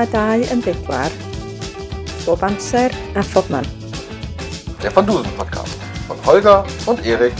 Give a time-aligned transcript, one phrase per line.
[0.00, 1.12] a dau yn bedwar,
[2.24, 3.66] bob amser a phobman.
[4.82, 5.76] Der Van Dusen Podcast
[6.06, 7.34] von Holger und Erik.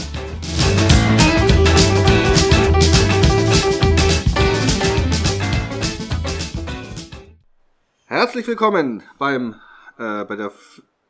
[8.05, 9.55] Herzlich willkommen beim
[9.97, 10.51] äh, bei der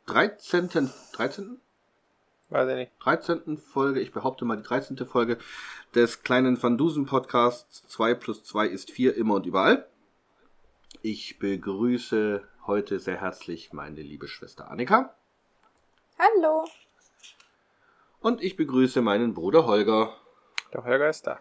[0.06, 0.90] 13.
[1.12, 1.60] 13.
[2.48, 2.92] Weiß ich nicht.
[3.00, 3.58] 13.
[3.58, 4.96] Folge, ich behaupte mal die 13.
[5.06, 5.36] Folge
[5.94, 9.86] des kleinen Van Dusen Podcasts 2 plus 2 ist 4 immer und überall.
[11.04, 15.12] Ich begrüße heute sehr herzlich meine liebe Schwester Annika.
[16.16, 16.64] Hallo.
[18.20, 20.16] Und ich begrüße meinen Bruder Holger.
[20.72, 21.40] Der Holger ist da.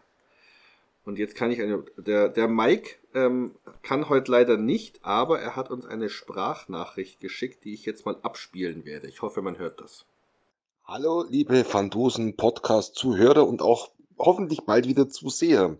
[1.05, 1.85] Und jetzt kann ich eine.
[1.95, 3.53] Der, der Mike ähm,
[3.83, 8.17] kann heute leider nicht, aber er hat uns eine Sprachnachricht geschickt, die ich jetzt mal
[8.23, 9.07] abspielen werde.
[9.07, 10.05] Ich hoffe, man hört das.
[10.85, 15.77] Hallo, liebe Fandosen Podcast-Zuhörer und auch hoffentlich bald wieder Zuseher.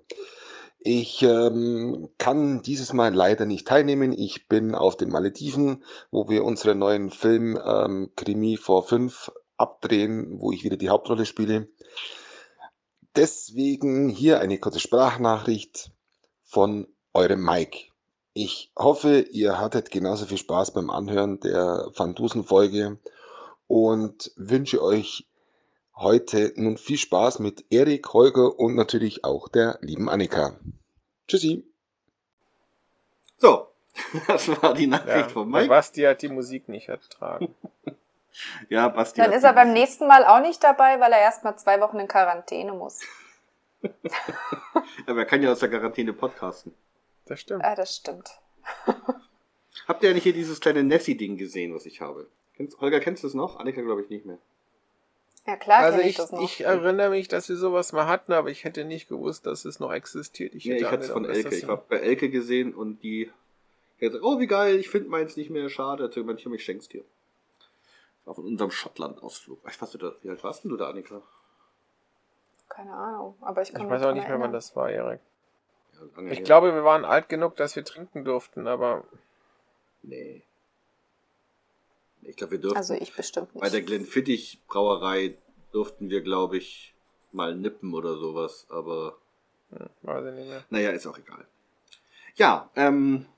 [0.84, 4.14] Ich ähm, kann dieses Mal leider nicht teilnehmen.
[4.14, 10.40] Ich bin auf den Malediven, wo wir unseren neuen Film ähm, Krimi vor 5 abdrehen,
[10.40, 11.68] wo ich wieder die Hauptrolle spiele.
[13.16, 15.92] Deswegen hier eine kurze Sprachnachricht
[16.44, 17.92] von eurem Mike.
[18.34, 22.98] Ich hoffe, ihr hattet genauso viel Spaß beim Anhören der Fandusen-Folge
[23.68, 25.28] und wünsche euch
[26.02, 30.60] heute nun viel Spaß mit Erik, Holger und natürlich auch der lieben Annika.
[31.28, 31.64] Tschüssi.
[33.38, 33.68] So,
[34.28, 35.68] das war die Nachricht Ja, von Mike.
[35.68, 37.54] Basti hat die Musik nicht ertragen.
[38.70, 39.20] Ja, Basti.
[39.20, 42.00] Dann ist er beim nächsten Mal auch nicht dabei, weil er erst mal zwei Wochen
[42.00, 43.02] in Quarantäne muss.
[45.06, 46.74] Aber er kann ja aus der Quarantäne podcasten.
[47.26, 47.66] Das stimmt.
[47.66, 48.30] Ah, das stimmt.
[49.86, 52.30] Habt ihr eigentlich hier dieses kleine Nessie-Ding gesehen, was ich habe?
[52.80, 53.60] Holger, kennst du es noch?
[53.60, 54.38] Annika glaube ich nicht mehr.
[55.46, 56.44] Ja klar, Also ich, das noch.
[56.44, 59.80] ich erinnere mich, dass wir sowas mal hatten, aber ich hätte nicht gewusst, dass es
[59.80, 60.54] noch existiert.
[60.54, 61.56] Ich hätte ich hatte es von Elke.
[61.56, 63.32] Ich habe bei Elke gesehen und die
[63.94, 66.04] hat gesagt, oh wie geil, ich finde meins nicht mehr, schade.
[66.04, 67.04] Hat sie gemeint, ich schenk's dir.
[68.20, 69.60] Das war von unserem Schottland-Ausflug.
[69.68, 71.22] Ich weiß, du da, wie alt warst denn du da, Annika?
[72.70, 75.20] Keine Ahnung, aber ich kann Ich mich weiß auch nicht mehr, wann das war, Erik.
[75.94, 76.44] Ja, Ich her.
[76.44, 79.04] glaube, wir waren alt genug, dass wir trinken durften, aber
[80.04, 80.44] Nee.
[82.24, 82.78] Ich glaube, wir durften.
[82.78, 83.62] Also ich bestimmt nicht.
[83.62, 85.36] bei der Glenfiddich Brauerei
[85.72, 86.94] durften wir, glaube ich,
[87.32, 88.68] mal nippen oder sowas.
[88.70, 89.18] Aber
[89.72, 90.64] hm, weiß ich nicht mehr.
[90.70, 91.46] naja, ist auch egal.
[92.36, 93.26] Ja, ähm.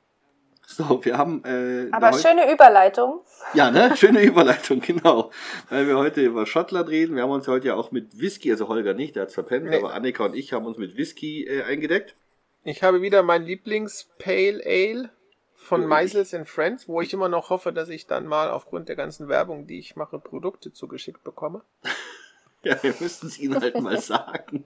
[0.66, 1.43] So, wir haben.
[1.43, 3.19] Äh, aber schöne Überleitung.
[3.53, 3.93] Ja, ne?
[3.97, 5.29] Schöne Überleitung, genau.
[5.69, 7.17] Weil wir heute über Schottland reden.
[7.17, 9.77] Wir haben uns heute ja auch mit Whisky, also Holger nicht, der hat's verpennt, Nee.
[9.77, 12.16] aber Annika und ich haben uns mit Whisky äh, eingedeckt.
[12.63, 15.09] Ich habe wieder mein Lieblings-Pale Ale
[15.63, 18.96] von Meisels and Friends, wo ich immer noch hoffe, dass ich dann mal aufgrund der
[18.96, 21.62] ganzen Werbung, die ich mache, Produkte zugeschickt bekomme.
[22.66, 24.63] Ja, wir müssten es Ihnen halt mal sagen.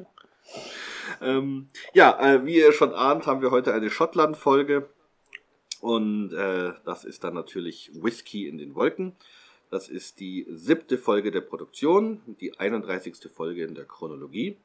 [1.20, 4.88] ähm, ja, äh, wie ihr schon ahnt, haben wir heute eine Schottland-Folge.
[5.82, 9.16] Und äh, das ist dann natürlich Whisky in den Wolken.
[9.70, 13.16] Das ist die siebte Folge der Produktion, die 31.
[13.30, 14.56] Folge in der Chronologie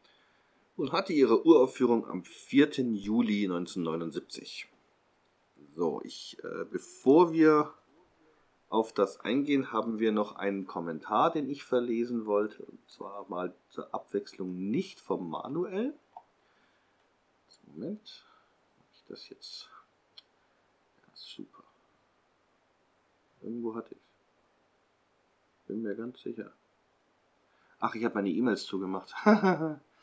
[0.77, 2.69] und hatte ihre Uraufführung am 4.
[2.93, 4.69] Juli 1979.
[5.75, 7.73] So, ich, äh, bevor wir
[8.69, 12.63] auf das eingehen, haben wir noch einen Kommentar, den ich verlesen wollte.
[12.63, 15.93] Und zwar mal zur Abwechslung nicht vom Manuel.
[17.75, 18.23] Moment.
[18.77, 19.69] Mach ich das jetzt?
[20.97, 21.63] Ja, super.
[23.41, 24.01] Irgendwo hatte ich
[25.67, 26.53] Bin mir ganz sicher.
[27.79, 29.13] Ach, ich habe meine E-Mails zugemacht.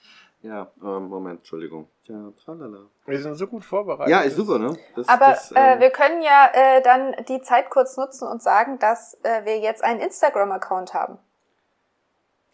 [0.43, 1.89] ja, ähm, Moment, Entschuldigung.
[2.05, 2.87] Ja, tralala.
[3.07, 4.11] Wir sind so gut vorbereitet.
[4.11, 4.77] Ja, ist super, ne?
[4.97, 8.43] Das, Aber das, äh, ähm, wir können ja äh, dann die Zeit kurz nutzen und
[8.43, 11.19] sagen, dass äh, wir jetzt einen Instagram-Account haben.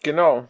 [0.03, 0.45] Genau.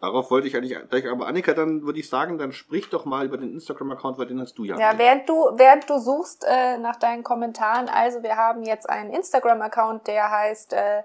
[0.00, 3.24] Darauf wollte ich eigentlich, gleich, aber Annika, dann würde ich sagen, dann sprich doch mal
[3.26, 4.76] über den Instagram-Account, weil den hast du ja.
[4.76, 9.10] Ja, während du, während du suchst äh, nach deinen Kommentaren, also wir haben jetzt einen
[9.10, 11.02] Instagram-Account, der heißt äh,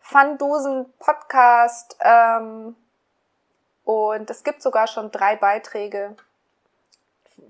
[0.00, 2.74] Fundusen Podcast ähm,
[3.84, 6.16] und es gibt sogar schon drei Beiträge.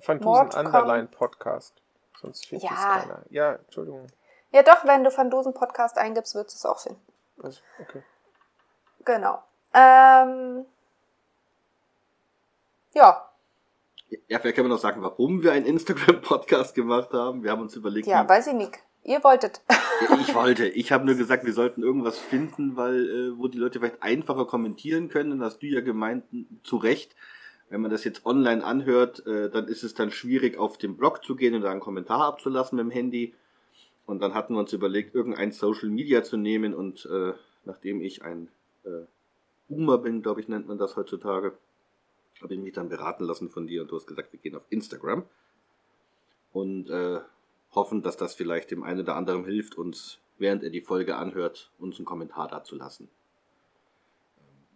[0.06, 0.67] Mordcom.
[0.67, 1.75] Underline Podcast.
[2.20, 2.76] Sonst findet Ja.
[2.76, 3.23] es keiner.
[3.31, 4.06] Ja, Entschuldigung.
[4.50, 7.00] Ja doch, wenn du Fundusen Podcast eingibst, wirst du es auch finden.
[7.43, 8.02] Also, okay.
[9.05, 9.43] Genau.
[9.75, 10.67] Ähm,
[12.93, 13.28] ja,
[14.28, 17.43] Ja, vielleicht können wir noch sagen, warum wir einen Instagram-Podcast gemacht haben.
[17.43, 18.78] Wir haben uns überlegt, ja, weiß ich nicht.
[19.04, 19.60] Ihr wolltet.
[20.20, 20.69] Ich wollte.
[20.69, 24.46] Ich habe nur gesagt, wir sollten irgendwas finden, weil äh, wo die Leute vielleicht einfacher
[24.46, 25.32] kommentieren können.
[25.32, 26.25] Und hast du ja gemeint,
[26.62, 27.16] zu Recht,
[27.69, 31.25] wenn man das jetzt online anhört, äh, dann ist es dann schwierig, auf den Blog
[31.25, 33.34] zu gehen und da einen Kommentar abzulassen mit dem Handy.
[34.06, 36.75] Und dann hatten wir uns überlegt, irgendein Social Media zu nehmen.
[36.75, 37.32] Und äh,
[37.64, 38.49] nachdem ich ein
[38.84, 39.06] äh,
[39.69, 41.54] Boomer bin, glaube ich, nennt man das heutzutage,
[42.40, 44.64] habe ich mich dann beraten lassen von dir und du hast gesagt, wir gehen auf
[44.70, 45.25] Instagram.
[46.52, 47.20] und äh,
[47.72, 51.70] hoffen, dass das vielleicht dem einen oder anderen hilft, uns, während er die Folge anhört,
[51.78, 53.08] uns einen Kommentar dazu lassen.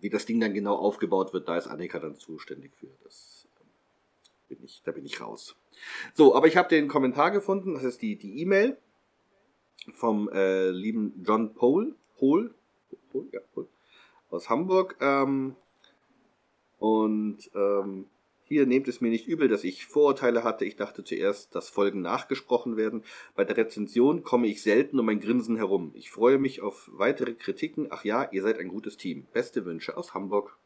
[0.01, 2.89] Wie das Ding dann genau aufgebaut wird, da ist Annika dann zuständig für.
[3.05, 3.69] Das ähm,
[4.49, 5.57] bin ich, da bin ich raus.
[6.15, 8.77] So, aber ich habe den Kommentar gefunden, das ist die die E-Mail
[9.93, 12.55] vom äh, lieben John Pole, Pole,
[13.11, 13.69] Pole, ja, Pole
[14.31, 14.97] aus Hamburg.
[15.01, 15.57] Ähm,
[16.79, 18.07] und ähm,
[18.49, 20.65] hier nehmt es mir nicht übel, dass ich Vorurteile hatte.
[20.65, 23.03] Ich dachte zuerst, dass Folgen nachgesprochen werden.
[23.35, 25.91] Bei der Rezension komme ich selten um mein Grinsen herum.
[25.95, 27.89] Ich freue mich auf weitere Kritiken.
[27.91, 29.27] Ach ja, ihr seid ein gutes Team.
[29.33, 30.57] Beste Wünsche aus Hamburg.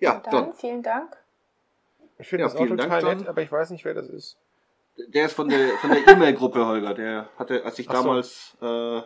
[0.00, 0.54] Ja, dann, John.
[0.54, 1.16] vielen Dank.
[2.18, 4.36] Ich finde ja, das auch total Dank, nett, aber ich weiß nicht, wer das ist.
[5.08, 6.94] Der ist von der von der E-Mail-Gruppe, Holger.
[6.94, 8.66] Der hatte, als ich Ach damals so.
[8.66, 9.02] äh,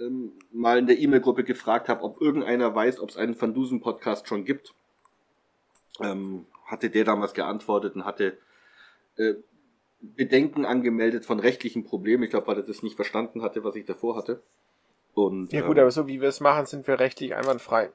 [0.00, 4.28] ähm, mal in der E-Mail-Gruppe gefragt habe, ob irgendeiner weiß, ob es einen Van Dusen-Podcast
[4.28, 4.74] schon gibt,
[6.00, 8.38] ähm, hatte der damals geantwortet und hatte
[9.16, 9.34] äh,
[10.00, 12.24] Bedenken angemeldet von rechtlichen Problemen.
[12.24, 14.42] Ich glaube, weil er das nicht verstanden hatte, was ich davor hatte.
[15.14, 17.90] Und, ja gut, ähm, aber so wie wir es machen, sind wir rechtlich einwandfrei.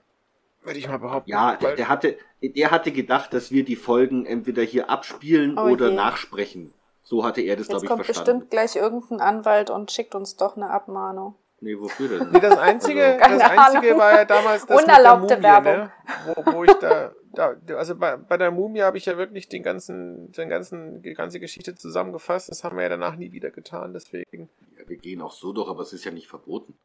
[0.63, 1.29] Würde ich mal behaupten.
[1.29, 5.69] Ja, der, der, hatte, der hatte gedacht, dass wir die Folgen entweder hier abspielen oh
[5.69, 5.95] oder je.
[5.95, 6.73] nachsprechen.
[7.03, 8.07] So hatte er das, glaube ich, verstanden.
[8.07, 11.35] Jetzt kommt bestimmt gleich irgendein Anwalt und schickt uns doch eine Abmahnung.
[11.59, 12.31] Nee, wofür denn?
[12.31, 15.91] Nee, das Einzige, also, das Einzige war ja damals das Unerlaubte mit der Mumie, ne?
[16.25, 19.63] wo, wo ich da, da, also bei, bei der Mumie habe ich ja wirklich den
[19.63, 22.49] ganzen, den ganzen, die ganze Geschichte zusammengefasst.
[22.49, 24.49] Das haben wir ja danach nie wieder getan, deswegen.
[24.77, 26.75] Ja, wir gehen auch so durch, aber es ist ja nicht verboten.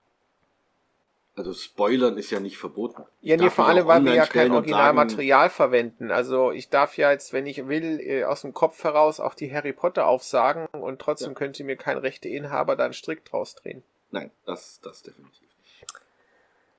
[1.34, 3.04] Also Spoilern ist ja nicht verboten.
[3.22, 6.10] Ja, nee, vor allem, weil wir ja kein Originalmaterial verwenden.
[6.10, 9.52] Also ich darf ja jetzt, wenn ich will, äh, aus dem Kopf heraus auch die
[9.52, 11.34] Harry Potter aufsagen und trotzdem ja.
[11.34, 13.82] könnte mir kein Rechteinhaber da einen Strick draus drehen.
[14.12, 15.86] Nein, das, das definitiv nicht.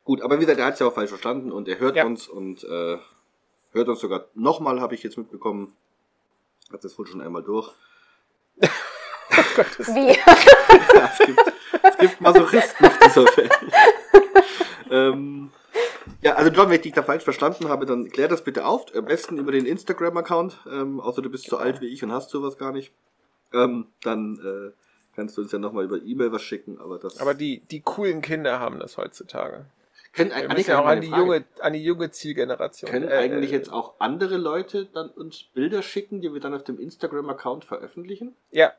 [0.05, 2.05] Gut, aber wie gesagt, er hat es ja auch falsch verstanden und er hört ja.
[2.05, 2.97] uns und äh,
[3.71, 5.75] hört uns sogar nochmal, habe ich jetzt mitbekommen.
[6.71, 7.71] Hat das wohl schon einmal durch.
[8.59, 10.09] Wie?
[10.95, 13.51] ja, es, gibt, es gibt Masochisten auf dieser Welt.
[14.91, 15.51] ähm,
[16.21, 18.85] ja, also John, wenn ich dich da falsch verstanden habe, dann klär das bitte auf.
[18.95, 22.29] Am besten über den Instagram-Account, ähm, außer du bist so alt wie ich und hast
[22.29, 22.93] sowas gar nicht.
[23.53, 24.71] Ähm, dann äh,
[25.15, 27.19] kannst du uns ja nochmal über E-Mail was schicken, aber das.
[27.19, 29.65] Aber die, die coolen Kinder haben das heutzutage.
[30.13, 32.89] Können, Wir müssen ja auch an die, junge, an die junge Zielgeneration.
[32.89, 36.63] Können äh, eigentlich jetzt auch andere Leute dann uns Bilder schicken, die wir dann auf
[36.63, 38.35] dem Instagram-Account veröffentlichen?
[38.51, 38.73] Ja.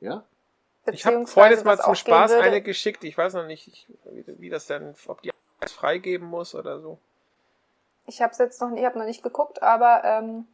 [0.00, 0.24] Ja?
[0.92, 3.02] Ich habe vorhin jetzt mal zum Spaß eine geschickt.
[3.04, 6.98] Ich weiß noch nicht, wie, wie das denn, ob die es freigeben muss oder so.
[8.06, 10.46] Ich habe es jetzt noch, ich habe noch nicht geguckt, aber ähm,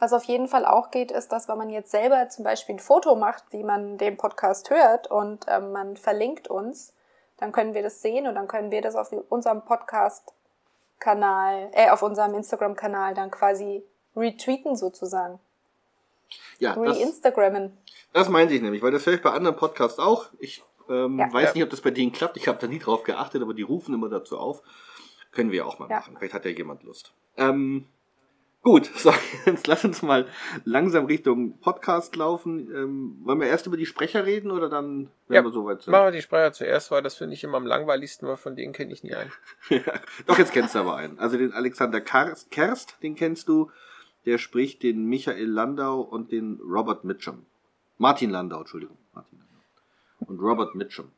[0.00, 2.80] was auf jeden Fall auch geht, ist, dass wenn man jetzt selber zum Beispiel ein
[2.80, 6.94] Foto macht, wie man den Podcast hört und ähm, man verlinkt uns,
[7.36, 12.02] dann können wir das sehen und dann können wir das auf unserem Podcast-Kanal, äh, auf
[12.02, 13.84] unserem Instagram-Kanal dann quasi
[14.16, 15.38] retweeten sozusagen.
[16.58, 17.76] Ja, Re-Instagrammen.
[18.12, 20.28] Das, das meinte ich nämlich, weil das höre ich bei anderen Podcasts auch.
[20.38, 21.32] Ich ähm, ja.
[21.32, 22.36] weiß nicht, ob das bei denen klappt.
[22.36, 24.62] Ich habe da nie drauf geachtet, aber die rufen immer dazu auf.
[25.32, 25.96] Können wir auch mal ja.
[25.96, 26.16] machen.
[26.18, 27.12] Vielleicht hat ja jemand Lust.
[27.36, 27.86] Ähm,
[28.62, 29.12] Gut, so,
[29.46, 30.26] jetzt lass uns mal
[30.64, 32.70] langsam Richtung Podcast laufen.
[32.74, 35.92] Ähm, wollen wir erst über die Sprecher reden oder dann, wenn ja, wir soweit sind?
[35.92, 38.74] Machen wir die Sprecher zuerst, weil das finde ich immer am langweiligsten, weil von denen
[38.74, 39.32] kenne ich nie einen.
[39.70, 39.80] ja,
[40.26, 41.18] doch, jetzt kennst du aber einen.
[41.18, 43.70] Also den Alexander Kerst, den kennst du.
[44.26, 47.46] Der spricht den Michael Landau und den Robert Mitchum.
[47.96, 48.98] Martin Landau, Entschuldigung.
[49.14, 50.32] Martin Landau.
[50.32, 51.10] Und Robert Mitchum.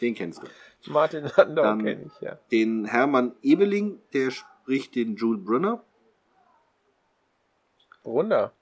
[0.00, 0.90] Den kennst du.
[0.90, 2.38] Martin Landau kenne ich, ja.
[2.50, 5.84] Den Hermann Ebeling, der spricht den Jules Brunner.
[8.08, 8.52] Brunner.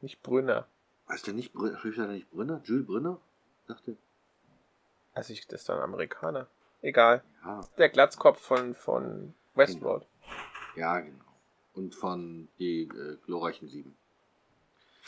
[0.00, 0.66] Nicht Brünner.
[1.06, 2.62] Heißt der nicht, spricht er nicht Brünner?
[2.64, 3.18] Jules Brünner?
[3.66, 3.96] Dachte.
[5.12, 6.46] Also ich, das ist dann Amerikaner.
[6.80, 7.22] Egal.
[7.44, 7.60] Ja.
[7.76, 10.06] Der Glatzkopf von, von Westworld.
[10.76, 11.24] Ja, genau.
[11.74, 13.94] Und von die äh, glorreichen Sieben.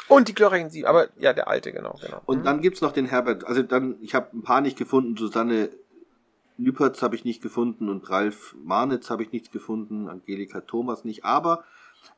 [0.09, 2.21] Und die glorreichen Sieben, aber ja, der alte, genau, genau.
[2.27, 2.45] Und mhm.
[2.45, 5.71] dann gibt's noch den Herbert, also dann, ich habe ein paar nicht gefunden, Susanne
[6.59, 11.25] Lüpertz habe ich nicht gefunden und Ralf Marnitz habe ich nichts gefunden, Angelika Thomas nicht,
[11.25, 11.65] aber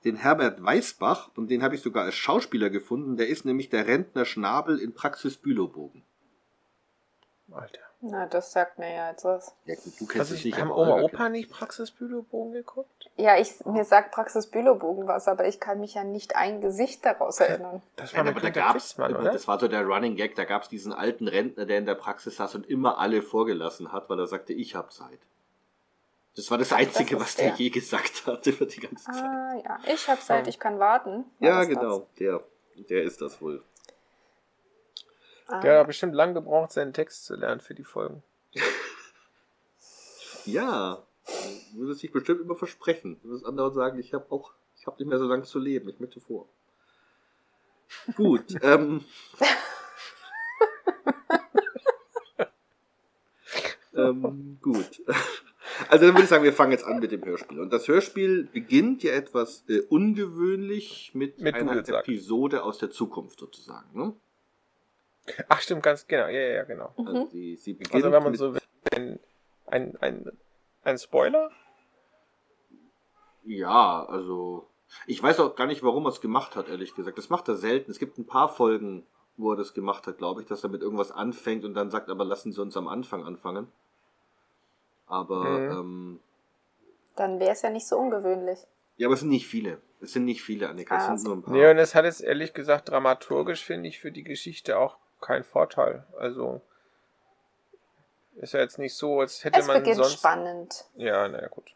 [0.04, 3.16] den Herbert Weißbach, und den habe ich sogar als Schauspieler gefunden.
[3.16, 6.02] Der ist nämlich der Rentner Schnabel in Praxis Bülowbogen.
[7.50, 7.80] Alter.
[8.04, 9.54] Na, das sagt mir ja jetzt was.
[9.64, 10.58] Ja, gut, du kennst es nicht.
[10.58, 13.10] Haben Oma Opa nicht Praxis Bülowbogen geguckt?
[13.16, 17.04] Ja, ich, mir sagt Praxis Bülowbogen was, aber ich kann mich ja nicht ein Gesicht
[17.04, 17.80] daraus erinnern.
[17.94, 19.22] Das war, ja, aber da gab's, oder?
[19.22, 21.94] das war so der Running Gag, da gab es diesen alten Rentner, der in der
[21.94, 25.20] Praxis saß und immer alle vorgelassen hat, weil er sagte, ich hab Zeit.
[26.34, 29.22] Das war das Einzige, das was der, der, je gesagt hat über die ganze Zeit.
[29.22, 29.78] Ah, ja.
[29.92, 31.26] Ich habe Zeit, ich kann warten.
[31.40, 32.00] ja, genau.
[32.00, 32.14] Das?
[32.18, 32.42] Der,
[32.88, 33.62] der ist das wohl.
[35.46, 35.60] Ah.
[35.60, 38.22] Der hat bestimmt lang gebraucht, seinen Text zu lernen für die Folgen.
[40.46, 41.02] ja.
[41.74, 43.20] Würde sich bestimmt immer versprechen.
[43.22, 45.90] Du wirst anderen sagen, ich habe auch, Ich habe nicht mehr so lange zu leben.
[45.90, 46.48] Ich möchte vor.
[48.16, 48.54] Gut.
[48.62, 49.04] ähm,
[53.94, 55.02] ähm, gut.
[55.88, 57.60] Also dann würde ich sagen, wir fangen jetzt an mit dem Hörspiel.
[57.60, 62.08] Und das Hörspiel beginnt ja etwas äh, ungewöhnlich mit, Mit einer Dudelsack.
[62.08, 63.98] Episode aus der Zukunft sozusagen.
[63.98, 64.14] Ne?
[65.48, 66.26] Ach, stimmt, ganz genau.
[66.26, 66.92] Ja, ja, ja, genau.
[66.96, 68.60] Also sie, sie beginnt Also wenn man mit, so will,
[68.92, 69.20] ein,
[69.66, 70.32] ein, ein,
[70.82, 71.50] ein Spoiler?
[73.44, 74.68] Ja, also
[75.06, 77.18] ich weiß auch gar nicht, warum er es gemacht hat, ehrlich gesagt.
[77.18, 77.90] Das macht er selten.
[77.90, 80.82] Es gibt ein paar Folgen, wo er das gemacht hat, glaube ich, dass er mit
[80.82, 83.68] irgendwas anfängt und dann sagt, aber lassen Sie uns am Anfang anfangen.
[85.12, 85.70] Aber Mhm.
[85.72, 86.20] ähm,
[87.16, 88.58] Dann wäre es ja nicht so ungewöhnlich.
[88.96, 89.78] ja, aber es sind nicht viele.
[90.00, 90.96] Es sind nicht viele, Annika.
[90.96, 91.52] Es Ah, sind nur ein paar.
[91.52, 95.44] Nee, und es hat jetzt ehrlich gesagt dramaturgisch, finde ich, für die Geschichte auch keinen
[95.44, 96.04] Vorteil.
[96.18, 96.60] Also
[98.36, 100.14] ist ja jetzt nicht so, als hätte Es man beginnt sonst.
[100.18, 100.84] spannend.
[100.96, 101.72] Ja, naja, gut.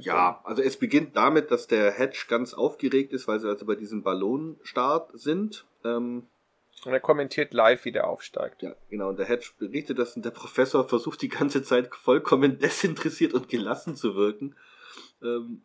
[0.00, 3.76] Ja, also es beginnt damit, dass der Hedge ganz aufgeregt ist, weil sie also bei
[3.76, 5.64] diesem Ballonstart sind.
[5.84, 6.26] Ähm,
[6.84, 8.62] Und er kommentiert live, wie der aufsteigt.
[8.62, 9.08] ja, genau.
[9.08, 13.48] Und der Hedge berichtet das und der Professor versucht die ganze Zeit vollkommen desinteressiert und
[13.48, 14.56] gelassen zu wirken.
[15.22, 15.62] Ähm,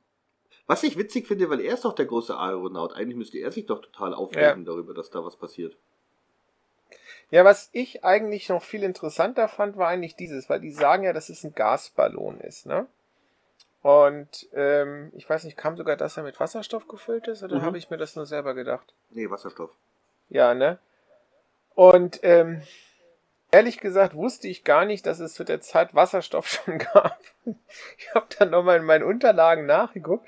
[0.68, 2.94] was ich witzig finde, weil er ist doch der große Aeronaut.
[2.94, 5.78] Eigentlich müsste er sich doch total aufregen darüber, dass da was passiert.
[7.32, 11.14] Ja, was ich eigentlich noch viel interessanter fand, war eigentlich dieses, weil die sagen ja,
[11.14, 12.88] dass es ein Gasballon ist, ne?
[13.82, 17.62] Und ähm, ich weiß nicht, kam sogar, dass er mit Wasserstoff gefüllt ist, oder Mhm.
[17.62, 18.94] habe ich mir das nur selber gedacht?
[19.12, 19.70] Nee, Wasserstoff.
[20.30, 20.80] Ja, ne?
[21.76, 22.62] Und ähm,
[23.52, 27.20] ehrlich gesagt wusste ich gar nicht, dass es zu der Zeit Wasserstoff schon gab.
[27.98, 30.28] Ich habe dann nochmal in meinen Unterlagen nachgeguckt.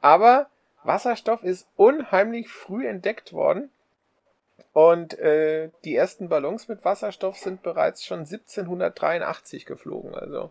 [0.00, 0.48] Aber
[0.84, 3.70] Wasserstoff ist unheimlich früh entdeckt worden.
[4.72, 10.14] Und äh, die ersten Ballons mit Wasserstoff sind bereits schon 1783 geflogen.
[10.14, 10.50] Also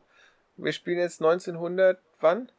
[0.56, 2.50] wir spielen jetzt 1900, wann?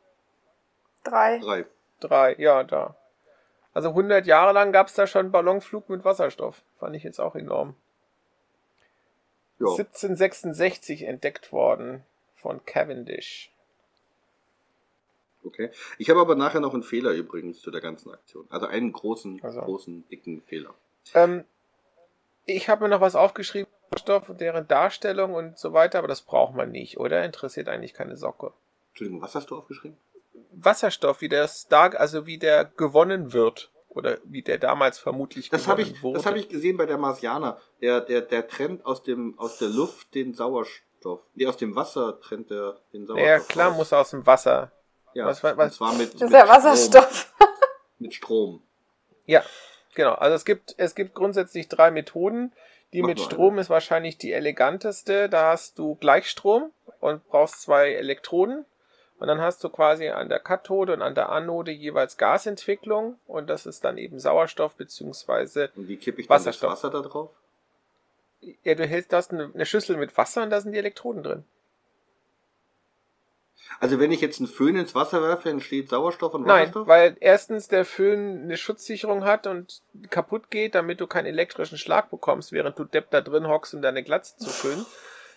[1.04, 1.38] Drei.
[1.38, 1.64] Drei.
[2.00, 2.96] Drei, ja, da.
[3.74, 6.62] Also 100 Jahre lang gab es da schon Ballonflug mit Wasserstoff.
[6.78, 7.74] Fand ich jetzt auch enorm.
[9.58, 9.66] Ja.
[9.66, 12.04] 1766 entdeckt worden
[12.36, 13.50] von Cavendish.
[15.44, 15.70] Okay.
[15.98, 18.46] Ich habe aber nachher noch einen Fehler übrigens zu der ganzen Aktion.
[18.48, 19.60] Also einen großen, Also.
[19.60, 20.74] großen, dicken Fehler.
[21.12, 21.44] Ähm,
[22.46, 26.22] ich habe mir noch was aufgeschrieben, Wasserstoff und deren Darstellung und so weiter, aber das
[26.22, 27.24] braucht man nicht, oder?
[27.24, 28.52] Interessiert eigentlich keine Socke.
[28.90, 29.98] Entschuldigung, was hast du aufgeschrieben?
[30.52, 33.70] Wasserstoff, wie der Star, also wie der gewonnen wird.
[33.88, 36.16] Oder wie der damals vermutlich Das habe ich, wurde.
[36.16, 37.58] das habe ich gesehen bei der Marsianer.
[37.80, 41.20] Der, der, der trennt aus dem, aus der Luft den Sauerstoff.
[41.34, 43.28] Nee, aus dem Wasser trennt er den Sauerstoff.
[43.28, 43.76] Ja, klar, raus.
[43.76, 44.72] muss er aus dem Wasser.
[45.12, 47.28] Ja, was- was- und zwar mit, Das mit ist ja Wasserstoff.
[47.36, 47.48] Strom,
[48.00, 48.62] mit Strom.
[49.26, 49.44] Ja,
[49.94, 50.14] genau.
[50.14, 52.52] Also es gibt, es gibt grundsätzlich drei Methoden.
[52.92, 53.60] Die Mach mit Strom eine.
[53.60, 55.28] ist wahrscheinlich die eleganteste.
[55.28, 58.64] Da hast du Gleichstrom und brauchst zwei Elektroden.
[59.24, 63.16] Und dann hast du quasi an der Kathode und an der Anode jeweils Gasentwicklung.
[63.26, 66.72] Und das ist dann eben Sauerstoff beziehungsweise Und wie kippe ich dann das Wasserstoff.
[66.72, 67.30] Wasser da drauf?
[68.64, 71.44] ja, du hältst das eine, Schüssel mit Wasser und da sind die Elektroden drin.
[73.80, 76.86] Also wenn ich jetzt einen Föhn ins Wasser werfe, entsteht Sauerstoff und Nein, Wasserstoff?
[76.86, 82.10] weil erstens der Föhn eine Schutzsicherung hat und kaputt geht, damit du keinen elektrischen Schlag
[82.10, 84.84] bekommst, während du Depp da drin hockst, um deine Glatze zu föhnen.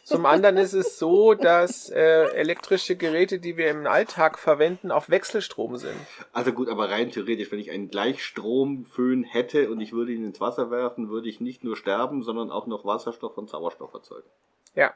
[0.07, 5.09] Zum anderen ist es so, dass äh, elektrische Geräte, die wir im Alltag verwenden, auf
[5.09, 5.97] Wechselstrom sind.
[6.31, 10.39] Also gut, aber rein theoretisch, wenn ich einen Gleichstromföhn hätte und ich würde ihn ins
[10.39, 14.29] Wasser werfen, würde ich nicht nur sterben, sondern auch noch Wasserstoff und Sauerstoff erzeugen.
[14.75, 14.93] Ja,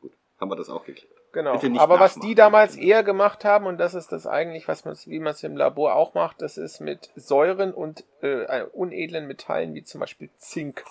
[0.00, 1.12] Gut, haben wir das auch geklärt.
[1.32, 1.58] genau.
[1.80, 5.18] Aber was die damals eher gemacht haben, und das ist das eigentlich, was man, wie
[5.18, 9.82] man es im Labor auch macht, das ist mit Säuren und äh, unedlen Metallen wie
[9.82, 10.84] zum Beispiel Zink.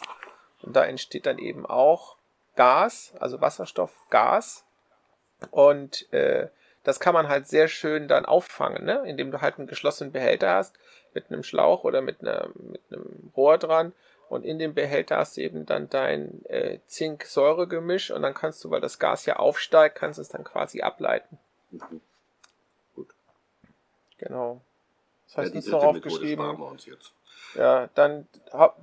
[0.64, 2.17] Und da entsteht dann eben auch
[2.58, 4.66] Gas, also Wasserstoffgas.
[5.52, 6.50] Und äh,
[6.84, 9.04] das kann man halt sehr schön dann auffangen, ne?
[9.06, 10.76] indem du halt einen geschlossenen Behälter hast
[11.14, 13.94] mit einem Schlauch oder mit, einer, mit einem Rohr dran.
[14.30, 18.72] Und in dem Behälter hast du eben dann dein äh, Zink-Säure-Gemisch und dann kannst du,
[18.72, 21.40] weil das Gas ja aufsteigt, kannst du es dann quasi ableiten.
[21.72, 22.02] Mhm.
[24.18, 24.62] Genau.
[25.28, 27.14] Das Ja, heißt, die uns noch dritte Methode sparen wir uns jetzt.
[27.56, 28.28] Ja, dann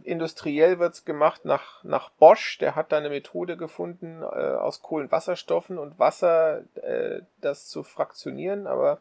[0.02, 2.58] industriell wird's gemacht nach, nach Bosch.
[2.58, 8.66] Der hat da eine Methode gefunden, äh, aus Kohlenwasserstoffen und Wasser äh, das zu fraktionieren.
[8.66, 9.00] Aber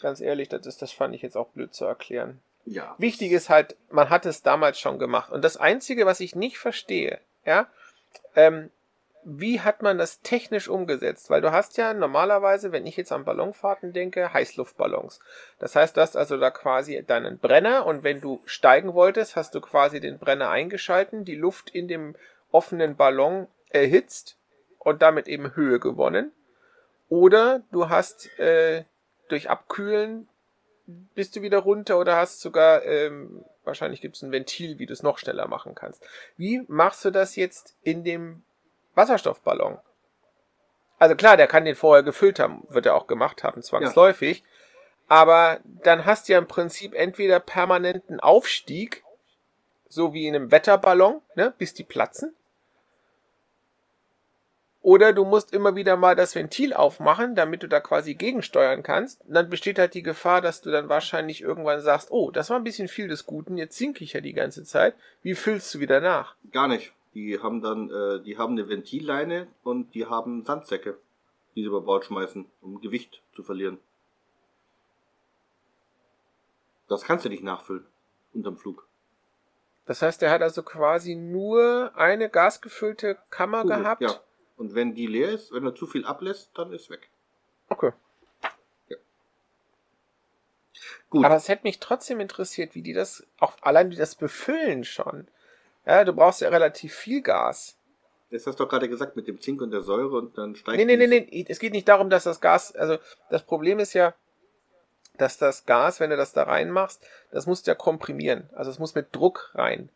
[0.00, 2.40] ganz ehrlich, das, ist, das fand ich jetzt auch blöd zu erklären.
[2.64, 2.94] Ja.
[2.98, 5.32] Wichtig ist halt, man hat es damals schon gemacht.
[5.32, 7.66] Und das Einzige, was ich nicht verstehe, ja,
[8.36, 8.70] ähm,
[9.24, 11.30] wie hat man das technisch umgesetzt?
[11.30, 15.20] Weil du hast ja normalerweise, wenn ich jetzt an Ballonfahrten denke, Heißluftballons.
[15.58, 19.54] Das heißt, du hast also da quasi deinen Brenner und wenn du steigen wolltest, hast
[19.54, 22.16] du quasi den Brenner eingeschalten, die Luft in dem
[22.50, 24.36] offenen Ballon erhitzt
[24.78, 26.32] und damit eben Höhe gewonnen.
[27.08, 28.84] Oder du hast äh,
[29.28, 30.28] durch Abkühlen
[31.14, 34.92] bist du wieder runter oder hast sogar, ähm, wahrscheinlich gibt es ein Ventil, wie du
[34.92, 36.04] es noch schneller machen kannst.
[36.36, 38.42] Wie machst du das jetzt in dem
[38.94, 39.78] Wasserstoffballon?
[40.98, 44.40] Also klar, der kann den vorher gefüllt haben, wird er auch gemacht haben, zwangsläufig.
[44.40, 44.44] Ja.
[45.08, 49.02] Aber dann hast du ja im Prinzip entweder permanenten Aufstieg,
[49.88, 52.36] so wie in einem Wetterballon, ne, bis die platzen.
[54.82, 59.20] Oder du musst immer wieder mal das Ventil aufmachen, damit du da quasi gegensteuern kannst.
[59.26, 62.56] Und dann besteht halt die Gefahr, dass du dann wahrscheinlich irgendwann sagst, oh, das war
[62.56, 64.94] ein bisschen viel des Guten, jetzt sinke ich ja die ganze Zeit.
[65.22, 66.34] Wie füllst du wieder nach?
[66.52, 66.92] Gar nicht.
[67.14, 70.98] Die haben dann, äh, die haben eine Ventilleine und die haben Sandsäcke,
[71.54, 73.78] die sie über Bord schmeißen, um Gewicht zu verlieren.
[76.88, 77.86] Das kannst du nicht nachfüllen
[78.32, 78.86] unterm Flug.
[79.86, 84.02] Das heißt, er hat also quasi nur eine gasgefüllte Kammer Kugel, gehabt.
[84.02, 84.20] Ja.
[84.56, 87.10] Und wenn die leer ist, wenn er zu viel ablässt, dann ist weg.
[87.68, 87.92] Okay.
[88.88, 88.96] Ja.
[91.08, 91.24] Gut.
[91.24, 95.26] Aber es hätte mich trotzdem interessiert, wie die das, auch allein wie das befüllen schon.
[95.86, 97.76] Ja, du brauchst ja relativ viel Gas.
[98.30, 100.78] Das hast du doch gerade gesagt mit dem Zink und der Säure und dann steigt.
[100.78, 101.46] Nee, nee, nee, nee.
[101.48, 104.14] Es geht nicht darum, dass das Gas, also das Problem ist ja,
[105.18, 108.48] dass das Gas, wenn du das da reinmachst, das musst du ja komprimieren.
[108.54, 109.90] Also es muss mit Druck rein.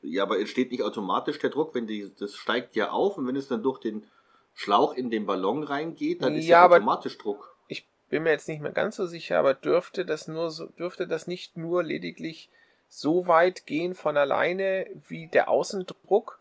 [0.00, 3.36] Ja, aber entsteht nicht automatisch der Druck, wenn die, das steigt ja auf und wenn
[3.36, 4.06] es dann durch den
[4.54, 7.56] Schlauch in den Ballon reingeht, dann ist ja, ja automatisch Druck.
[7.68, 11.06] Ich bin mir jetzt nicht mehr ganz so sicher, aber dürfte das nur so, dürfte
[11.06, 12.50] das nicht nur lediglich
[12.96, 16.38] so weit gehen von alleine wie der Außendruck?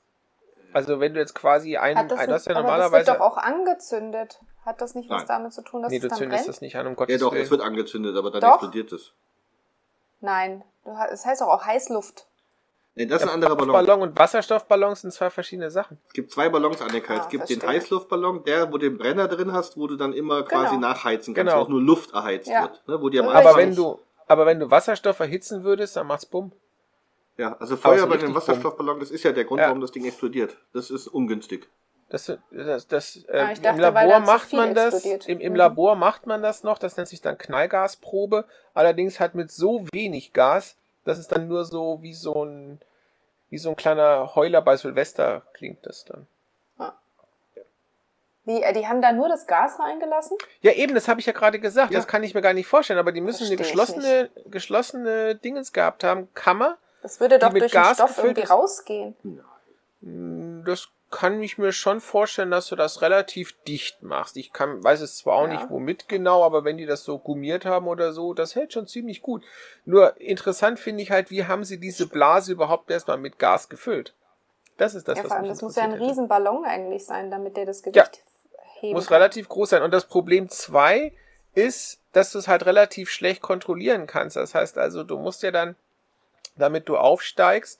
[0.71, 2.85] Also wenn du jetzt quasi einen, Hat das, ein, das ja normalerweise.
[2.85, 4.39] Aber das wird doch auch angezündet.
[4.63, 5.19] Hat das nicht Nein.
[5.19, 7.19] was damit zu tun, dass nee, es dann zündest das nicht an, um Gottes Ja
[7.19, 7.43] doch, Willen.
[7.43, 8.53] es wird angezündet, aber dann doch.
[8.53, 9.11] explodiert es.
[10.21, 10.63] Nein,
[11.11, 12.27] es heißt doch auch Heißluft.
[12.95, 13.73] Nee, das ist ein anderer Ballon.
[13.73, 15.97] Ballon und Wasserstoffballons sind zwei verschiedene Sachen.
[16.07, 17.15] Es gibt zwei Ballons, Annika.
[17.15, 17.57] Ah, es gibt verstehe.
[17.57, 20.61] den Heißluftballon, der, wo du den Brenner drin hast, wo du dann immer genau.
[20.61, 21.61] quasi nachheizen kannst, genau.
[21.61, 22.61] wo auch nur Luft erheizt ja.
[22.61, 22.87] wird.
[22.87, 26.25] Ne, wo die am aber, wenn du, aber wenn du Wasserstoff erhitzen würdest, dann macht's
[26.25, 26.51] bumm.
[27.37, 29.67] Ja, also Feuer bei dem Wasserstoffballon, das ist ja der Grund, ja.
[29.67, 30.55] warum das Ding explodiert.
[30.73, 31.67] Das ist ungünstig.
[32.09, 35.03] Das, das, das äh, ah, dachte, im Labor macht man das.
[35.03, 35.55] Im, im mhm.
[35.55, 36.77] Labor macht man das noch.
[36.77, 38.45] Das nennt sich dann Knallgasprobe.
[38.75, 42.79] Allerdings halt mit so wenig Gas, dass es dann nur so wie so ein
[43.49, 46.27] wie so ein kleiner Heuler bei Silvester klingt das dann.
[48.45, 50.37] Wie, äh, die haben da nur das Gas reingelassen?
[50.61, 51.91] Ja, eben, das habe ich ja gerade gesagt.
[51.91, 51.99] Ja.
[51.99, 52.99] Das kann ich mir gar nicht vorstellen.
[52.99, 56.27] Aber die müssen eine geschlossene, geschlossene Dingens gehabt haben.
[56.33, 56.77] Kammer.
[57.01, 59.15] Das würde doch durch Gas den Stoff irgendwie rausgehen.
[60.01, 64.35] Hm, das kann ich mir schon vorstellen, dass du das relativ dicht machst.
[64.35, 65.53] Ich kann, weiß es zwar auch ja.
[65.53, 68.87] nicht womit genau, aber wenn die das so gummiert haben oder so, das hält schon
[68.87, 69.43] ziemlich gut.
[69.85, 74.15] Nur interessant finde ich halt, wie haben sie diese Blase überhaupt erstmal mit Gas gefüllt?
[74.77, 75.93] Das ist das, ja, was vor allem, das muss ja ein.
[75.93, 78.07] Riesenballon eigentlich sein, damit der das Gewicht ja,
[78.83, 79.15] heben muss kann.
[79.15, 79.81] relativ groß sein.
[79.81, 81.13] Und das Problem zwei
[81.55, 84.35] ist, dass du es halt relativ schlecht kontrollieren kannst.
[84.35, 85.75] Das heißt also, du musst ja dann,
[86.55, 87.79] damit du aufsteigst,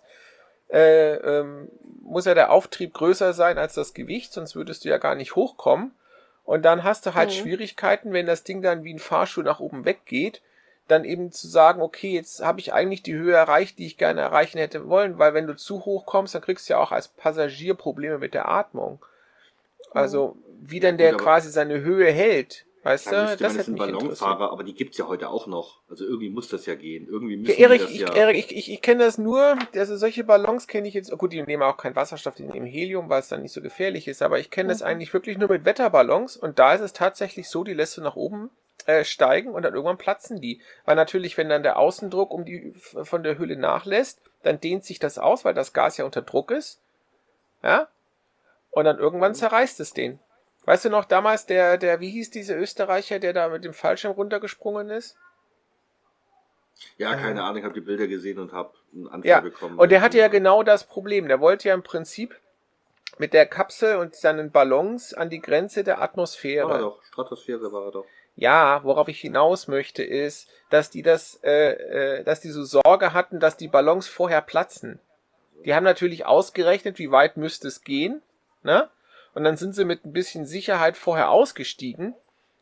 [0.72, 1.70] äh, ähm,
[2.02, 5.36] muss ja der Auftrieb größer sein als das Gewicht, sonst würdest du ja gar nicht
[5.36, 5.92] hochkommen.
[6.44, 7.36] Und dann hast du halt mhm.
[7.36, 10.42] Schwierigkeiten, wenn das Ding dann wie ein Fahrstuhl nach oben weggeht,
[10.88, 14.22] dann eben zu sagen, okay, jetzt habe ich eigentlich die Höhe erreicht, die ich gerne
[14.22, 17.08] erreichen hätte wollen, weil wenn du zu hoch kommst, dann kriegst du ja auch als
[17.08, 19.00] Passagier Probleme mit der Atmung.
[19.94, 24.66] Also, wie denn der quasi seine Höhe hält, Weißt du, das ist ein Ballonfahrer, aber
[24.66, 25.80] die gibt's ja heute auch noch.
[25.90, 27.08] Also irgendwie muss das ja gehen.
[27.08, 28.14] Irgendwie müssen ja, Erik, das ich, ja.
[28.14, 31.42] Erik, ich, ich, ich kenne das nur, also solche Ballons kenne ich jetzt, gut, die
[31.44, 34.38] nehmen auch keinen Wasserstoff, die nehmen Helium, weil es dann nicht so gefährlich ist, aber
[34.38, 34.70] ich kenne mhm.
[34.72, 38.02] das eigentlich wirklich nur mit Wetterballons und da ist es tatsächlich so, die lässt du
[38.02, 38.50] nach oben
[38.86, 40.60] äh, steigen und dann irgendwann platzen die.
[40.84, 45.00] Weil natürlich, wenn dann der Außendruck um die von der Hülle nachlässt, dann dehnt sich
[45.00, 46.82] das aus, weil das Gas ja unter Druck ist.
[47.64, 47.88] Ja?
[48.74, 50.20] Und dann irgendwann zerreißt es den.
[50.66, 54.14] Weißt du noch damals, der, der, wie hieß dieser Österreicher, der da mit dem Fallschirm
[54.14, 55.18] runtergesprungen ist?
[56.98, 57.46] Ja, keine ähm.
[57.46, 59.40] Ahnung, ich habe die Bilder gesehen und habe einen Anfall ja.
[59.42, 59.78] bekommen.
[59.78, 61.28] Und der hatte ja genau das Problem.
[61.28, 62.36] Der wollte ja im Prinzip
[63.20, 66.68] mit der Kapsel und seinen Ballons an die Grenze der Atmosphäre.
[66.68, 68.06] War er doch, Stratosphäre war er doch.
[68.36, 71.74] Ja, worauf ich hinaus möchte, ist, dass die das, äh,
[72.20, 75.00] äh, dass die so Sorge hatten, dass die Ballons vorher platzen.
[75.66, 78.24] Die haben natürlich ausgerechnet, wie weit müsste es gehen,
[78.64, 78.90] ne?
[79.34, 82.14] Und dann sind sie mit ein bisschen Sicherheit vorher ausgestiegen.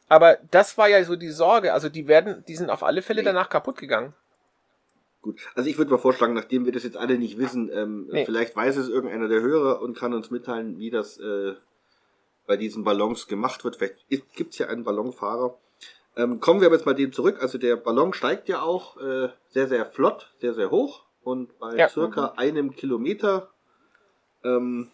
[0.07, 1.73] Aber das war ja so die Sorge.
[1.73, 3.25] Also die werden, die sind auf alle Fälle nee.
[3.25, 4.13] danach kaputt gegangen.
[5.21, 8.25] Gut, also ich würde mal vorschlagen, nachdem wir das jetzt alle nicht wissen, ähm, nee.
[8.25, 11.53] vielleicht weiß es irgendeiner der Hörer und kann uns mitteilen, wie das äh,
[12.47, 13.75] bei diesen Ballons gemacht wird.
[13.75, 15.57] Vielleicht gibt es ja einen Ballonfahrer.
[16.17, 17.37] Ähm, kommen wir aber jetzt mal dem zurück.
[17.39, 21.03] Also der Ballon steigt ja auch äh, sehr, sehr flott, sehr, sehr hoch.
[21.23, 21.87] Und bei ja.
[21.87, 23.51] circa einem Kilometer
[24.43, 24.89] ähm,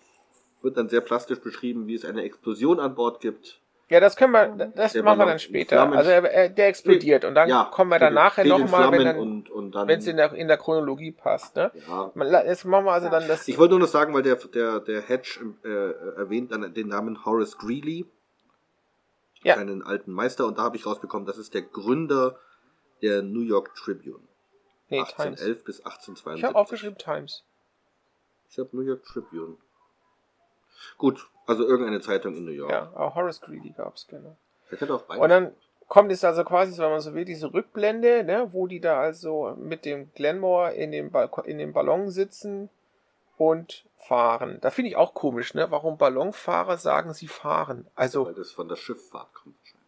[0.67, 4.33] wird dann sehr plastisch beschrieben, wie es eine Explosion an Bord gibt, Ja, das können
[4.33, 5.89] wir, das Der machen wir dann später.
[5.93, 9.05] Also er, er, der explodiert und dann Ja, kommen wir dann nachher nochmal, wenn Flammen
[9.05, 11.55] dann, und, und dann, wenn es in der, in der Chronologie passt.
[11.55, 11.71] Ne?
[11.87, 12.11] ja.
[12.13, 13.47] Man- Jetzt machen wir also dann das.
[13.47, 17.23] Ich wollte nur noch sagen, weil der, der, der Hedge äh, erwähnt dann den Namen
[17.25, 18.05] Horace Greeley,
[19.43, 19.55] Ja.
[19.55, 22.37] seinen alten Meister, und da habe ich rausbekommen, das ist der Gründer
[23.01, 24.19] der New York Tribune.
[24.89, 25.39] nee, Times.
[25.39, 26.39] 1811 bis 1872.
[26.39, 27.43] Ich habe aufgeschrieben Times.
[28.49, 29.55] Ich habe New York Tribune.
[30.97, 32.71] Gut, also irgendeine Zeitung in New York.
[32.71, 34.35] Ja, aber Horace Greeley gab's genau.
[34.71, 35.07] Der hätte auch.
[35.17, 35.53] Und dann
[35.87, 39.55] kommt es also quasi, wenn man so will, diese Rückblende, ne, wo die da also
[39.57, 41.11] mit dem Glenmore in dem,
[41.45, 42.69] in dem Ballon sitzen
[43.37, 44.57] und fahren.
[44.61, 45.71] Da finde ich auch komisch, ne?
[45.71, 47.87] Warum Ballonfahrer sagen, sie fahren.
[47.95, 49.87] Also weil das von der Schifffahrt kommt wahrscheinlich.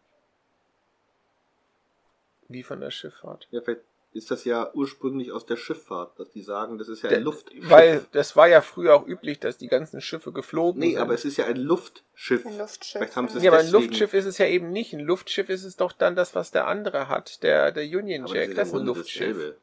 [2.47, 3.47] wie von der Schifffahrt.
[3.52, 7.10] Ja, vielleicht ist das ja ursprünglich aus der Schifffahrt, dass die sagen, das ist ja
[7.10, 7.52] Der- ein Luft.
[7.69, 10.98] Weil das war ja früher auch üblich, dass die ganzen Schiffe geflogen Nee, sind.
[11.00, 12.43] aber es ist ja ein Luftschiff.
[12.45, 13.38] Ein Luftschiff, Vielleicht haben sie ja.
[13.38, 14.93] es ja, aber ein Luftschiff ist es ja eben nicht.
[14.93, 17.43] Ein Luftschiff ist es doch dann das, was der andere hat.
[17.43, 19.28] Der, der Union Aber Jack, das das ist ist im ein Luftschiff.
[19.38, 19.58] dasselbe.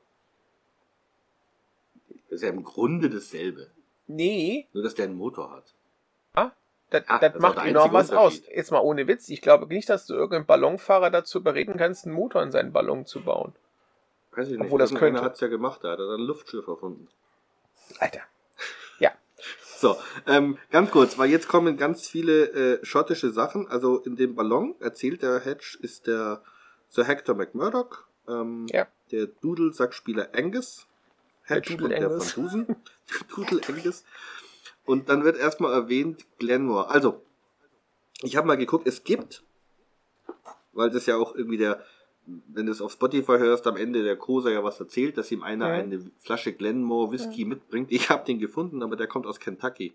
[2.29, 3.69] Das ist ja im Grunde dasselbe.
[4.07, 5.75] Nee, Nur, dass der einen Motor hat.
[6.35, 6.53] ah,
[6.91, 8.41] das, Ah, das das macht enorm was aus.
[8.55, 9.29] Jetzt mal ohne Witz.
[9.29, 13.07] Ich glaube nicht, dass du irgendeinen Ballonfahrer dazu bereden kannst, einen Motor in seinen Ballon
[13.07, 13.53] zu bauen.
[14.37, 14.61] Weiß ich nicht.
[14.67, 15.23] Obwohl das könnte.
[15.23, 17.09] hat es ja gemacht, da hat er dann ein Luftschiff erfunden.
[17.99, 18.21] Alter.
[19.01, 19.13] Ja.
[19.79, 19.95] So,
[20.27, 23.69] ähm, ganz kurz, weil jetzt kommen ganz viele äh, schottische Sachen.
[23.69, 26.41] Also in dem Ballon erzählt der Hedge ist der
[26.89, 28.87] Sir Hector McMurdoch, ähm, Ja.
[29.13, 30.87] der Dudelsackspieler Angus,
[31.51, 32.33] Der Hedge Dudel und der Angus.
[32.33, 32.67] Franzosen,
[33.11, 34.05] der Dudel Angus.
[34.87, 36.89] Und dann wird erstmal erwähnt Glenmore.
[36.89, 37.21] Also,
[38.23, 39.43] ich habe mal geguckt, es gibt,
[40.73, 41.85] weil das ja auch irgendwie der,
[42.49, 45.43] wenn du es auf Spotify hörst, am Ende der Kosa ja was erzählt, dass ihm
[45.43, 45.73] einer Mhm.
[45.75, 47.93] eine Flasche Glenmore Whisky mitbringt.
[47.93, 49.95] Ich habe den gefunden, aber der kommt aus Kentucky.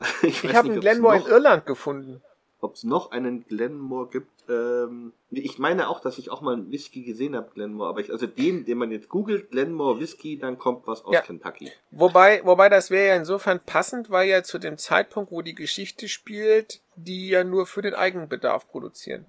[0.22, 2.22] Ich, Ich habe einen Glenmore in Irland gefunden.
[2.60, 4.28] Ob es noch einen Glenmore gibt.
[4.48, 7.88] Ähm, ich meine auch, dass ich auch mal einen Whisky gesehen habe, Glenmore.
[7.88, 11.20] Aber ich, also den, den man jetzt googelt, Glenmore Whisky, dann kommt was aus Ja.
[11.22, 11.70] Kentucky.
[11.90, 16.08] Wobei, wobei das wäre ja insofern passend, weil ja zu dem Zeitpunkt, wo die Geschichte
[16.08, 19.26] spielt, die ja nur für den Eigenbedarf produzieren.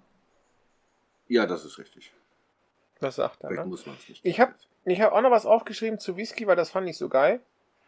[1.34, 2.14] Ja, das ist richtig.
[3.00, 3.50] Das sagt er.
[3.50, 3.70] Vielleicht Ne?
[3.72, 4.24] muss man es nicht.
[4.24, 4.54] Ich habe
[4.86, 7.40] ich hab auch noch was aufgeschrieben zu Whisky, weil das fand ich so geil.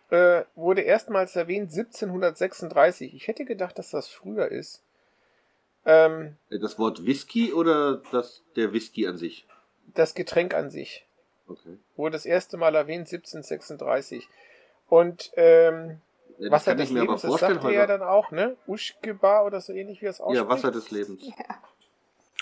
[0.09, 3.13] Äh, wurde erstmals erwähnt 1736.
[3.13, 4.81] Ich hätte gedacht, dass das früher ist.
[5.85, 9.45] Ähm, Das Wort Whisky oder das, der Whisky an sich?
[9.93, 11.05] das Getränk an sich
[11.47, 11.77] Okay.
[11.95, 14.27] wurde das erste Mal erwähnt 1736.
[14.89, 16.01] Und ähm,
[16.39, 18.01] Ja, das Wasser kann des ich mir aber Lebens, das vorstellen sagt er ja dann
[18.01, 18.57] auch, ne?
[18.65, 20.43] Uschgebar oder so ähnlich wie das ausspricht.
[20.43, 21.21] Ja, Wasser des Lebens.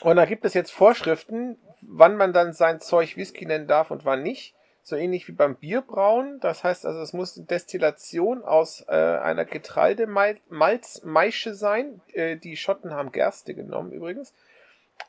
[0.02, 4.06] Und da gibt es jetzt Vorschriften, wann man dann sein Zeug Whisky nennen darf und
[4.06, 4.56] wann nicht.
[4.86, 6.42] So ähnlich wie beim Bierbrauen.
[6.42, 12.02] Das heißt also, es muss eine Destillation aus äh, einer Getreidemalzmaische sein.
[12.12, 14.34] Äh, die Schotten haben Gerste genommen übrigens.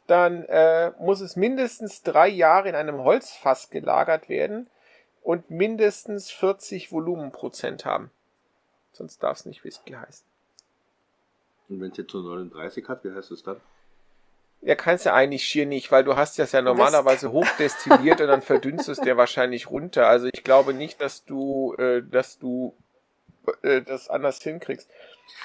[0.07, 4.71] Dann äh, muss es mindestens drei Jahre in einem Holzfass gelagert werden
[5.23, 8.13] und mindestens 40 Volumenprozent haben.
[8.93, 10.25] Sonst darf es nicht Whisky heißen.
[11.69, 13.61] Und wenn es jetzt so 39 hat, wie heißt es dann?
[14.65, 18.43] Ja, kannst ja eigentlich schier nicht, weil du hast das ja normalerweise hochdestilliert und dann
[18.43, 20.07] verdünnst du es dir wahrscheinlich runter.
[20.07, 22.75] Also ich glaube nicht, dass du, äh, dass du
[23.63, 24.89] äh, das anders hinkriegst.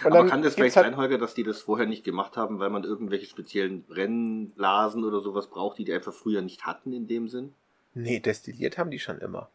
[0.03, 2.59] Und Aber kann das vielleicht halt, sein, Holger, dass die das vorher nicht gemacht haben,
[2.59, 7.07] weil man irgendwelche speziellen Brennblasen oder sowas braucht, die die einfach früher nicht hatten in
[7.07, 7.53] dem Sinn?
[7.93, 9.49] Nee, destilliert haben die schon immer.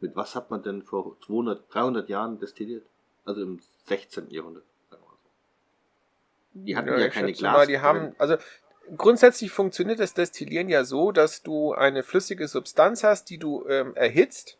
[0.00, 2.86] Mit was hat man denn vor 200, 300 Jahren destilliert?
[3.24, 4.30] Also im 16.
[4.30, 4.64] Jahrhundert.
[4.90, 5.30] sagen wir mal so.
[6.64, 7.66] Die hatten ja, ich keine Glas.
[7.66, 8.36] die haben, also
[8.96, 13.94] grundsätzlich funktioniert das Destillieren ja so, dass du eine flüssige Substanz hast, die du ähm,
[13.94, 14.58] erhitzt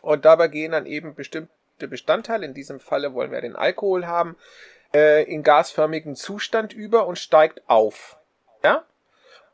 [0.00, 4.36] und dabei gehen dann eben bestimmte Bestandteile, in diesem Falle wollen wir den Alkohol haben,
[4.92, 8.18] äh, in gasförmigen Zustand über und steigt auf.
[8.62, 8.84] Ja?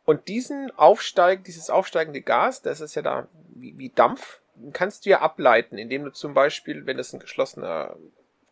[0.04, 4.40] Und diesen Aufsteig, dieses aufsteigende Gas, das ist ja da wie, wie Dampf,
[4.72, 7.96] kannst du ja ableiten, indem du zum Beispiel, wenn das ein geschlossener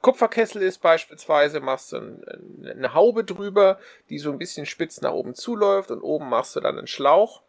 [0.02, 3.78] Kupferkessel ist beispielsweise, machst du ein, eine Haube drüber,
[4.10, 7.42] die so ein bisschen spitz nach oben zuläuft und oben machst du dann einen Schlauch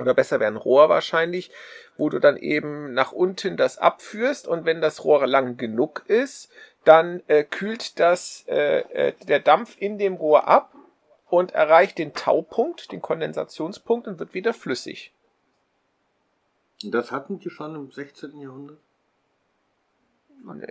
[0.00, 1.50] oder besser wäre ein Rohr wahrscheinlich,
[1.96, 6.50] wo du dann eben nach unten das abführst und wenn das Rohr lang genug ist,
[6.84, 10.72] dann äh, kühlt das äh, äh, der Dampf in dem Rohr ab
[11.28, 15.12] und erreicht den Taupunkt, den Kondensationspunkt und wird wieder flüssig.
[16.84, 18.40] Das hatten die schon im 16.
[18.40, 18.78] Jahrhundert?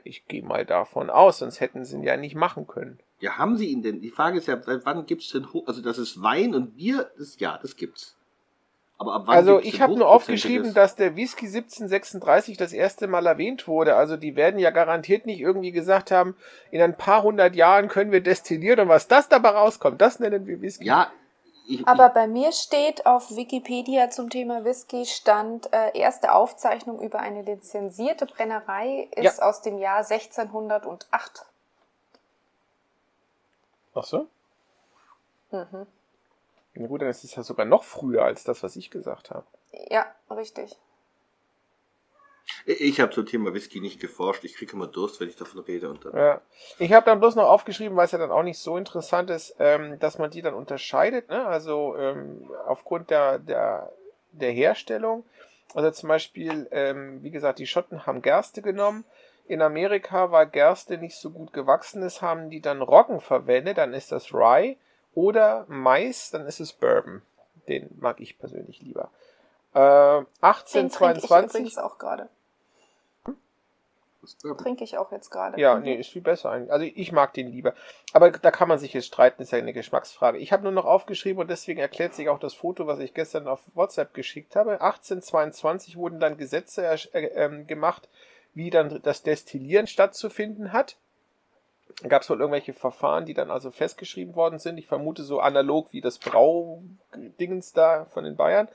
[0.03, 2.99] Ich gehe mal davon aus, sonst hätten sie ihn ja nicht machen können.
[3.19, 4.01] Ja, haben sie ihn denn?
[4.01, 7.09] Die Frage ist ja, seit wann gibt's denn, Ho- also das ist Wein und Bier,
[7.17, 8.15] das, ja, das gibt's.
[8.99, 10.41] Aber ab wann Also ich habe nur hochprozentiges?
[10.41, 13.95] aufgeschrieben, dass der Whisky Also aufgeschrieben, dass der Whisky 1736 das erste Mal erwähnt wurde.
[13.95, 16.35] Also die werden ja garantiert nicht irgendwie gesagt haben,
[16.71, 20.47] in ein paar hundert Jahren können wir destillieren und was das dabei rauskommt, das nennen
[20.47, 20.85] wir Whisky.
[20.85, 21.11] Ja,
[21.67, 27.19] ich, Aber bei mir steht auf Wikipedia zum Thema Whisky stand äh, erste Aufzeichnung über
[27.19, 31.45] eine lizenzierte Brennerei ist aus dem Jahr 1608.
[33.93, 34.27] Ach so?
[35.51, 35.87] Mhm.
[36.75, 39.45] Na gut, dann ist es ja sogar noch früher als das, was ich gesagt habe.
[39.89, 40.77] Ja, richtig.
[42.65, 44.43] Ich, habe zum Thema Whisky nicht geforscht.
[44.43, 45.89] Ich kriege immer Durst, wenn ich davon rede.
[45.89, 46.41] Und dann, Ja.
[46.79, 49.55] Ich habe dann bloß noch aufgeschrieben, weil es ja dann auch nicht so interessant ist,
[49.59, 51.45] ähm, dass man die dann unterscheidet, ne?
[51.45, 53.91] Also ähm, aufgrund der, der,
[54.31, 55.23] der Herstellung.
[55.73, 59.03] Also zum Beispiel, ähm, wie gesagt, die Schotten haben Gerste genommen.
[59.47, 63.93] In Amerika war Gerste nicht so gut gewachsen ist, haben die dann Roggen verwendet, dann
[63.93, 64.77] ist das Rye.
[65.13, 67.21] Oder Mais, dann ist es Bourbon.
[67.67, 69.09] Den mag ich persönlich lieber.
[69.73, 71.49] Äh, Den trinke ich 1822.
[71.49, 72.29] übrigens auch gerade.
[74.35, 74.63] Bourbon.
[74.63, 75.59] Trinke ich auch jetzt gerade.
[75.59, 75.83] Ja, Mhm.
[75.83, 76.71] nee, ist viel besser eigentlich.
[76.71, 77.73] Also ich mag den lieber.
[78.13, 80.37] Aber da kann man sich jetzt streiten, ist ja eine Geschmacksfrage.
[80.37, 83.47] Ich habe nur noch aufgeschrieben und deswegen erklärt sich auch das Foto, was ich gestern
[83.47, 84.81] auf WhatsApp geschickt habe.
[84.81, 88.07] 1822 wurden dann Gesetze äh, ähm, gemacht,
[88.53, 90.97] wie dann das Destillieren stattzufinden hat.
[92.01, 94.77] Da gab es wohl irgendwelche Verfahren, die dann also festgeschrieben worden sind.
[94.77, 98.67] Ich vermute so analog wie das Braudingens da von den Bayern.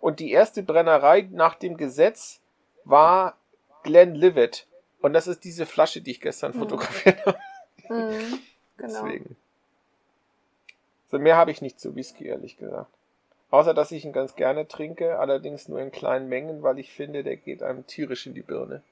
[0.00, 2.40] Und die erste Brennerei nach dem Gesetz
[2.84, 3.36] war
[3.84, 4.66] Glenlivet.
[5.00, 6.58] Und das ist diese Flasche, die ich gestern Mhm.
[6.60, 7.38] fotografiert habe.
[7.90, 8.38] Mhm,
[8.76, 9.04] genau.
[9.06, 9.36] Deswegen.
[11.10, 12.90] So mehr habe ich nicht zu Whisky, ehrlich gesagt.
[13.50, 17.24] Außer, dass ich ihn ganz gerne trinke, allerdings nur in kleinen Mengen, weil ich finde,
[17.24, 18.82] der geht einem tierisch in die Birne.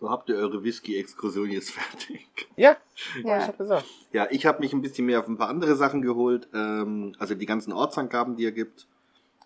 [0.00, 2.26] So habt ihr eure Whisky-Exkursion jetzt fertig.
[2.56, 2.76] Ja,
[3.22, 3.38] Ja.
[3.38, 3.84] ich habe gesagt.
[4.12, 6.48] Ja, ich habe mich ein bisschen mehr auf ein paar andere Sachen geholt.
[6.54, 8.86] Ähm, also die ganzen Ortsangaben, die er gibt.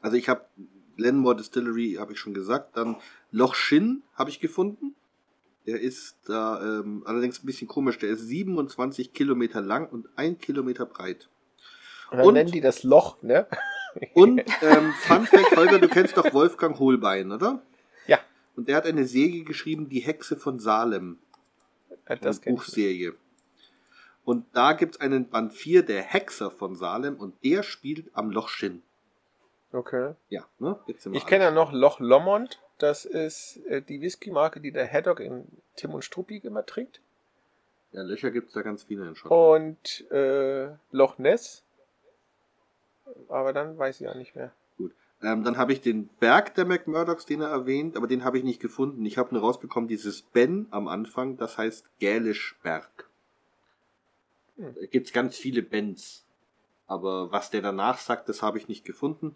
[0.01, 0.43] Also ich habe
[0.97, 2.77] Glenmore Distillery, habe ich schon gesagt.
[2.77, 2.97] Dann
[3.37, 4.95] Loch Shin habe ich gefunden.
[5.67, 7.99] Der ist da ähm, allerdings ein bisschen komisch.
[7.99, 11.29] Der ist 27 Kilometer lang und ein Kilometer breit.
[12.11, 13.47] Und dann Und- nennen die das Loch, ne?
[14.15, 17.63] Und ähm, Fun Fact, Holger, du kennst doch Wolfgang Holbein, oder?
[18.07, 18.19] Ja.
[18.55, 21.19] Und der hat eine Serie geschrieben, Die Hexe von Salem.
[22.05, 22.45] Das eine ich.
[22.45, 23.15] Buchserie.
[24.25, 28.49] Und da gibt's einen Band 4, der Hexer von Salem, und der spielt am Loch
[28.51, 28.83] Shin.
[29.73, 30.13] Okay.
[30.29, 30.79] Ja, ne?
[31.13, 32.61] Ich kenne ja noch Loch Lomond.
[32.79, 37.01] Das ist äh, die Whisky-Marke, die der Haddock in Tim und Struppi immer trinkt.
[37.93, 39.63] Ja, Löcher gibt's da ganz viele in Schottland.
[39.63, 41.63] Und äh, Loch Ness.
[43.29, 44.53] Aber dann weiß ich auch nicht mehr.
[45.23, 48.45] Ähm, dann habe ich den Berg der McMurdochs, den er erwähnt, aber den habe ich
[48.45, 49.05] nicht gefunden.
[49.07, 53.09] Ich habe nur rausbekommen, dieses Ben am Anfang, das heißt Gälisch Berg.
[54.57, 54.75] Hm.
[54.75, 56.25] Da gibt's ganz viele Bens.
[56.87, 59.35] Aber was der danach sagt, das habe ich nicht gefunden.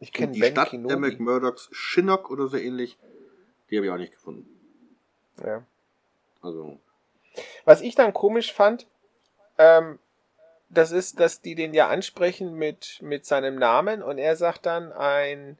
[0.00, 0.88] Ich kenne die Ben Stadt Kenobi.
[0.88, 2.98] der McMurdochs, Shinnock oder so ähnlich,
[3.70, 4.46] die habe ich auch nicht gefunden.
[5.44, 5.62] Ja.
[6.42, 6.78] Also,
[7.64, 8.86] Was ich dann komisch fand,
[9.58, 9.98] ähm,
[10.70, 14.92] das ist, dass die den ja ansprechen mit, mit seinem Namen und er sagt dann
[14.92, 15.58] ein,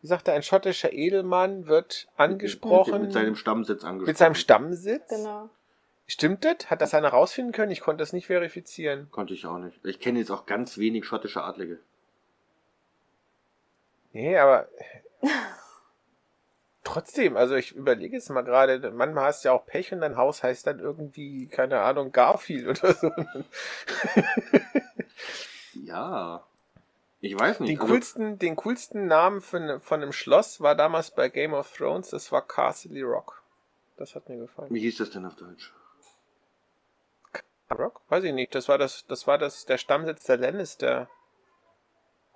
[0.00, 4.06] wie sagt er, ein schottischer Edelmann wird angesprochen Mit seinem Stammsitz angesprochen.
[4.10, 5.08] mit seinem Stammsitz.
[5.08, 5.50] Genau.
[6.06, 6.68] Stimmt das?
[6.70, 7.72] Hat das einer rausfinden können?
[7.72, 9.08] Ich konnte das nicht verifizieren.
[9.10, 9.82] Konnte ich auch nicht.
[9.84, 11.78] Ich kenne jetzt auch ganz wenig schottische Adlige.
[14.14, 14.68] Nee, aber
[16.84, 20.16] trotzdem, also ich überlege jetzt mal gerade, manchmal hast du ja auch Pech und dein
[20.16, 23.10] Haus heißt dann irgendwie, keine Ahnung, Garfield oder so.
[25.74, 26.44] Ja.
[27.20, 27.70] Ich weiß nicht.
[27.70, 31.76] Den also- coolsten, den coolsten Namen von, von einem Schloss war damals bei Game of
[31.76, 33.42] Thrones, das war Castle Rock.
[33.96, 34.72] Das hat mir gefallen.
[34.72, 35.72] Wie hieß das denn auf Deutsch?
[37.70, 38.00] Rock?
[38.08, 38.54] Weiß ich nicht.
[38.54, 41.08] Das war das, das war das, der Stammsitz der Lannister.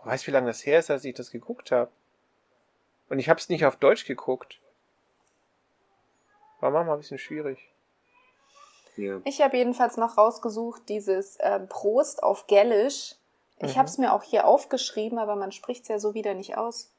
[0.04, 1.90] Weiß, wie lange das her ist, als ich das geguckt habe.
[3.08, 4.60] Und ich habe es nicht auf Deutsch geguckt.
[6.60, 7.58] War manchmal ein bisschen schwierig.
[8.96, 9.20] Ja.
[9.24, 13.14] Ich habe jedenfalls noch rausgesucht, dieses ähm, Prost auf Gälisch.
[13.60, 13.78] Ich Mhm.
[13.78, 16.90] habe es mir auch hier aufgeschrieben, aber man spricht es ja so wieder nicht aus.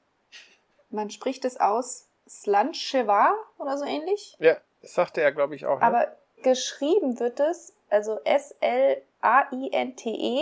[0.89, 4.35] Man spricht es aus Slancheva oder so ähnlich.
[4.39, 5.79] Ja, das sagte er, glaube ich, auch.
[5.79, 5.85] Ne?
[5.85, 6.07] Aber
[6.41, 8.97] geschrieben wird es, also S-L-A-I-N-T-E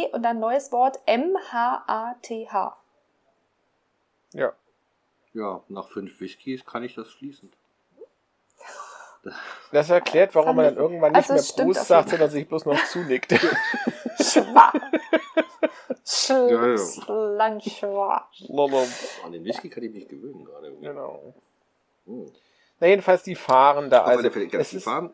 [0.05, 2.77] E und dann neues Wort M-H-A-T-H.
[4.33, 4.53] ja.
[5.33, 7.53] ja, nach fünf Whiskys kann ich das fließend.
[9.73, 12.81] Das erklärt, warum man dann irgendwann nicht also mehr Prost sagt, sondern sich bloß noch
[12.86, 13.33] zunickt.
[14.21, 14.71] Schwa.
[16.29, 16.77] Ja, ja.
[16.77, 18.29] Slancheva.
[19.25, 20.71] An den Whisky kann ich mich gewöhnen gerade.
[20.79, 21.33] genau.
[22.05, 22.31] Hm.
[22.79, 24.03] Na, jedenfalls die fahren da.
[24.03, 25.13] Also, es die fahren.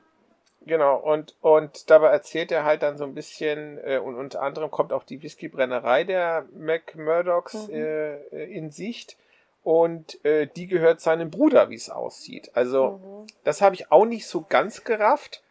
[0.66, 4.72] Genau, und, und dabei erzählt er halt dann so ein bisschen, äh, und unter anderem
[4.72, 7.74] kommt auch die Whiskybrennerei der McMurdochs Mhm.
[7.74, 9.18] äh, in Sicht.
[9.64, 12.52] Und äh, die gehört seinem Bruder, wie es aussieht.
[12.54, 13.28] Also, Mhm.
[13.44, 15.42] das habe ich auch nicht so ganz gerafft.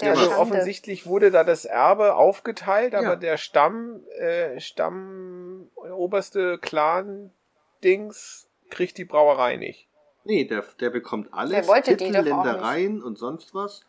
[0.00, 0.38] Der also Schande.
[0.38, 3.16] offensichtlich wurde da das Erbe aufgeteilt, aber Ja.
[3.16, 9.86] der Stamm, äh, Stamm, oberste Clan-Dings kriegt die Brauerei nicht.
[10.24, 11.50] Nee, der, der bekommt alles.
[11.52, 13.84] Der wollte die Titel, auch Ländereien und sonst was.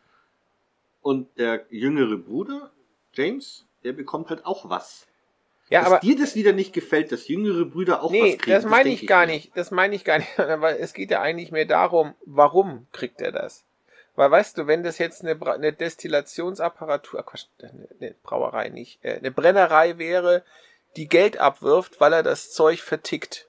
[1.01, 2.71] Und der jüngere Bruder,
[3.13, 5.07] James, der bekommt halt auch was.
[5.69, 8.51] Ja, Dass aber dir das wieder nicht gefällt, dass jüngere Brüder auch nee, was kriegen.
[8.51, 9.55] das meine denk ich gar nicht.
[9.55, 10.37] Das meine ich gar nicht.
[10.37, 13.63] Aber es geht ja eigentlich mehr darum, warum kriegt er das?
[14.17, 18.67] Weil weißt du, wenn das jetzt eine, Bra eine Destillationsapparatur, ah, Quatsch, eine, eine Brauerei
[18.67, 20.43] nicht, äh, eine Brennerei wäre,
[20.97, 23.47] die Geld abwirft, weil er das Zeug vertickt,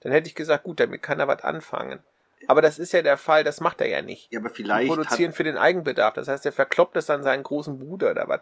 [0.00, 1.98] dann hätte ich gesagt, gut, damit kann er was anfangen.
[2.46, 4.30] Aber das ist ja der Fall, das macht er ja nicht.
[4.32, 6.14] Ja, aber Die vielleicht produzieren hat, für den Eigenbedarf.
[6.14, 8.40] Das heißt, er verkloppt es an seinen großen Bruder oder was?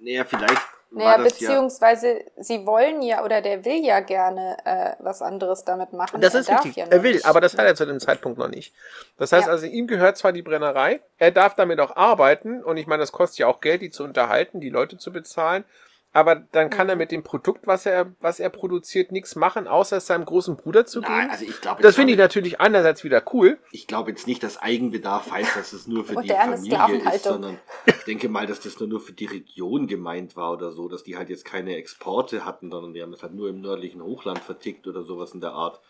[0.00, 4.94] naja, vielleicht Naja, das ja, beziehungsweise sie wollen ja oder der will ja gerne äh,
[4.98, 6.20] was anderes damit machen.
[6.20, 6.76] Das Er ist darf richtig.
[6.76, 7.26] Ja er will, nicht.
[7.26, 8.74] aber das hat er zu dem Zeitpunkt noch nicht.
[9.18, 9.52] Das heißt Ja.
[9.52, 13.12] also, ihm gehört zwar die Brennerei, er darf damit auch arbeiten und ich meine, das
[13.12, 15.64] kostet ja auch Geld, die zu unterhalten, die Leute zu bezahlen.
[16.12, 19.98] Aber dann kann er mit dem Produkt, was er, was er produziert, nichts machen, außer
[19.98, 21.30] es seinem großen Bruder zu Nein, geben.
[21.30, 23.58] also ich glaube Das finde ich natürlich einerseits wieder cool.
[23.70, 27.60] ich glaube jetzt nicht, dass Eigenbedarf heißt, dass es nur für die Familie ist, sondern
[27.86, 31.04] ich denke mal, dass das nur, nur für die Region gemeint war oder so, dass
[31.04, 34.40] die halt jetzt keine Exporte hatten, sondern die haben das halt nur im nördlichen Hochland
[34.40, 35.80] vertickt oder sowas in der Art.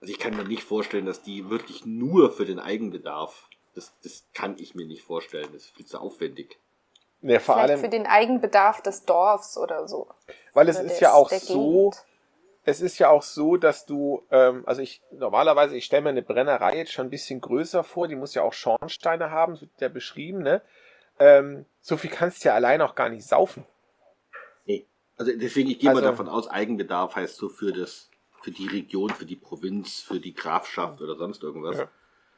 [0.00, 4.24] Also ich kann mir nicht vorstellen, dass die wirklich nur für den Eigenbedarf, das, das
[4.32, 6.58] kann ich mir nicht vorstellen, das ist viel zu aufwendig.
[7.22, 10.08] Ja, vor Vielleicht allem, für den Eigenbedarf des Dorfs oder so.
[10.54, 12.04] weil es Oder ist des- ja auch der so, Gegend.
[12.64, 16.22] es ist ja auch so, dass du, ähm, also ich normalerweise, ich stelle mir eine
[16.22, 19.80] Brennerei jetzt schon ein bisschen größer vor, die muss ja auch Schornsteine haben, so wird
[19.80, 20.62] ja beschrieben, ne?
[21.18, 23.66] Ähm, so viel kannst du ja allein auch gar nicht saufen.
[24.64, 24.86] Nee.
[25.18, 28.08] Also deswegen, ich gehe mal Also- davon aus, Eigenbedarf heißt so für das,
[28.40, 31.76] für die Region, für die Provinz, für die Grafschaft oder sonst irgendwas.
[31.76, 31.88] Ja.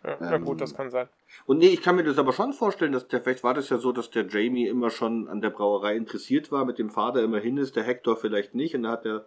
[0.04, 1.08] Ja, na Ähm, gut, das kann sein.
[1.46, 3.78] Und nee, ich kann mir das aber schon vorstellen, dass der, vielleicht war das ja
[3.78, 7.38] so, dass der Jamie immer schon an der Brauerei interessiert war, mit dem Vater immer
[7.38, 8.74] hin ist, der Hector vielleicht nicht.
[8.74, 9.26] Und da hat der,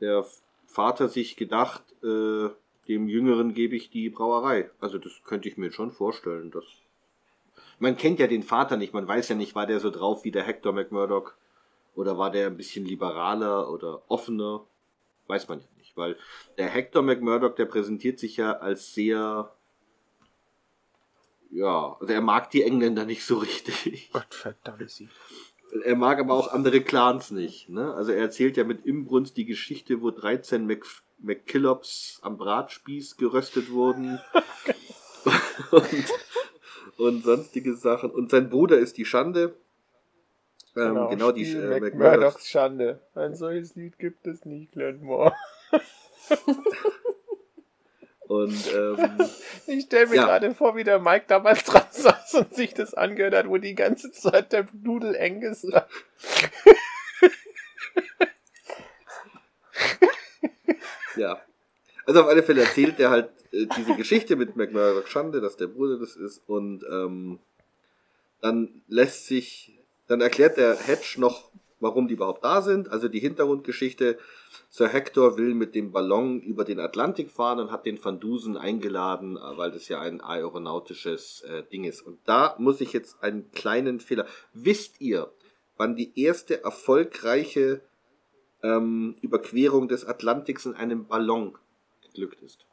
[0.00, 0.24] der
[0.66, 2.48] Vater sich gedacht, äh,
[2.88, 4.70] dem Jüngeren gebe ich die Brauerei.
[4.80, 6.50] Also das könnte ich mir schon vorstellen.
[6.50, 6.64] Dass
[7.78, 10.30] man kennt ja den Vater nicht, man weiß ja nicht, war der so drauf wie
[10.30, 11.32] der Hector McMurdoch
[11.94, 14.66] oder war der ein bisschen liberaler oder offener.
[15.26, 16.16] Weiß man ja nicht, weil
[16.58, 19.53] der Hector McMurdoch, der präsentiert sich ja als sehr
[21.54, 24.10] ja, also er mag die Engländer nicht so richtig.
[24.12, 25.08] Gott verdammt sie.
[25.84, 27.68] Er mag aber auch andere Clans nicht.
[27.68, 27.94] Ne?
[27.94, 30.84] Also er erzählt ja mit Imbrunst die Geschichte, wo 13 Mc,
[31.18, 34.20] McKillops am Bratspieß geröstet wurden.
[35.70, 36.12] und,
[36.98, 38.10] und sonstige Sachen.
[38.10, 39.54] Und sein Bruder ist die Schande.
[40.76, 42.48] Ähm, genau, die Spiel äh, McMurdochs.
[42.48, 43.00] Schande.
[43.14, 45.32] Ein solches Lied gibt es nicht, Glenmore.
[48.42, 49.28] Und ähm,
[49.66, 50.24] Ich stelle mir Ja.
[50.26, 53.74] gerade vor, wie der Mike damals dran saß und sich das angehört hat, wo die
[53.74, 55.86] ganze Zeit der Nudel Angus da.
[61.16, 61.40] Ja.
[62.06, 65.68] Also auf alle Fälle erzählt er halt äh, diese Geschichte mit McMurdoch Schande, dass der
[65.68, 67.38] Bruder das ist und ähm,
[68.40, 71.50] dann lässt sich, dann erklärt der Hedge noch,
[71.84, 72.88] warum die überhaupt da sind.
[72.90, 74.18] Also die Hintergrundgeschichte,
[74.70, 78.56] Sir Hector will mit dem Ballon über den Atlantik fahren und hat den Van Dusen
[78.56, 82.02] eingeladen, äh, weil das ja ein aeronautisches äh, Ding ist.
[82.02, 84.26] Und da muss ich jetzt einen kleinen Fehler.
[84.52, 85.30] Wisst ihr,
[85.76, 87.82] wann die erste erfolgreiche
[88.62, 91.56] ähm, Überquerung des Atlantiks in einem Ballon
[92.02, 92.64] geglückt ist.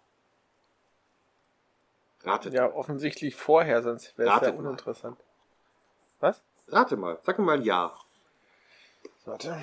[2.23, 4.65] Ratet, Ja, offensichtlich vorher, sonst wäre es ja Ratet mal.
[4.67, 5.17] uninteressant.
[6.19, 6.43] Was?
[6.67, 7.93] rate mal, sag mir mal ein Ja.
[9.25, 9.57] Warte.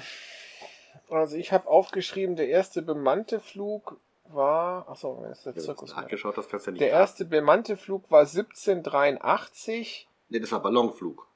[1.10, 4.88] Also ich habe aufgeschrieben, der erste bemannte Flug war.
[4.88, 5.94] Achso, ist der Zirkus.
[5.94, 7.00] nachgeschaut hast, kannst du ja nicht Der raten.
[7.00, 10.08] erste bemannte Flug war 1783.
[10.28, 11.26] Nee, das war Ballonflug.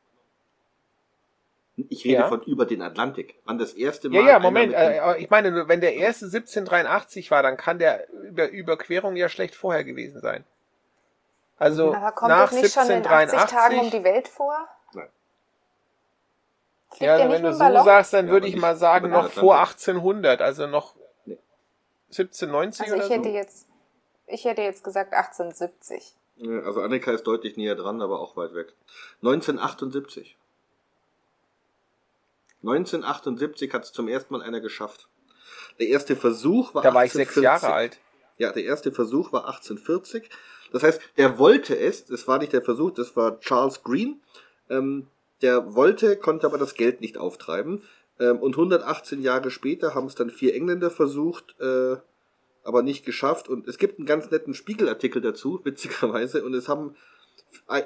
[1.88, 2.28] Ich rede Ja.
[2.28, 3.34] von über den Atlantik.
[3.46, 4.20] Wann das erste Mal.
[4.20, 4.74] Ja, ja, Moment.
[4.74, 9.30] Äh, ich meine, nur, wenn der erste 1783 war, dann kann der Über Überquerung ja
[9.30, 10.44] schlecht vorher gewesen sein.
[11.56, 13.90] Also Aber kommt nach das nicht schon in 80 Tagen um 1783.
[13.90, 14.68] die Welt vor?
[17.00, 17.84] Ja, der also wenn du so Ballon?
[17.84, 19.88] sagst, dann Ja, würde ich mal sagen, noch vor Atlantik.
[19.88, 21.38] 1800, also noch Nee.
[22.10, 23.34] 1790 Also oder ich hätte so.
[23.34, 23.66] jetzt,
[24.26, 26.14] ich hätte jetzt gesagt 1870.
[26.36, 28.72] Ja, Also Annika ist deutlich näher dran, aber auch weit weg.
[29.22, 30.36] 1978.
[32.62, 35.08] 1978 hat es zum ersten Mal einer geschafft.
[35.80, 37.62] Der erste Versuch war Da war ich sechs 1840.
[37.62, 37.98] Jahre alt.
[38.38, 40.28] Ja, der erste Versuch war 1840.
[40.72, 44.22] Das heißt, der wollte es, das war nicht der Versuch, das war Charles Green.
[44.70, 45.08] Ähm,
[45.42, 47.82] der wollte, konnte aber das Geld nicht auftreiben.
[48.18, 51.96] Ähm, und 118 Jahre später haben es dann vier Engländer versucht, äh,
[52.64, 53.48] aber nicht geschafft.
[53.48, 56.44] Und es gibt einen ganz netten Spiegelartikel dazu, witzigerweise.
[56.44, 56.96] Und es haben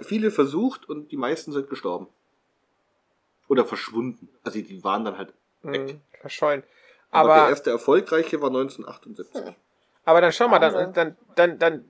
[0.02, 2.09] viele versucht und die meisten sind gestorben.
[3.48, 4.28] Oder verschwunden.
[4.44, 5.32] Also die waren dann halt
[5.62, 5.94] weg.
[5.94, 6.62] Mhm, verschollen.
[7.11, 9.54] Aber, Aber, der erste erfolgreiche war 1978.
[10.04, 11.84] aber dann schau mal, dann, dann, dann, dann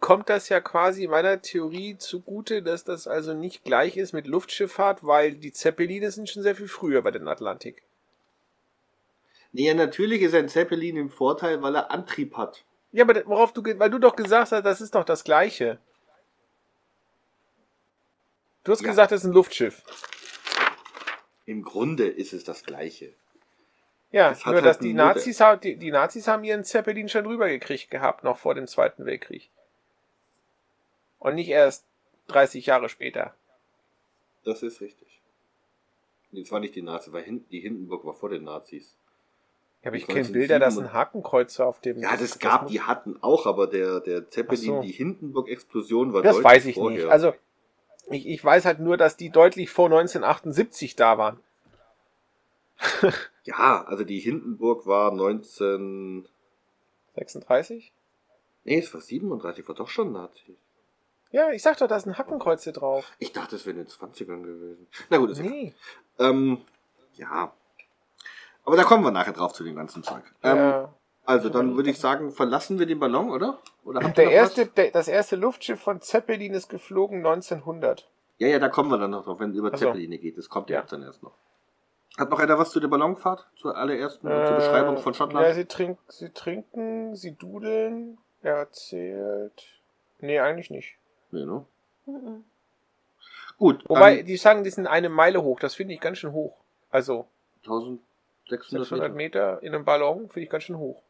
[0.00, 5.04] kommt das ja quasi meiner Theorie zugute, dass das also nicht gleich ist mit Luftschifffahrt,
[5.04, 7.82] weil die Zeppeline sind schon sehr viel früher bei den Atlantik.
[9.52, 12.64] Nee, ja, natürlich ist ein Zeppelin im Vorteil, weil er Antrieb hat.
[12.92, 15.78] Ja, aber worauf du, weil du doch gesagt hast, das ist doch das Gleiche.
[18.64, 18.88] Du hast Ja.
[18.88, 19.82] gesagt, das ist ein Luftschiff.
[21.46, 23.12] Im Grunde ist es das Gleiche.
[24.10, 24.94] Ja, Das nur halt dass die.
[24.94, 29.50] Nazis, die, die Nazis haben ihren Zeppelin schon rübergekriegt gehabt, noch vor dem Zweiten Weltkrieg.
[31.24, 31.86] Und nicht erst
[32.28, 33.34] 30 Jahre später.
[34.44, 35.08] Das ist richtig.
[36.32, 38.94] Es war nicht die Nazis, weil Hin die Hindenburg war vor den Nazis.
[39.82, 41.98] Ja, aber ich kenne 1907 Bilder, dass ein Hakenkreuzer auf dem.
[41.98, 44.82] Ja, das gab, die hatten auch, aber der, der Zeppelin, so.
[44.82, 47.04] die Hindenburg-Explosion war Das weiß ich vorher.
[47.04, 47.10] nicht.
[47.10, 47.32] Also,
[48.10, 51.40] ich, ich weiß halt nur, dass die deutlich vor 1978 da waren.
[53.46, 56.26] Ja, also die Hindenburg war 19...
[57.14, 57.92] 36?
[58.64, 60.56] Nee, es war 37, war doch schon Nazi.
[61.34, 63.10] Ja, ich sag doch, da ist ein Hakenkreuze drauf.
[63.18, 64.86] Ich dachte, es wäre in den 20ern gewesen.
[65.10, 65.50] Na gut, ist egal.
[65.50, 65.74] Nee.
[66.20, 66.58] Ähm,
[67.14, 67.52] ja.
[68.64, 70.22] Aber da kommen wir nachher drauf zu dem ganzen Zeug.
[70.44, 70.94] Ähm, ja.
[71.24, 73.58] Also, dann würde ich sagen, verlassen wir den Ballon, oder?
[73.84, 78.08] Oder Der erste, der, das erste Luftschiff von Zeppelin ist geflogen 1900.
[78.38, 79.86] Ja, ja, da kommen wir dann noch drauf, wenn es über so.
[79.86, 80.38] Zeppeline geht.
[80.38, 81.34] Das kommt ja dann erst noch.
[82.16, 83.48] Hat noch einer was zu der Ballonfahrt?
[83.56, 85.46] Zur allerersten, zur Beschreibung von Äh, Schottland?
[85.48, 88.18] Ja, sie, trink, sie trinken, sie dudeln.
[88.40, 89.64] Er erzählt.
[90.20, 90.96] Nee, eigentlich nicht.
[91.34, 91.66] Nee, ne?
[92.06, 92.44] Mhm.
[93.58, 95.60] Gut, Wobei, die sagen, die sind eine Meile hoch.
[95.60, 96.56] Das finde ich ganz schön hoch.
[96.90, 97.26] Also
[97.62, 98.00] 1600
[98.48, 99.14] 600 Meter.
[99.14, 101.02] Meter in einem Ballon finde ich ganz schön hoch.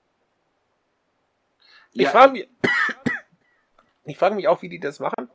[1.92, 2.48] Ich Ja, frage mich,
[4.04, 5.28] ich frage mich auch, wie die das machen,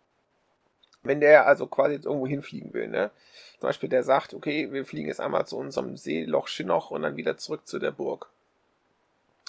[1.03, 2.87] wenn der also quasi jetzt irgendwo hinfliegen will.
[2.87, 3.11] Ne?
[3.59, 7.17] Zum Beispiel, der sagt, okay, wir fliegen jetzt einmal zu unserem Seeloch Schinoch und dann
[7.17, 8.29] wieder zurück zu der Burg.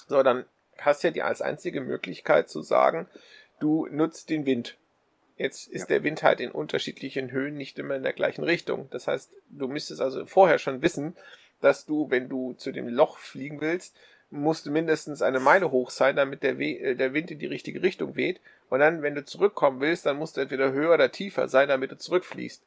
[0.07, 0.45] So, dann
[0.77, 3.07] hast du ja die als einzige Möglichkeit zu sagen,
[3.59, 4.77] du nutzt den Wind.
[5.41, 5.87] Jetzt ist Ja.
[5.87, 8.87] der Wind halt in unterschiedlichen Höhen nicht immer in der gleichen Richtung.
[8.91, 11.15] Das heißt, du müsstest also vorher schon wissen,
[11.61, 13.95] dass du, wenn du zu dem Loch fliegen willst,
[14.29, 17.47] musst du mindestens eine Meile hoch sein, damit der, We äh, der Wind in die
[17.47, 18.39] richtige Richtung weht.
[18.69, 21.91] Und dann, wenn du zurückkommen willst, dann musst du entweder höher oder tiefer sein, damit
[21.91, 22.61] du zurückfließt.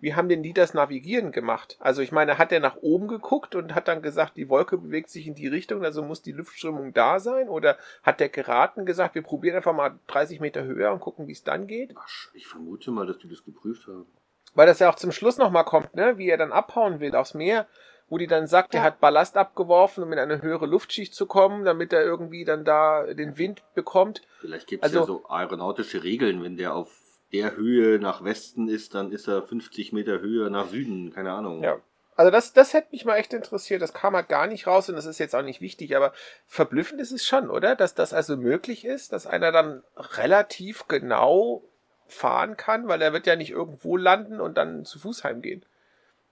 [0.00, 1.76] Wie haben denn die das Navigieren gemacht?
[1.80, 5.10] Also ich meine, hat der nach oben geguckt und hat dann gesagt, die Wolke bewegt
[5.10, 7.48] sich in die Richtung, also muss die Luftströmung da sein?
[7.48, 11.32] Oder hat der geraten gesagt, wir probieren einfach mal 30 Meter höher und gucken, wie
[11.32, 11.94] es dann geht?
[11.96, 14.06] Ach, ich vermute mal, dass die das geprüft haben.
[14.54, 16.16] Weil das ja auch zum Schluss nochmal kommt, ne?
[16.16, 17.66] Wie er dann abhauen will aufs Meer,
[18.08, 18.86] wo die dann sagt, er Ja.
[18.86, 23.04] hat Ballast abgeworfen, um in eine höhere Luftschicht zu kommen, damit er irgendwie dann da
[23.12, 24.22] den Wind bekommt.
[24.40, 26.88] Vielleicht gibt es Also- ja so aeronautische Regeln, wenn der auf
[27.32, 31.62] der Höhe nach Westen ist, dann ist er 50 Meter Höhe nach Süden, keine Ahnung.
[31.62, 31.78] Ja.
[32.16, 33.80] Also das, das hätte mich mal echt interessiert.
[33.80, 36.12] Das kam halt gar nicht raus und das ist jetzt auch nicht wichtig, aber
[36.46, 37.76] verblüffend ist es schon, oder?
[37.76, 41.62] Dass das also möglich ist, dass einer dann relativ genau
[42.08, 45.64] fahren kann, weil er wird ja nicht irgendwo landen und dann zu Fuß heimgehen.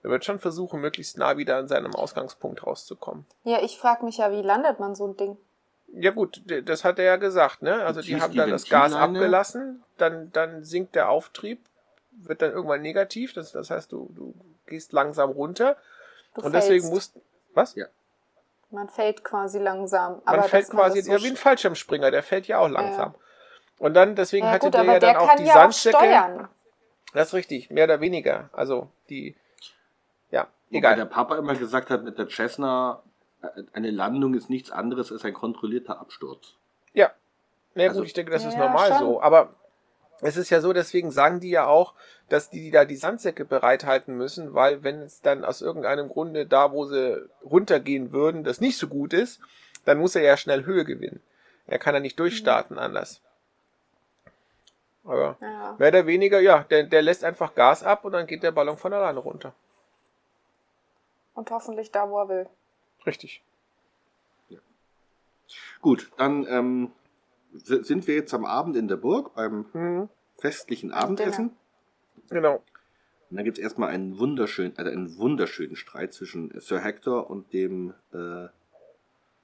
[0.03, 3.25] Er wird schon versuchen, möglichst nah wieder an seinem Ausgangspunkt rauszukommen.
[3.43, 5.37] Ja, ich frage mich ja, wie landet man so ein Ding?
[5.93, 7.83] Ja gut, das hat er ja gesagt, ne?
[7.83, 11.59] Also die haben die dann das Gas abgelassen, dann, dann sinkt der Auftrieb,
[12.11, 14.33] wird dann irgendwann negativ, das, das heißt, du, du
[14.65, 15.77] gehst langsam runter
[16.35, 16.93] Du und deswegen fällst.
[16.93, 17.13] musst.
[17.53, 17.75] Was?
[17.75, 17.87] Ja.
[18.69, 20.21] Man fällt quasi langsam.
[20.25, 23.15] Man aber fällt man quasi, so ja, wie ein Fallschirmspringer, der fällt ja auch langsam.
[23.79, 26.49] Und dann, deswegen ja, hatte gut, der ja der dann auch kann die ja Sandsäcke.
[27.13, 28.49] Das ist richtig, mehr oder weniger.
[28.51, 29.35] Also die,
[30.31, 30.95] ja, Wobei egal.
[30.97, 33.01] der Papa immer gesagt hat, mit der Cessna,
[33.73, 36.55] eine Landung ist nichts anderes als ein kontrollierter Absturz.
[36.93, 37.11] Ja.
[37.75, 38.99] Na ja, Also- gut, ich denke, das ist Ja, normal schon.
[38.99, 39.21] so.
[39.21, 39.53] Aber
[40.21, 41.93] es ist ja so, deswegen sagen die ja auch,
[42.29, 46.45] dass die, die da die Sandsäcke bereithalten müssen, weil wenn es dann aus irgendeinem Grunde
[46.45, 49.39] da, wo sie runtergehen würden, das nicht so gut ist,
[49.85, 51.21] dann muss er ja schnell Höhe gewinnen.
[51.67, 53.21] Er kann ja nicht durchstarten anders.
[55.05, 55.75] Aber Ja.
[55.77, 58.77] mehr oder weniger, ja, der, der lässt einfach Gas ab und dann geht der Ballon
[58.77, 59.53] von alleine runter.
[61.33, 62.49] Und hoffentlich da, wo er will.
[63.07, 63.41] Richtig.
[65.81, 66.91] Gut, dann ähm,
[67.53, 70.09] si- sind wir jetzt am Abend in der Burg beim Mhm.
[70.37, 71.55] festlichen Abendessen.
[72.29, 72.55] Genau.
[73.29, 77.53] Und dann gibt es erstmal einen wunderschönen, also einen wunderschönen Streit zwischen Sir Hector und
[77.53, 78.47] dem äh,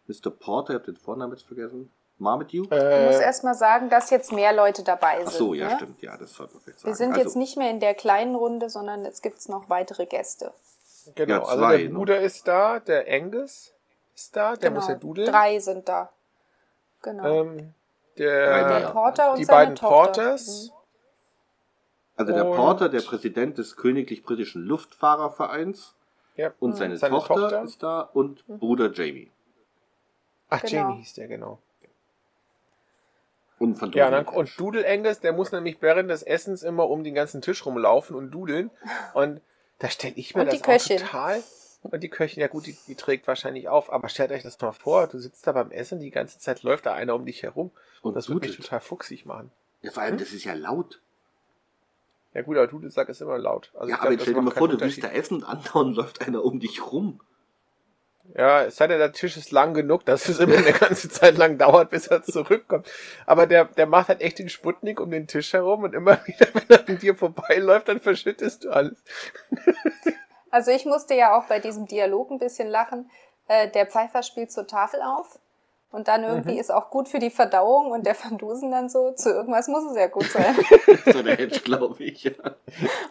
[0.07, 0.31] Mr.
[0.31, 1.89] Porter, ich habe den Vornamen jetzt vergessen.
[2.17, 2.69] Marmaduke?
[2.69, 5.27] Du musst Äh, erstmal sagen, dass jetzt mehr Leute dabei sind.
[5.27, 5.75] Ach so, ja, ne?
[5.77, 6.01] stimmt.
[6.01, 6.89] Ja, das sollte man vielleicht sagen.
[6.91, 9.69] Wir sind also, jetzt nicht mehr in der kleinen Runde, sondern jetzt gibt es noch
[9.69, 10.51] weitere Gäste.
[11.15, 11.95] Genau, Ja, also zwei, der ne?
[11.95, 13.73] Bruder ist da, der Angus
[14.15, 15.25] ist da, der muss ja dudeln.
[15.25, 15.37] Genau.
[15.37, 16.09] Drei sind da.
[17.01, 17.41] Genau.
[17.41, 17.73] Ähm,
[18.17, 19.95] der, der Porter und die seine beiden Tochter.
[20.23, 20.71] Porters.
[22.15, 25.95] Also der Und- Porter, der Präsident des Königlich-Britischen Luftfahrervereins
[26.35, 26.51] Ja.
[26.59, 27.63] und seine, Seine Tochter, Tochter.
[27.63, 29.31] ist da und Bruder Jamie.
[30.49, 30.71] Ach, Genau.
[30.73, 31.57] Jamie hieß der, genau.
[33.59, 37.03] Und von Ja, dann, und Dudel Angus, der muss nämlich während des Essens immer um
[37.03, 38.69] den ganzen Tisch rumlaufen und dudeln.
[39.13, 39.41] Und
[39.83, 40.97] da stelle ich mir Und das die Köchin.
[40.97, 41.43] auch total.
[41.83, 44.71] Und die Köchin, ja gut, die, die trägt wahrscheinlich auf, aber stellt euch das mal
[44.71, 47.69] vor, du sitzt da beim Essen, die ganze Zeit läuft da einer um dich herum.
[48.01, 48.65] Und das würde mich dudelt.
[48.65, 49.51] total fuchsig machen.
[49.81, 51.01] Ja, vor allem, das ist ja laut.
[52.33, 53.71] Ja gut, aber Dudelsack ist immer laut.
[53.73, 55.97] Also ja, ich aber glaub, stell dir mal vor, du willst da essen und andauernd
[55.97, 57.19] läuft einer um dich rum.
[58.35, 61.37] Ja, es sei denn, der Tisch ist lang genug, dass es immer eine ganze Zeit
[61.37, 62.89] lang dauert, bis er zurückkommt.
[63.25, 66.47] Aber der, der macht halt echt den Sputnik um den Tisch herum und immer wieder,
[66.53, 68.97] wenn er an dir vorbeiläuft, dann verschüttest du alles.
[70.51, 73.09] Also ich musste ja auch bei diesem Dialog ein bisschen lachen.
[73.47, 75.39] Äh, der Pfeifer spielt zur Tafel auf
[75.91, 76.59] und dann irgendwie Mhm.
[76.59, 79.83] ist auch gut für die Verdauung und der Van Dusen dann so, zu irgendwas muss
[79.91, 80.55] es ja gut sein.
[81.11, 82.23] so der Hedge, glaube ich.
[82.23, 82.31] Ja.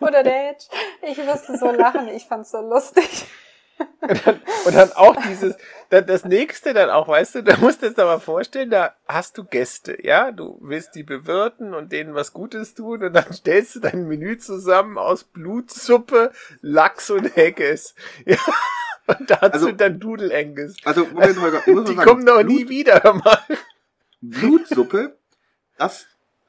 [0.01, 0.65] Oder der Hedge.
[1.03, 3.27] Ich musste so lachen, ich fand's so lustig.
[4.01, 5.55] Und dann, und dann auch dieses,
[5.91, 8.95] dann das nächste dann auch, weißt du, da musst du dir das aber vorstellen, da
[9.07, 13.33] hast du Gäste, ja, du willst die bewirten und denen was Gutes tun und dann
[13.33, 17.95] stellst du dein Menü zusammen aus Blutsuppe, Lachs und Haggis.
[18.27, 18.37] Ja.
[19.07, 20.77] Und dazu Also- dann Dudelenges.
[20.85, 23.39] Also, Moment, Holger, ich muss mal Die sagen, kommen doch nie wieder, hör mal.
[24.20, 25.16] Blutsuppe,
[25.77, 26.07] das,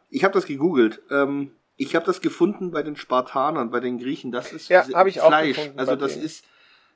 [0.10, 1.02] ich habe das gegoogelt.
[1.10, 4.32] Ähm, ich habe das gefunden bei den Spartanern, bei den Griechen.
[4.32, 5.58] Das ist Ja, ich Fleisch.
[5.76, 6.26] also das denen.
[6.26, 6.46] ist,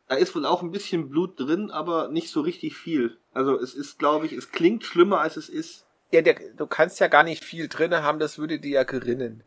[0.08, 3.18] da ist wohl auch ein bisschen Blut drin, aber nicht so richtig viel.
[3.34, 5.86] Also es ist, glaube ich, es klingt schlimmer als es ist.
[6.12, 9.44] Ja, der, du kannst ja gar nicht viel drinne haben, das würde dir ja gerinnen.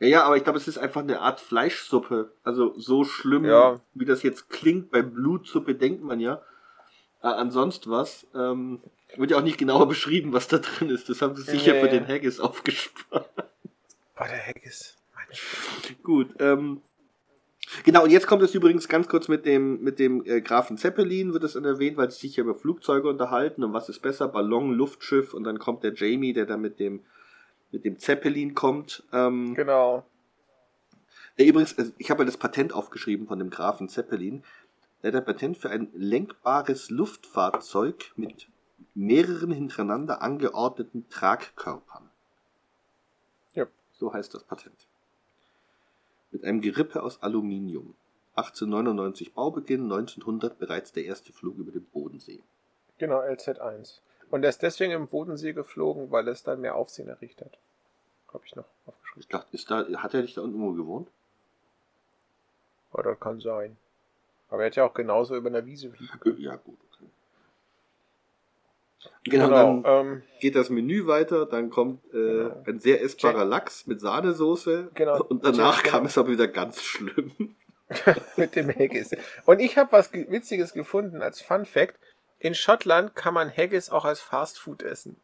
[0.00, 2.30] Ja, ja, aber ich glaube, es ist einfach eine Art Fleischsuppe.
[2.44, 3.80] Also so schlimm, Ja.
[3.94, 4.90] wie das jetzt klingt.
[4.90, 6.42] Bei Blutsuppe denkt man ja.
[7.22, 8.26] Äh, ansonsten was.
[8.34, 8.80] Ähm,
[9.16, 11.08] wird ja auch nicht genauer beschrieben, was da drin ist.
[11.08, 11.80] Das haben sie sicher Nee.
[11.80, 13.28] für den Haggis aufgespart.
[14.20, 14.96] Oh, der Haggis.
[16.02, 16.34] Gut.
[16.38, 16.80] Ähm,
[17.84, 21.32] genau, und jetzt kommt es übrigens ganz kurz mit dem, mit dem äh, Grafen Zeppelin,
[21.32, 24.28] wird es dann erwähnt, weil sie sich ja über Flugzeuge unterhalten und was ist besser,
[24.28, 27.04] Ballon, Luftschiff und dann kommt der Jamie, der dann mit dem,
[27.70, 29.04] mit dem Zeppelin kommt.
[29.12, 30.04] Ähm, Genau.
[31.38, 34.42] Der übrigens, also ich habe ja das Patent aufgeschrieben von dem Grafen Zeppelin.
[35.02, 38.48] Der hat ein Patent für ein lenkbares Luftfahrzeug mit
[38.94, 42.10] mehreren hintereinander angeordneten Tragkörpern.
[43.54, 43.66] Ja.
[43.92, 44.88] So heißt das Patent.
[46.30, 47.94] Mit einem Gerippe aus Aluminium.
[48.34, 52.40] 1899 Baubeginn, 1900 bereits der erste Flug über den Bodensee.
[52.98, 54.00] Genau, LZ1.
[54.30, 57.58] Und er ist deswegen im Bodensee geflogen, weil es dann mehr Aufsehen errichtet hat.
[58.32, 59.20] Habe ich noch aufgeschrieben.
[59.20, 61.08] Ich dachte, ist da, hat er nicht da unten irgendwo gewohnt?
[62.92, 63.76] Aber das kann sein.
[64.50, 66.40] Aber er hätte ja auch genauso über einer Wiese fliegen können.
[66.40, 66.78] Ja, gut.
[69.04, 69.30] Okay.
[69.30, 72.62] Genau, dann ähm, geht das Menü weiter, dann kommt äh, Genau.
[72.66, 75.22] ein sehr essbarer Lachs mit Sahnesoße Genau.
[75.24, 75.92] und danach Genau.
[75.96, 77.54] kam es aber wieder ganz schlimm.
[78.36, 79.10] mit dem Haggis.
[79.46, 81.94] Und ich habe was ge- Witziges gefunden als Fun Fact.
[82.38, 85.16] In Schottland kann man Haggis auch als Fast Food essen.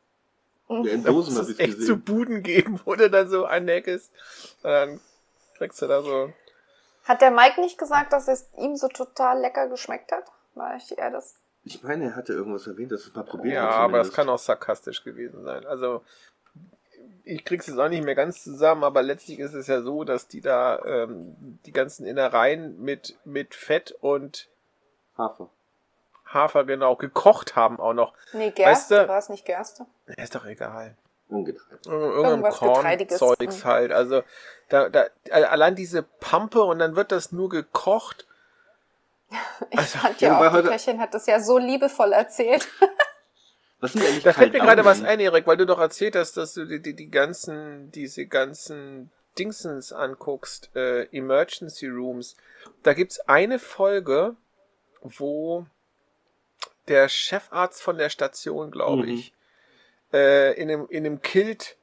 [0.69, 2.03] Ja, in Da Dosen muss habe es ich echt zu gesehen.
[2.05, 4.11] Buden geben, wo du dann so ein Haggis.
[4.63, 5.01] Und dann
[5.59, 6.33] kriegst du da so.
[7.05, 10.25] Hat der Mike nicht gesagt, dass es ihm so total lecker geschmeckt hat?
[10.55, 11.35] War ich eher das?
[11.65, 14.29] Ich meine, er hatte irgendwas erwähnt, dass es mal probiert Ja, hat aber das kann
[14.29, 15.65] auch sarkastisch gewesen sein.
[15.67, 16.03] Also,
[17.25, 20.29] ich krieg's jetzt auch nicht mehr ganz zusammen, aber letztlich ist es ja so, dass
[20.29, 21.35] die da ähm,
[21.65, 24.49] die ganzen Innereien mit, mit Fett und
[25.17, 25.49] Hafer.
[26.27, 28.13] Hafer genau gekocht haben auch noch.
[28.35, 29.87] Nee, Gerste, Weißt du- war es nicht Gerste?
[30.09, 30.97] Ja, Ist doch egal.
[31.29, 31.87] Ungetreibt.
[31.87, 32.53] Ir- Irgendein.
[32.53, 33.69] Kornzeugs Mhm.
[33.69, 33.93] halt.
[33.93, 34.23] Also
[34.69, 38.27] da, da, allein diese Pampe und dann wird das nur gekocht.
[39.71, 42.67] Ich Also, fand ja, auch, die heute- Köchin hat das ja so liebevoll erzählt.
[43.81, 46.37] Was sind eigentlich Da fällt mir gerade was ein, Erik, weil du doch erzählt hast,
[46.39, 52.37] dass du die, die, die ganzen, diese ganzen Dingsens anguckst, äh, Emergency Rooms.
[52.83, 54.37] Da gibt's eine Folge,
[55.03, 55.67] wo
[56.89, 59.09] der Chefarzt von der Station, glaube Mhm.
[59.09, 59.33] ich,
[60.15, 61.77] äh, in einem, in einem Kilt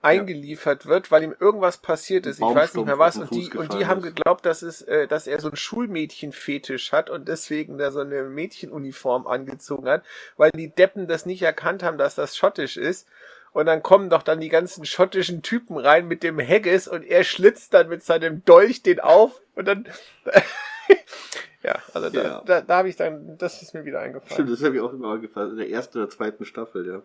[0.00, 2.38] eingeliefert wird, weil ihm irgendwas passiert ist.
[2.38, 3.16] Ich weiß nicht mehr was.
[3.16, 7.10] Und die, und die haben geglaubt, dass, es, äh, dass er so einen Schulmädchenfetisch hat
[7.10, 10.04] und deswegen da so eine Mädchenuniform angezogen hat,
[10.36, 13.08] weil die Deppen das nicht erkannt haben, dass das schottisch ist.
[13.52, 17.24] Und dann kommen doch dann die ganzen schottischen Typen rein mit dem Haggis und er
[17.24, 19.88] schlitzt dann mit seinem Dolch den auf und dann
[21.62, 22.42] Ja, also da, Ja.
[22.46, 24.32] da, da habe ich dann, das ist mir wieder eingefallen.
[24.32, 25.50] Stimmt, das habe ich auch immer gefallen.
[25.52, 27.02] In der ersten oder zweiten Staffel, ja.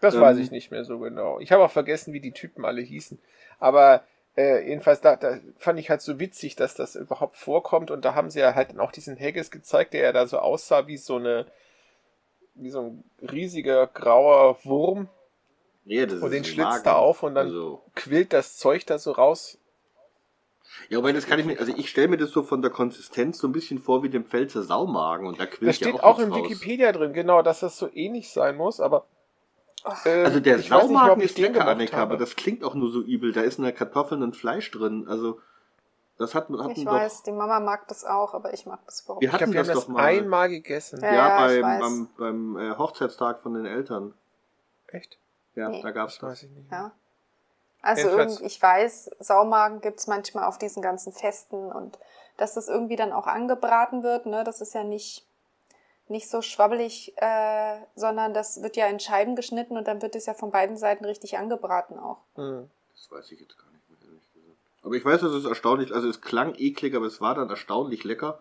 [0.00, 1.38] Das Ähm, weiß ich nicht mehr so genau.
[1.38, 3.18] Ich habe auch vergessen, wie die Typen alle hießen.
[3.60, 4.02] Aber
[4.36, 7.90] äh, jedenfalls, da, da fand ich halt so witzig, dass das überhaupt vorkommt.
[7.92, 10.38] Und da haben sie ja halt dann auch diesen Haggis gezeigt, der ja da so
[10.40, 11.46] aussah wie so eine,
[12.54, 15.08] wie so ein riesiger grauer Wurm.
[15.84, 18.98] Nee, das Und ist den schlitzt er auf und dann Also, quillt das Zeug da
[18.98, 19.58] so raus.
[20.88, 23.38] Ja, aber das kann ich mir, also ich stelle mir das so von der Konsistenz
[23.38, 26.18] so ein bisschen vor wie dem Pfälzer Saumagen und da quillt Das steht ja auch,
[26.18, 26.50] nichts in raus.
[26.50, 29.06] Wikipedia drin, genau, dass das so ähnlich sein muss, aber.
[30.04, 32.12] äh, Also der nicht Saumagen ich ist den lecker, Annika, habe.
[32.14, 33.32] aber das klingt auch nur so übel.
[33.32, 35.06] Da ist in der Kartoffeln und Fleisch drin.
[35.08, 35.40] Also
[36.18, 36.92] das hat, hatten Ich doch.
[36.92, 39.34] weiß, die Mama mag das auch, aber ich mag das überhaupt Wir nicht.
[39.34, 40.04] Ich glaube, hatten wir haben das das doch mal.
[40.04, 41.00] einmal gegessen.
[41.02, 41.12] Ja.
[41.14, 41.80] Ja, ich beim, weiß.
[42.18, 44.14] beim, beim äh, Hochzeitstag von den Eltern.
[44.88, 45.18] Echt?
[45.54, 45.82] Ja, Nee.
[45.82, 46.30] da gab's Das das.
[46.30, 46.70] weiß ich nicht.
[46.70, 46.92] Ja.
[47.82, 51.98] Also ich weiß, Saumagen gibt's manchmal auf diesen ganzen Festen und
[52.36, 54.44] dass das irgendwie dann auch angebraten wird, ne?
[54.44, 55.26] Das ist ja nicht,
[56.08, 60.26] nicht so schwabbelig, äh, sondern das wird ja in Scheiben geschnitten und dann wird es
[60.26, 62.18] ja von beiden Seiten richtig angebraten auch.
[62.36, 62.70] Hm.
[62.94, 64.58] Das weiß ich jetzt gar nicht mehr, ehrlich gesagt.
[64.84, 68.04] Aber ich weiß, dass es erstaunlich, also es klang eklig, aber es war dann erstaunlich
[68.04, 68.40] lecker.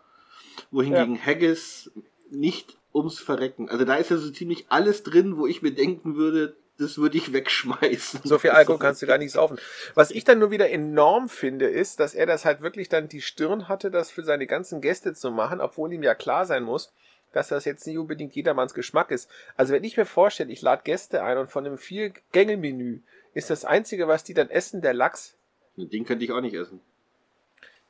[0.69, 1.91] Wohingegen Haggis
[2.29, 3.69] nicht ums Verrecken.
[3.69, 7.17] Also da ist ja so ziemlich alles drin, wo ich mir denken würde, das würde
[7.17, 8.21] ich wegschmeißen.
[8.23, 9.59] So viel Alkohol kannst du gar nicht saufen.
[9.93, 13.21] Was ich dann nur wieder enorm finde, ist, dass er das halt wirklich dann die
[13.21, 16.91] Stirn hatte, das für seine ganzen Gäste zu machen, obwohl ihm ja klar sein muss,
[17.31, 19.29] dass das jetzt nicht unbedingt jedermanns Geschmack ist.
[19.55, 22.99] Also wenn ich mir vorstelle, ich lade Gäste ein und von einem Vier-Gänge-Menü
[23.33, 25.35] ist das Einzige, was die dann essen, der Lachs.
[25.77, 26.81] Den könnte ich auch nicht essen.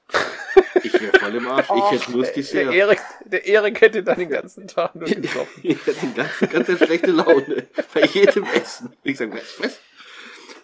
[0.84, 1.68] Ich wäre voll im Arsch.
[1.76, 2.72] Ich hätte nur das Der.
[2.72, 5.48] Erik, der Erik hätte dann den ganzen Tag nur gesoffen.
[5.64, 8.94] Ich hätte eine ganz, ganz schlechte Laune bei jedem Essen.
[9.04, 9.80] Ich sage, was, was?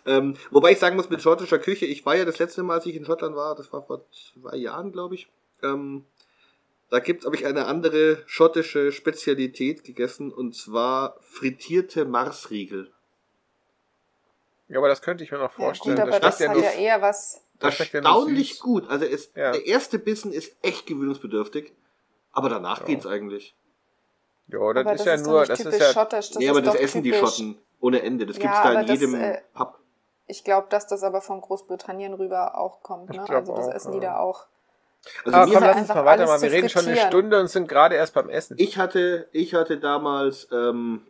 [0.05, 2.86] Ähm, wobei ich sagen muss, mit schottischer Küche, ich war ja das letzte Mal, als
[2.86, 5.28] ich in Schottland war, das war vor zwei Jahren, glaube ich.
[5.62, 6.05] Ähm,
[6.89, 12.91] da gibt's, habe ich eine andere schottische Spezialität gegessen und zwar frittierte Marsriegel.
[14.70, 15.95] Ja, aber das könnte ich mir noch Ja, vorstellen.
[15.95, 17.41] gut, aber das das hat ja ja eher was.
[17.59, 18.89] Das ja Erstaunlich gut.
[18.89, 19.51] Also es, Ja.
[19.51, 21.74] der erste Bissen ist echt gewöhnungsbedürftig,
[22.32, 22.86] aber danach Ja.
[22.86, 23.55] geht's eigentlich.
[24.47, 26.30] Ja, das aber ist ja doch nur, das ist ja schottisch.
[26.30, 27.30] Das nee, ist aber das doch essen die typisch.
[27.36, 28.26] Schotten ohne Ende.
[28.26, 29.80] Das Ja, gibt's da in aber das, jedem äh, Pub.
[30.28, 33.09] Ich glaube, dass das aber von Großbritannien rüber auch kommt.
[33.09, 33.22] Ne?
[33.30, 34.13] Also das auch, essen die ja.
[34.13, 34.45] da auch.
[35.26, 36.41] Also Ah, mir komm, lass uns einfach mal weitermachen.
[36.41, 36.97] Wir reden schon eine.
[36.97, 38.55] Stunde und sind gerade erst beim Essen.
[38.59, 41.05] Ich hatte, ich hatte damals, ähm,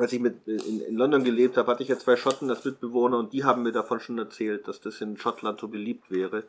[0.00, 3.18] als ich mit in, in London gelebt habe, hatte ich ja zwei Schotten als Mitbewohner
[3.18, 6.44] und die haben mir davon schon erzählt, dass das in Schottland so beliebt wäre.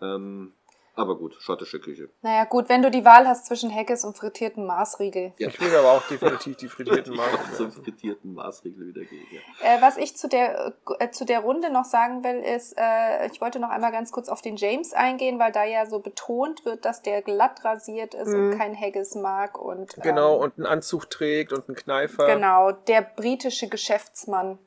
[0.00, 0.52] Ähm,
[0.94, 2.10] aber gut, schottische Küche.
[2.20, 5.32] Naja, gut, wenn du die Wahl hast zwischen Haggis und frittierten Marsriegel.
[5.38, 5.48] Ja.
[5.48, 7.38] Ich will aber auch definitiv die frittierten Magen.
[7.56, 9.26] zum frittierten Maßregel wieder gehen.
[9.30, 9.40] Ja.
[9.78, 13.40] Äh, was ich zu der, äh, zu der Runde noch sagen will, ist, äh, ich
[13.40, 16.84] wollte noch einmal ganz kurz auf den James eingehen, weil da ja so betont wird,
[16.84, 18.52] dass der glatt rasiert ist Mhm.
[18.52, 19.58] und kein Haggis mag.
[19.58, 22.26] Und, ähm, Genau, und einen Anzug trägt und einen Kneifer.
[22.26, 24.58] Genau, der britische Geschäftsmann.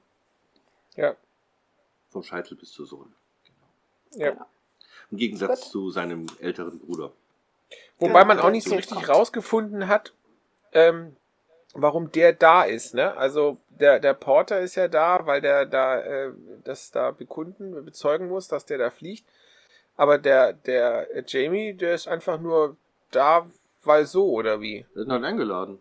[0.95, 1.15] Ja,
[2.09, 3.09] Vom Scheitel bis zur Sohle.
[4.13, 4.31] ja.
[4.31, 4.45] Genau.
[5.15, 5.71] Im Gegensatz Gut.
[5.71, 7.13] zu seinem älteren Bruder.
[7.99, 9.09] Wobei Ja, man auch der nicht so richtig kommt.
[9.09, 10.11] rausgefunden hat,
[10.73, 11.15] ähm,
[11.73, 12.93] warum der da ist.
[12.93, 13.15] Ne?
[13.15, 16.31] Also der, der Porter ist ja da, weil der da äh,
[16.65, 19.23] das da bekunden, bezeugen muss, dass der da fliegt.
[19.95, 22.75] Aber der, der äh, Jamie, der ist einfach nur
[23.11, 23.47] da,
[23.85, 24.85] weil so, oder wie?
[24.93, 25.79] Wir sind halt eingeladen.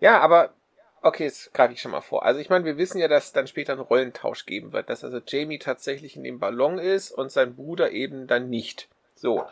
[0.00, 0.54] Ja, aber
[1.02, 2.24] okay, jetzt greife ich schon mal vor.
[2.24, 5.04] Also ich meine, wir wissen ja, dass es dann später einen Rollentausch geben wird, dass
[5.04, 8.88] also Jamie tatsächlich in dem Ballon ist und sein Bruder eben dann nicht.
[9.14, 9.44] So.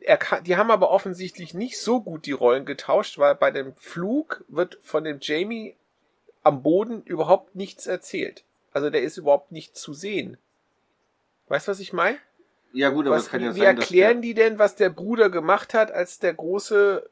[0.00, 3.74] Er kann, die haben aber offensichtlich nicht so gut die Rollen getauscht, weil bei dem
[3.76, 5.74] Flug wird von dem Jamie
[6.42, 8.44] am Boden überhaupt nichts erzählt.
[8.72, 10.38] Also der ist überhaupt nicht zu sehen.
[11.48, 12.18] Weißt du, was ich meine?
[12.72, 14.90] Ja gut, aber Was, es kann ja wie sein, dass erklären die denn, was der
[14.90, 17.08] Bruder gemacht hat, als der große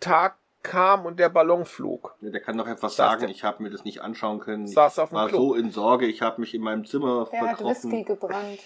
[0.00, 0.36] Tag
[0.68, 2.14] kam und der Ballon flog?
[2.20, 4.66] Ja, der kann doch einfach Saß sagen, der- ich habe mir das nicht anschauen können.
[4.66, 5.38] Saß auf ich dem war Klo.
[5.38, 8.60] so in Sorge, ich habe mich in meinem Zimmer Der hat Whisky gebrannt.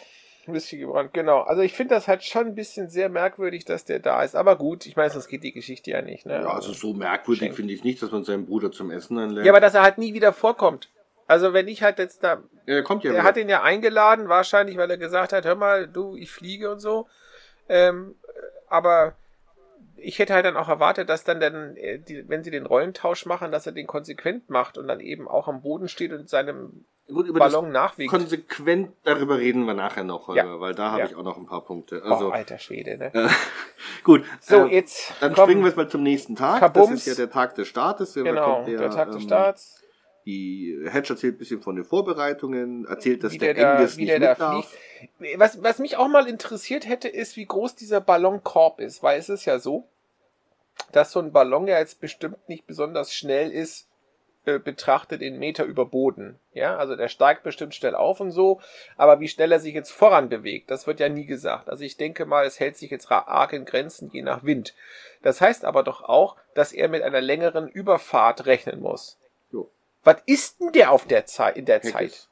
[0.47, 1.41] Whisky gebrannt, genau.
[1.43, 4.35] Also ich finde das halt schon ein bisschen sehr merkwürdig, dass der da ist.
[4.35, 6.27] Aber gut, ich meine, sonst geht die Geschichte ja nicht.
[6.27, 6.35] Ne?
[6.43, 9.47] Ja, also so merkwürdig finde ich nicht, dass man seinen Bruder zum Essen einlädt.
[9.47, 10.91] ja, aber dass er halt nie wieder vorkommt.
[11.29, 13.23] Also wenn ich halt jetzt da, er kommt ja er wieder.
[13.25, 16.81] hat ihn ja eingeladen, wahrscheinlich, weil er gesagt hat, hör mal, du, ich fliege und
[16.81, 17.07] so.
[17.69, 18.17] Ähm,
[18.69, 19.15] aber
[20.03, 23.27] ich hätte halt dann auch erwartet, dass dann, dann äh, die, wenn sie den Rollentausch
[23.27, 26.85] machen, dass er den konsequent macht und dann eben auch am Boden steht und seinem
[27.09, 28.11] Gut, über Ballon nachwiegt.
[28.11, 30.61] konsequent darüber reden wir nachher noch, Holger, Ja.
[30.61, 31.07] weil da habe Ja.
[31.07, 32.03] ich auch noch ein paar Punkte.
[32.05, 33.11] Also, oh, alter Schwede, ne?
[33.15, 33.29] äh,
[34.05, 34.25] gut.
[34.41, 35.45] So, äh, jetzt Dann komm.
[35.45, 36.61] springen wir jetzt mal zum nächsten Tag.
[36.61, 36.91] Kabums.
[36.91, 38.13] Das ist ja der Tag des Startes.
[38.15, 39.79] Der Genau, kommt der, Tag des ähm, Starts.
[40.25, 44.09] Die Hedge erzählt ein bisschen von den Vorbereitungen, erzählt, dass wie der, der, wie nicht
[44.09, 44.69] der mit da darf.
[44.69, 45.41] fliegt.
[45.41, 49.29] Was, was mich auch mal interessiert hätte, ist, wie groß dieser Ballonkorb ist, weil es
[49.29, 49.89] ist ja so,
[50.93, 53.89] dass so ein Ballon ja jetzt bestimmt nicht besonders schnell ist,
[54.45, 56.39] äh, betrachtet in Meter über Boden.
[56.53, 58.61] Ja, also der steigt bestimmt schnell auf und so,
[58.97, 61.71] aber wie schnell er sich jetzt voran bewegt, das wird ja nie gesagt.
[61.71, 64.75] Also ich denke mal, es hält sich jetzt arg in Grenzen, je nach Wind.
[65.23, 69.17] Das heißt aber doch auch, dass er mit einer längeren Überfahrt rechnen muss.
[69.53, 69.71] Jo.
[70.03, 71.95] Was ist denn der auf der Zeit, in der Zeit?
[71.95, 72.29] Hackes.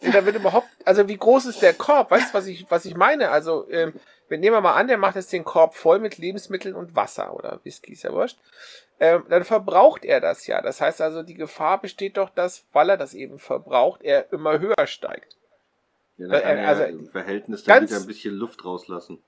[0.00, 2.10] Ja, Da wird überhaupt, also wie groß ist der Korb?
[2.10, 3.30] Weißt du, was ich, was ich meine?
[3.30, 3.94] Also, ähm,
[4.28, 7.34] wir nehmen wir mal an, der macht jetzt den Korb voll mit Lebensmitteln und Wasser
[7.34, 8.38] oder Whisky, ist ja wurscht.
[9.00, 10.60] Ähm, dann verbraucht er das ja.
[10.62, 14.58] Das heißt also, die Gefahr besteht doch, dass, weil er das eben verbraucht, er immer
[14.60, 15.36] höher steigt.
[16.16, 19.20] Ja, da kann er also, im Verhältnis dann wieder ein bisschen Luft rauslassen.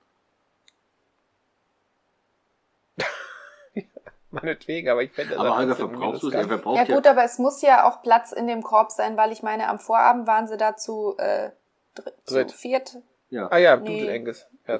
[4.31, 6.33] Meinetwegen, aber ich fände das Aber bisschen verbrauchst du es?
[6.33, 9.17] Er verbraucht Ja ja, gut, aber es muss ja auch Platz in dem Korb sein,
[9.17, 11.49] weil ich meine, am Vorabend waren sie dazu äh,
[11.95, 12.51] dr- zu Dritt.
[12.51, 12.97] viert.
[13.29, 13.85] ja, Ah ja, Nee.
[13.99, 14.09] Dudel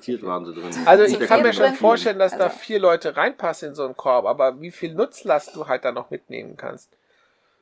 [0.02, 0.70] Viert waren sie drin.
[0.86, 3.96] Also ich kann mir schon vorstellen, dass da Also- vier Leute reinpassen in so einen
[3.96, 6.92] Korb, aber wie viel Nutzlast du halt da noch mitnehmen kannst.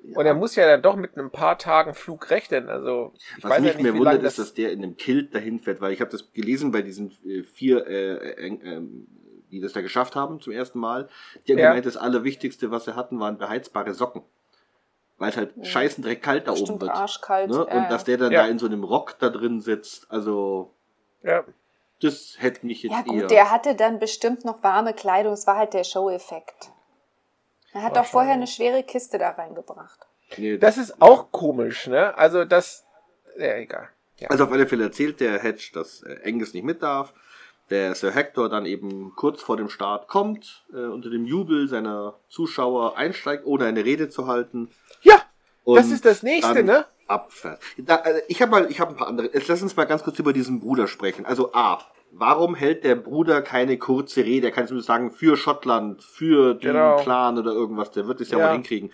[0.03, 0.17] Ja.
[0.19, 2.69] Und er muss ja dann doch mit einem paar Tagen Flug rechnen.
[2.69, 5.33] Also ich Was weiß mich ja nicht, mehr wundert, ist, dass der in einem Kilt
[5.33, 9.07] dahin fährt, weil ich habe das gelesen bei diesen äh, vier, äh, äh, ähm,
[9.51, 11.07] die das da geschafft haben zum ersten Mal.
[11.47, 11.69] Die haben Ja.
[11.69, 14.21] gemeint, das Allerwichtigste, was sie hatten, waren beheizbare Socken.
[15.17, 15.63] Weil es halt Mhm.
[15.63, 16.91] scheißen direkt kalt da oben Bestimmt wird.
[16.91, 17.49] arschkalt.
[17.49, 17.65] Ne?
[17.69, 18.43] ja, Und dass der dann Ja.
[18.43, 20.73] da in so einem Rock da drin sitzt, also
[21.23, 21.43] Ja.
[22.01, 23.27] Das hätte mich jetzt ja gut, eher...
[23.27, 25.33] der hatte dann bestimmt noch warme Kleidung.
[25.33, 26.71] Es war halt der Show-Effekt.
[27.73, 29.99] Er hat doch vorher eine schwere Kiste da reingebracht.
[30.37, 32.17] nee, Das ist auch komisch, ne?
[32.17, 32.85] Also das.
[33.37, 33.89] Ja, egal.
[34.17, 34.29] Ja.
[34.29, 37.13] Also auf alle Fälle erzählt der Hedge, dass äh, Angus nicht mit darf.
[37.69, 42.13] Der Sir Hector dann eben kurz vor dem Start kommt, äh, unter dem Jubel seiner
[42.29, 44.69] Zuschauer einsteigt, ohne eine Rede zu halten.
[45.01, 45.21] Ja,
[45.63, 46.85] Und das ist das nächste, dann ne?
[47.07, 47.59] Abfährt.
[47.77, 49.29] Da, also ich habe mal, ich habe ein paar andere.
[49.33, 51.25] Jetzt lass uns mal ganz kurz über diesen Bruder sprechen.
[51.25, 51.79] Also A,
[52.11, 54.47] warum hält der Bruder keine kurze Rede?
[54.47, 56.97] Er kann zumindest sagen für Schottland, für den Genau.
[56.97, 57.91] Clan oder irgendwas.
[57.91, 58.47] Der wird es ja, Ja.
[58.47, 58.91] mal hinkriegen.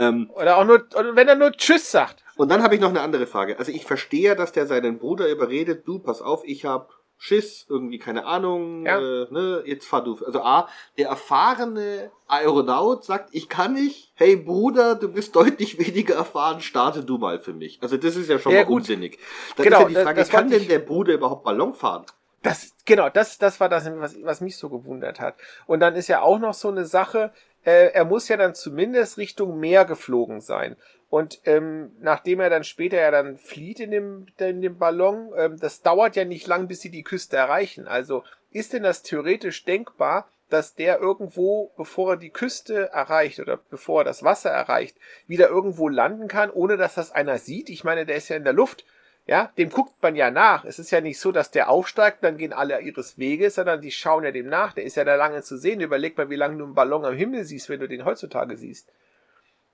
[0.00, 2.22] Ähm, Oder auch nur, oder wenn er nur Tschüss sagt.
[2.36, 3.58] und dann habe ich noch eine andere Frage.
[3.58, 7.98] Also ich verstehe, dass der seinen Bruder überredet, du, pass auf, ich hab Schiss, irgendwie,
[7.98, 8.98] keine Ahnung, Ja.
[8.98, 10.16] äh, ne, jetzt fahr du.
[10.24, 16.14] Also A, der erfahrene Aeronaut sagt, ich kann nicht, hey Bruder, du bist deutlich weniger
[16.14, 17.78] erfahren, starte du mal für mich.
[17.82, 18.76] Also das ist ja schon Ja, mal gut.
[18.82, 19.18] unsinnig.
[19.56, 22.06] Dann Genau, ist ja die das- Frage, das kann denn der Bruder überhaupt Ballon fahren?
[22.42, 25.34] Das, genau, das, das war das, was, was mich so gewundert hat.
[25.66, 27.32] Und dann ist ja auch noch so eine Sache,
[27.64, 30.76] äh, er muss ja dann zumindest Richtung Meer geflogen sein.
[31.10, 35.58] Und ähm, nachdem er dann später ja dann flieht in dem, in dem Ballon, ähm,
[35.58, 37.88] das dauert ja nicht lang, bis sie die Küste erreichen.
[37.88, 43.58] Also ist denn das theoretisch denkbar, dass der irgendwo, bevor er die Küste erreicht oder
[43.70, 44.96] bevor er das Wasser erreicht,
[45.26, 47.70] wieder irgendwo landen kann, ohne dass das einer sieht?
[47.70, 48.84] Ich meine, der ist ja in der Luft.
[49.26, 50.64] Ja, dem guckt man ja nach.
[50.64, 53.90] Es ist ja nicht so, dass der aufsteigt, dann gehen alle ihres Weges, sondern die
[53.90, 54.72] schauen ja dem nach.
[54.72, 55.82] Der ist ja da lange zu sehen.
[55.82, 58.88] Überleg mal, wie lange du einen Ballon am Himmel siehst, wenn du den heutzutage siehst.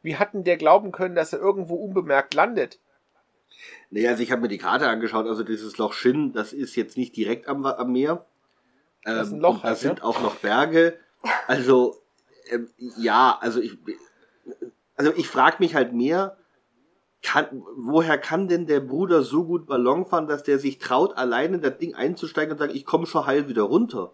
[0.04, 2.78] Wie hat denn der glauben können, dass er irgendwo unbemerkt landet?
[3.88, 6.98] Naja, also ich habe mir die Karte angeschaut, also dieses Loch Shin, das ist jetzt
[6.98, 8.26] nicht direkt am, am Meer.
[9.06, 10.04] Ähm, Das ist ein Loch und da halt, sind ja.
[10.04, 10.98] auch noch Berge.
[11.46, 12.02] Also,
[12.50, 13.78] ähm, ja, also ich,
[14.94, 16.36] also ich frage mich halt mehr,
[17.22, 21.56] kann, woher kann denn der Bruder so gut Ballon fahren, dass der sich traut, alleine
[21.56, 24.12] in das Ding einzusteigen und sagen, ich komme schon heil wieder runter?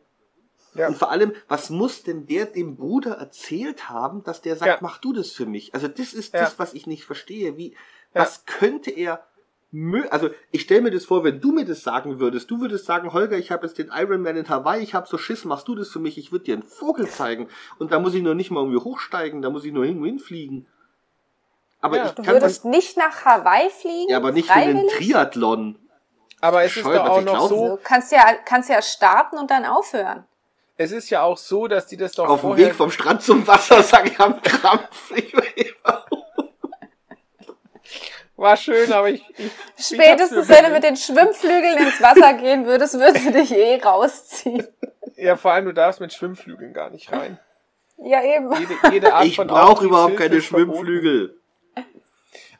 [0.74, 0.88] Ja.
[0.88, 4.78] Und vor allem, was muss denn der dem Bruder erzählt haben, dass der sagt, Ja.
[4.80, 5.74] mach du das für mich?
[5.74, 6.40] Also das ist Ja.
[6.40, 7.56] das, was ich nicht verstehe.
[7.56, 7.70] Wie,
[8.14, 8.22] Ja.
[8.22, 9.24] was könnte er
[10.10, 13.12] also ich stelle mir das vor, wenn du mir das sagen würdest, du würdest sagen,
[13.12, 15.90] Holger, ich habe jetzt den Ironman in Hawaii, ich habe so Schiss, machst du das
[15.90, 17.48] für mich, ich würde dir einen Vogel zeigen
[17.78, 20.66] und da muss ich noch nicht mal irgendwie hochsteigen, da muss ich nur irgendwo hinfliegen.
[21.80, 22.06] Aber Ja.
[22.06, 24.10] ich Du kann würdest nicht nach Hawaii fliegen?
[24.10, 24.92] ja, aber nicht für freiwillig?
[24.92, 25.78] Triathlon.
[26.40, 29.64] Aber es ist doch auch noch so, Du kannst ja, kannst ja starten und dann
[29.64, 30.24] aufhören.
[30.80, 33.46] Es ist ja auch so, dass die das doch Auf dem Weg vom Strand zum
[33.46, 35.12] Wasser sage ich am Krampf.
[38.34, 42.64] War schön, aber ich, ich Spätestens, ich wenn du mit den Schwimmflügeln ins Wasser gehen
[42.64, 44.66] würdest, würdest du dich eh rausziehen.
[45.16, 47.38] Ja, vor allem, du darfst mit Schwimmflügeln gar nicht rein.
[47.98, 48.50] Ja, eben.
[48.58, 50.40] Jede, jede Art Ich brauche überhaupt keine.
[50.40, 51.39] Schwimmflügel.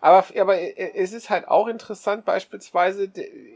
[0.03, 3.05] Aber, aber es ist halt auch interessant, beispielsweise,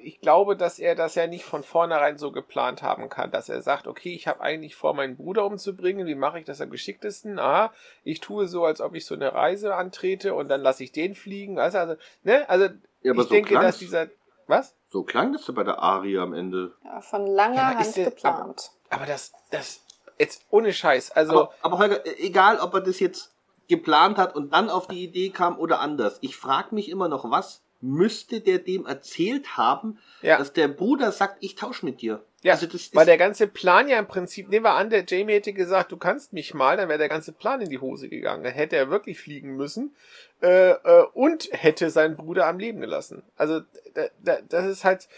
[0.03, 3.63] ich glaube, dass er das ja nicht von vornherein so geplant haben kann, dass er
[3.63, 7.39] sagt, okay, ich habe eigentlich vor, meinen Bruder umzubringen, wie mache ich das am geschicktesten?
[7.39, 7.73] Aha,
[8.05, 11.15] ich tue so, als ob ich so eine Reise antrete und dann lasse ich den
[11.15, 11.59] fliegen.
[11.59, 12.49] Also, also, ne?
[12.49, 12.67] also
[13.01, 14.09] Ja, aber ich so denke, dass dieser.
[14.47, 14.75] Was?
[14.91, 16.75] So klang das bei der Aria am Ende.
[16.85, 18.71] Ja, von langer Ja, aber Hand der- geplant.
[18.91, 19.81] Aber das, das,
[20.19, 21.33] jetzt ohne Scheiß, also.
[21.33, 23.34] Aber, aber Holger, äh, egal ob er das jetzt
[23.69, 26.19] geplant hat und dann auf die Idee kam oder anders.
[26.21, 30.39] Ich frage mich immer noch, was müsste der dem erzählt haben, Ja.
[30.39, 32.25] dass der Bruder sagt, ich tausche mit dir.
[32.43, 35.33] Ja, also das weil der ganze Plan ja im Prinzip, nehmen wir an, der Jamie
[35.35, 38.45] hätte gesagt, du kannst mich mal, dann wäre der ganze Plan in die Hose gegangen.
[38.45, 39.95] Dann hätte er wirklich fliegen müssen
[40.43, 43.23] äh, äh, und hätte seinen Bruder am Leben gelassen.
[43.37, 43.61] Also
[43.95, 45.09] da, da, das ist halt,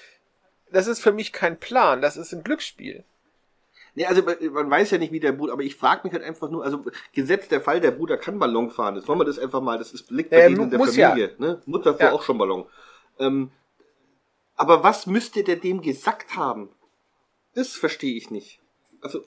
[0.71, 3.05] das ist für mich kein Plan, das ist ein Glücksspiel.
[3.97, 6.23] Nee, also man- man weiß ja nicht, wie der Bruder, aber ich frage mich halt
[6.23, 8.95] einfach nur, also gesetzt der Fall, der Bruder kann Ballon fahren.
[8.95, 10.95] Jetzt wollen wir das einfach mal, das ist, liegt bei Ja, denen in der muss
[10.95, 11.35] Familie.
[11.39, 11.61] Ne?
[11.67, 12.13] Mutter fuhr Ja.
[12.13, 12.67] auch schon Ballon.
[13.19, 13.51] Ähm,
[14.55, 16.69] aber was müsste der dem gesagt haben?
[17.55, 18.61] Das verstehe ich nicht.
[19.01, 19.21] Also,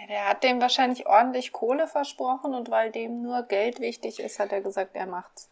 [0.00, 4.38] Ja, Der hat dem wahrscheinlich ordentlich Kohle versprochen und weil dem nur Geld wichtig ist,
[4.40, 5.48] hat er gesagt, er macht's.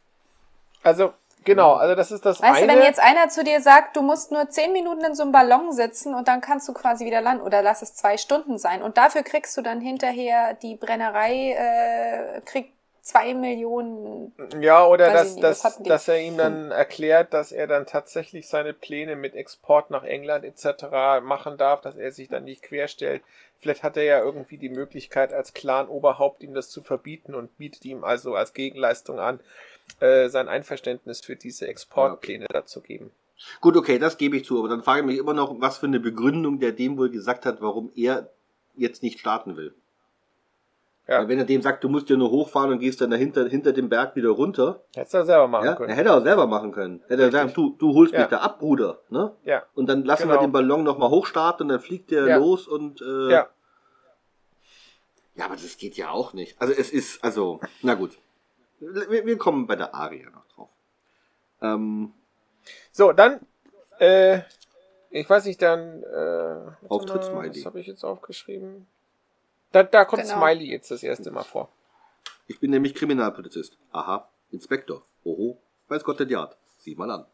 [0.83, 1.13] Also,
[1.45, 2.73] genau, also das ist das Weißt eine.
[2.73, 5.33] du, wenn jetzt einer zu dir sagt, du musst nur zehn Minuten in so einem
[5.33, 8.83] Ballon sitzen und dann kannst du quasi wieder landen oder lass es zwei Stunden sein
[8.83, 12.73] und dafür kriegst du dann hinterher die Brennerei, äh, kriegt
[13.09, 14.33] zwei Millionen.
[14.61, 18.75] Ja, oder dass, nicht, dass, dass er ihm dann erklärt, dass er dann tatsächlich seine
[18.75, 21.23] Pläne mit Export nach England etc.
[21.23, 23.23] machen darf, dass er sich dann nicht querstellt.
[23.61, 27.85] Vielleicht hat er ja irgendwie die Möglichkeit, als Clan-Oberhaupt ihm das zu verbieten und bietet
[27.87, 29.41] ihm also als Gegenleistung an,
[30.01, 33.11] äh, sein Einverständnis für diese Exportpläne dazu geben.
[33.61, 35.87] gut, okay, das gebe ich zu, aber dann frage ich mich immer noch, was für
[35.87, 38.31] eine Begründung der dem wohl gesagt hat, warum er
[38.77, 39.75] jetzt nicht starten will.
[41.09, 41.21] Ja.
[41.21, 43.73] Weil wenn er dem sagt, du musst ja nur hochfahren und gehst dann dahinter, hinter
[43.73, 45.93] dem Berg wieder runter, Hättest du selber machen ja, können.
[45.95, 47.01] hätte er auch selber machen können.
[47.09, 48.21] Hätte er sagen, du, du holst Ja.
[48.21, 49.33] mich da ab, Bruder, ne?
[49.45, 49.63] Ja.
[49.75, 50.43] Und dann lassen wir Genau.
[50.43, 52.37] den Ballon nochmal hochstarten und dann fliegt der Ja.
[52.37, 53.49] los und äh, Ja.
[55.37, 56.61] Ja, aber das geht ja auch nicht.
[56.61, 58.19] Also es ist, also, na gut.
[58.81, 60.69] Wir, wir kommen bei der Aria noch drauf.
[61.63, 62.13] Ähm,
[62.93, 63.41] So, dann,
[63.99, 64.41] äh,
[65.11, 67.49] ich weiß nicht, dann, äh, warte Auftritt-Smiley.
[67.49, 68.87] mal, Was habe ich jetzt aufgeschrieben?
[69.73, 70.37] Da, da kommt Genau.
[70.39, 71.69] Smiley jetzt das erste Mal vor.
[72.47, 73.77] ich bin nämlich Kriminalpolizist.
[73.93, 75.03] Aha, Inspektor.
[75.25, 75.59] Oho,
[75.89, 76.57] weiß Gott der Jagd.
[76.79, 77.27] Sieh mal an.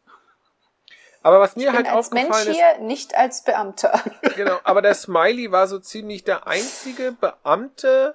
[1.22, 3.98] Aber was mir Ich bin halt als aufgefallen Mensch ist, hier, nicht als Beamter.
[4.36, 8.14] genau, aber der Smiley war so ziemlich der einzige Beamte,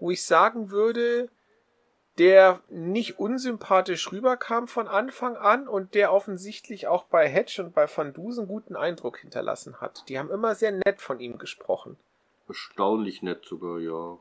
[0.00, 1.28] wo ich sagen würde,
[2.18, 7.86] der nicht unsympathisch rüberkam von Anfang an und der offensichtlich auch bei Hedge und bei
[7.88, 10.04] Van Dusen guten Eindruck hinterlassen hat.
[10.08, 11.96] Die haben immer sehr nett von ihm gesprochen.
[12.48, 14.18] Erstaunlich nett sogar, ja.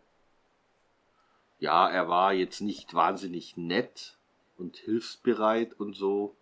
[1.59, 4.15] Ja, er war jetzt nicht wahnsinnig nett
[4.57, 6.35] und hilfsbereit und so.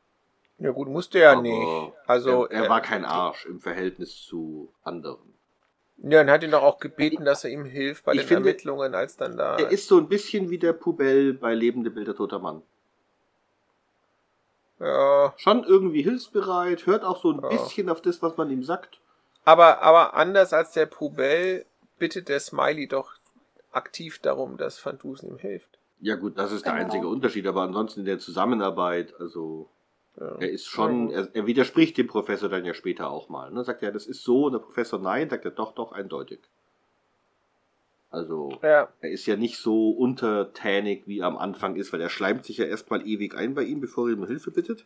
[0.57, 1.93] Ja gut, musste er aber nicht.
[2.05, 5.34] Also er, er war kein Arsch im Verhältnis zu anderen.
[5.97, 8.49] Ja, und hat ihn doch auch gebeten, dass er ihm hilft bei Ich den finde,
[8.49, 9.57] Ermittlungen, als dann da.
[9.57, 12.61] Er ist so ein bisschen wie der Pubell bei Lebende Bilder toter Mann.
[14.79, 17.47] ja, Schon irgendwie hilfsbereit, hört auch so ein Ja.
[17.49, 18.99] bisschen auf das, was man ihm sagt.
[19.45, 21.65] aber, aber anders als der Pubell
[21.99, 23.13] bittet der Smiley doch
[23.71, 25.77] aktiv darum, dass Van Dusen ihm hilft.
[26.01, 26.85] Ja gut, das ist der Genau.
[26.85, 29.69] einzige Unterschied, aber ansonsten in der Zusammenarbeit, also
[30.19, 30.35] Ja.
[30.39, 33.51] er ist schon, er, er widerspricht dem Professor dann ja später auch mal.
[33.51, 33.63] Ne?
[33.63, 36.39] Sagt er, das ist so, und der Professor nein, sagt er doch, doch, eindeutig.
[38.11, 42.09] Also ja, er ist ja nicht so untertänig, wie er am Anfang ist, weil er
[42.09, 44.85] schleimt sich ja erstmal ewig ein bei ihm, bevor er ihm Hilfe bittet.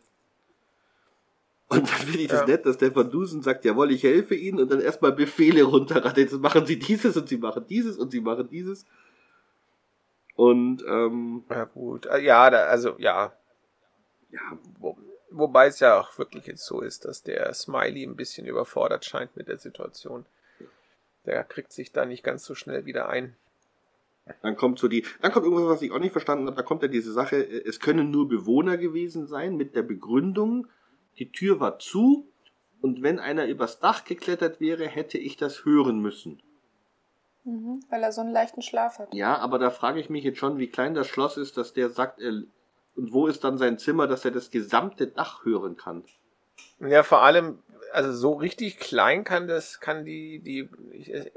[1.68, 2.46] Und dann finde ich das Ja.
[2.46, 6.18] nett, dass der Van Dusen sagt, jawohl, ich helfe Ihnen und dann erstmal Befehle runterrattert.
[6.18, 8.84] Jetzt machen Sie dieses und Sie machen dieses und Sie machen dieses.
[10.34, 12.06] Und ähm, ja gut.
[12.06, 13.32] Äh, Ja, da, also ja.
[14.32, 14.40] ja,
[15.30, 19.36] wobei es ja auch wirklich jetzt so ist, dass der Smiley ein bisschen überfordert scheint
[19.36, 20.26] mit der Situation.
[21.26, 23.36] Der kriegt sich da nicht ganz so schnell wieder ein.
[24.42, 26.56] Dann kommt so die, dann kommt irgendwas, was ich auch nicht verstanden habe.
[26.56, 30.68] Da kommt ja diese Sache, es können nur Bewohner gewesen sein mit der Begründung,
[31.18, 32.28] die Tür war zu
[32.80, 36.40] und wenn einer übers Dach geklettert wäre, hätte ich das hören müssen.
[37.44, 39.14] Mhm, weil er so einen leichten Schlaf hat.
[39.14, 41.90] Ja, aber da frage ich mich jetzt schon, wie klein das Schloss ist, dass der
[41.90, 42.42] sagt, er,
[43.00, 46.04] und wo ist dann sein Zimmer, dass er das gesamte Dach hören kann.
[46.80, 47.58] Ja, vor allem,
[47.92, 50.68] also so richtig klein kann das, kann die, die,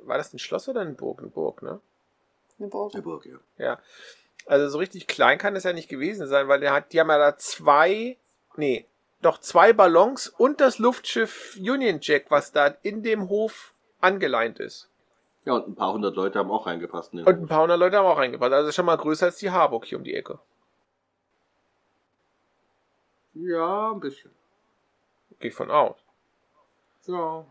[0.02, 1.20] war das ein Schloss oder ein Burg?
[1.20, 1.80] Eine Burg, ne?
[2.60, 2.92] Eine Burg.
[2.92, 3.38] Der Burg, ja.
[3.58, 3.80] Ja.
[4.46, 7.10] Also so richtig klein kann es ja nicht gewesen sein, weil der hat, die haben
[7.10, 8.18] ja da zwei,
[8.58, 8.86] nee,
[9.22, 14.90] doch zwei Ballons und das Luftschiff Union Jack, was da in dem Hof angeleint ist.
[15.46, 17.14] Ja, und ein paar hundert Leute haben auch reingepasst.
[17.14, 18.52] In den Und ein paar hundert Leute haben auch reingepasst.
[18.52, 20.40] Also schon mal größer als die Harburg hier um die Ecke.
[23.34, 24.32] Ja, ein bisschen.
[25.40, 25.98] Geh von aus.
[27.06, 27.46] Ja.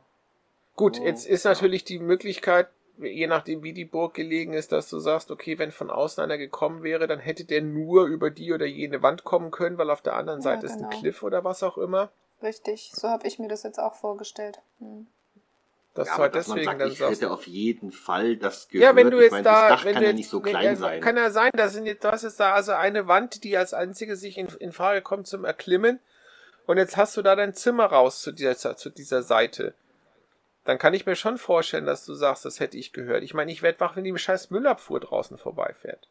[0.76, 1.50] Gut, Oh, jetzt ist ja.
[1.50, 2.68] natürlich die Möglichkeit,
[2.98, 6.38] je nachdem wie die Burg gelegen ist, dass du sagst, okay, wenn von außen einer
[6.38, 10.02] gekommen wäre, dann hätte der nur über die oder jene Wand kommen können, weil auf
[10.02, 10.98] der anderen Ja, Seite ist ein genau.
[11.00, 12.10] Cliff oder was auch immer.
[12.42, 14.60] Richtig, so habe ich mir das jetzt auch vorgestellt.
[14.78, 15.06] Mhm.
[15.94, 18.82] Dass Ja, du man deswegen sagt, dann ich hätte auf jeden Fall das gehört.
[18.90, 20.30] Ja, wenn du ich jetzt meine, da, das Dach wenn kann du ja jetzt, nicht
[20.30, 21.00] so wenn- klein ja, sein.
[21.02, 24.16] Kann ja sein, das sind jetzt, das ist da also eine Wand, die als einzige
[24.16, 26.00] sich in, in Frage kommt zum Erklimmen.
[26.64, 29.74] Und jetzt hast du da dein Zimmer raus zu dieser, zu dieser Seite.
[30.64, 33.22] Dann kann ich mir schon vorstellen, dass du sagst, das hätte ich gehört.
[33.24, 36.08] Ich meine, ich werde wach, wenn die scheiß Müllabfuhr draußen vorbeifährt.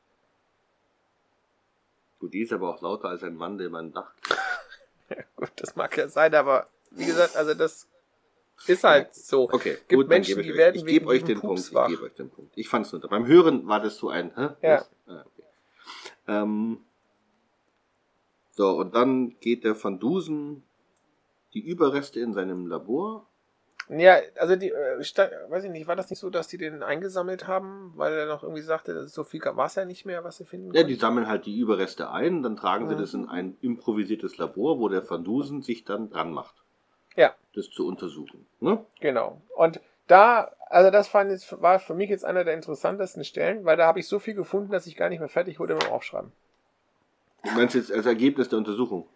[2.20, 4.12] Gut, die ist aber auch lauter als ein Mann, der mein Dach.
[5.38, 7.88] Gut, das mag ja sein, aber wie gesagt, also das
[8.68, 9.44] ist halt so.
[9.52, 11.56] Okay, Gibt gut, dann Menschen, gebe ich die euch- werden Ich gebe euch den Punkt.
[11.58, 11.88] Pups Ich wach.
[11.88, 12.52] gebe euch den Punkt.
[12.56, 13.02] Ich fand es nur.
[13.02, 14.32] Beim Hören war das so ein.
[14.36, 14.50] Hä?
[14.62, 14.86] Ja.
[15.08, 15.44] Ah, okay.
[16.28, 16.80] ähm,
[18.52, 20.64] so, und dann geht der Van Dusen
[21.54, 23.28] die Überreste in seinem Labor.
[23.90, 25.00] Ja, also die, äh,
[25.50, 28.44] weiß ich nicht, war das nicht so, dass die den eingesammelt haben, weil er noch
[28.44, 31.00] irgendwie sagte, so viel war es ja nicht mehr, was sie finden Ja, die konnten?
[31.02, 33.00] sammeln halt die Überreste ein, dann tragen sie Mhm.
[33.00, 36.61] das in ein improvisiertes Labor, wo der Van Dusen sich dann dran macht,
[37.54, 38.46] das zu untersuchen.
[38.60, 38.86] Ne?
[39.00, 39.42] genau.
[39.56, 43.78] Und da, also das fand ich, war für mich jetzt einer der interessantesten Stellen, weil
[43.78, 46.32] da habe ich so viel gefunden, dass ich gar nicht mehr fertig wurde dem Aufschreiben.
[47.44, 49.08] Du meinst jetzt als Ergebnis der Untersuchung?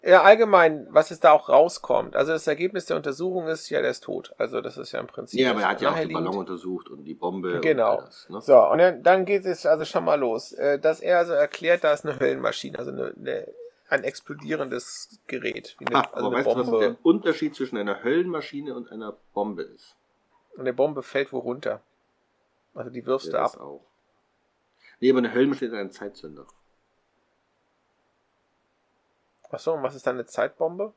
[0.00, 2.14] Ja, allgemein, was es da auch rauskommt.
[2.14, 4.32] Also das Ergebnis der Untersuchung ist ja, der ist tot.
[4.38, 5.40] Also das ist ja im Prinzip.
[5.40, 6.12] Ja, aber er hat ja auch den.
[6.12, 7.58] Ballon untersucht und die Bombe.
[7.60, 7.94] Genau.
[7.94, 8.40] Und all das, ne?
[8.40, 10.52] So, und dann, dann geht es also schon mal los.
[10.52, 13.48] Äh, Dass er also erklärt, da ist eine Höllenmaschine, also eine, eine,
[13.88, 15.76] ein explodierendes Gerät.
[15.78, 16.80] Wie eine, Ha, also eine weißt du, was Bombe.
[16.80, 19.96] der Unterschied zwischen einer Höllenmaschine und einer Bombe ist?
[20.54, 21.80] Und eine Bombe fällt wo runter.
[22.74, 23.52] Also die wirfst Ja, du ab.
[23.52, 23.84] das auch.
[25.00, 26.46] Nee, aber eine Höllenmaschine ist ein Zeitzünder.
[29.50, 30.92] Achso, und was ist dann eine Zeitbombe?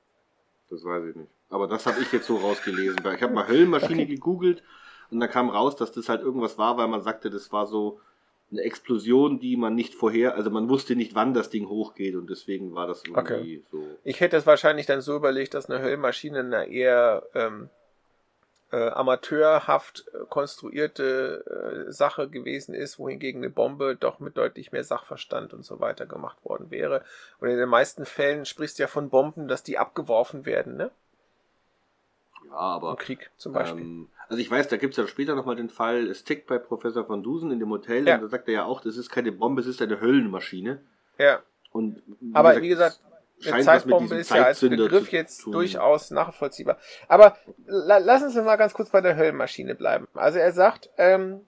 [0.70, 1.32] Das weiß ich nicht.
[1.50, 2.98] Aber das habe ich jetzt so rausgelesen.
[3.16, 4.64] Ich habe mal Höllenmaschine gegoogelt
[5.10, 8.00] und da kam raus, dass das halt irgendwas war, weil man sagte, das war so
[8.52, 12.30] eine Explosion, die man nicht vorher, also man wusste nicht, wann das Ding hochgeht und
[12.30, 13.84] deswegen war das irgendwie so.
[14.04, 17.70] Ich hätte es wahrscheinlich dann so überlegt, dass eine Höllenmaschine eine eher ähm,
[18.72, 24.84] äh, amateurhaft äh, konstruierte äh, Sache gewesen ist, wohingegen eine Bombe doch mit deutlich mehr
[24.84, 27.04] Sachverstand und so weiter gemacht worden wäre.
[27.40, 30.92] Und in den meisten Fällen sprichst du ja von Bomben, dass die abgeworfen werden, ne?
[32.50, 33.84] Ja, aber Im Krieg zum Beispiel.
[33.84, 36.58] Ähm, also ich weiß, da gibt es ja später nochmal den Fall, es tickt bei
[36.58, 38.16] Professor von Dusen in dem Hotel Ja.
[38.16, 40.82] und da sagt er ja auch, das ist keine Bombe, es ist eine Höllenmaschine.
[41.18, 41.40] ja.
[41.74, 42.02] Und
[42.34, 43.00] Aber wie gesagt,
[43.40, 45.54] es Eine Zeitbombe ist ja als Begriff jetzt tun.
[45.54, 46.78] durchaus nachvollziehbar.
[47.08, 50.08] Aber la lass uns mal ganz kurz bei der Höllenmaschine bleiben.
[50.14, 51.42] Also er sagt, ähm,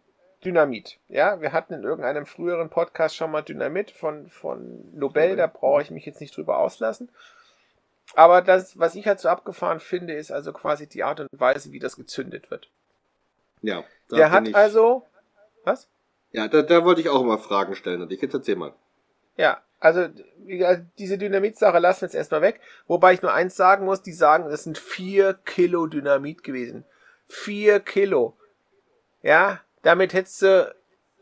[0.45, 0.97] Dynamit.
[1.09, 5.35] Ja, wir hatten in irgendeinem früheren Podcast schon mal Dynamit von, von Nobel.
[5.35, 7.09] da brauche ich mich jetzt nicht drüber auslassen.
[8.15, 11.71] Aber das, was ich halt so abgefahren finde, ist also quasi die Art und Weise,
[11.71, 12.69] wie das gezündet wird.
[13.61, 15.05] Ja, da Der hat ich, also,
[15.63, 15.87] was?
[16.31, 18.73] Ja, da, da wollte ich auch mal Fragen stellen und ich jetzt erzähl mal.
[19.37, 20.07] Ja, also
[20.97, 22.61] diese Dynamit-Sache lassen wir jetzt erstmal weg.
[22.87, 26.85] Wobei ich nur eins sagen muss, die sagen, es sind vier Kilo Dynamit gewesen.
[27.27, 28.37] Vier Kilo.
[29.21, 30.75] Ja, damit hättest du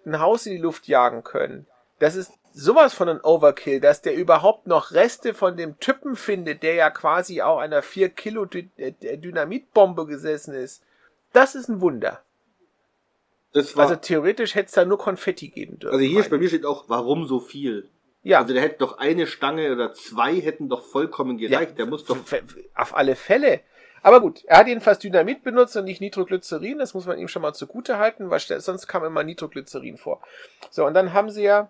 [0.06, 1.68] ein Haus in die Luft jagen können.
[2.00, 6.64] Das ist sowas von ein Overkill, dass der überhaupt noch Reste von dem Typen findet,
[6.64, 10.84] der ja quasi auch einer 4 Kilo Dy äh, Dynamitbombe gesessen ist.
[11.34, 12.22] Das ist ein Wunder.
[13.54, 16.00] War, Also also, theoretisch hätte es da nur Konfetti geben dürfen.
[16.00, 17.90] hier meine bei mir steht auch, warum so viel?
[18.24, 18.40] ja.
[18.40, 21.78] Also der hätte doch eine Stange oder zwei hätten doch vollkommen gereicht.
[21.78, 22.18] der muss doch.
[22.76, 23.62] Auf alle Fälle.
[24.04, 26.80] Aber gut, er hat jedenfalls Dynamit benutzt und nicht Nitroglycerin.
[26.80, 30.22] Das muss man ihm schon mal zugute halten, weil st- sonst kam immer Nitroglycerin vor.
[30.72, 31.70] So, und dann haben sie ja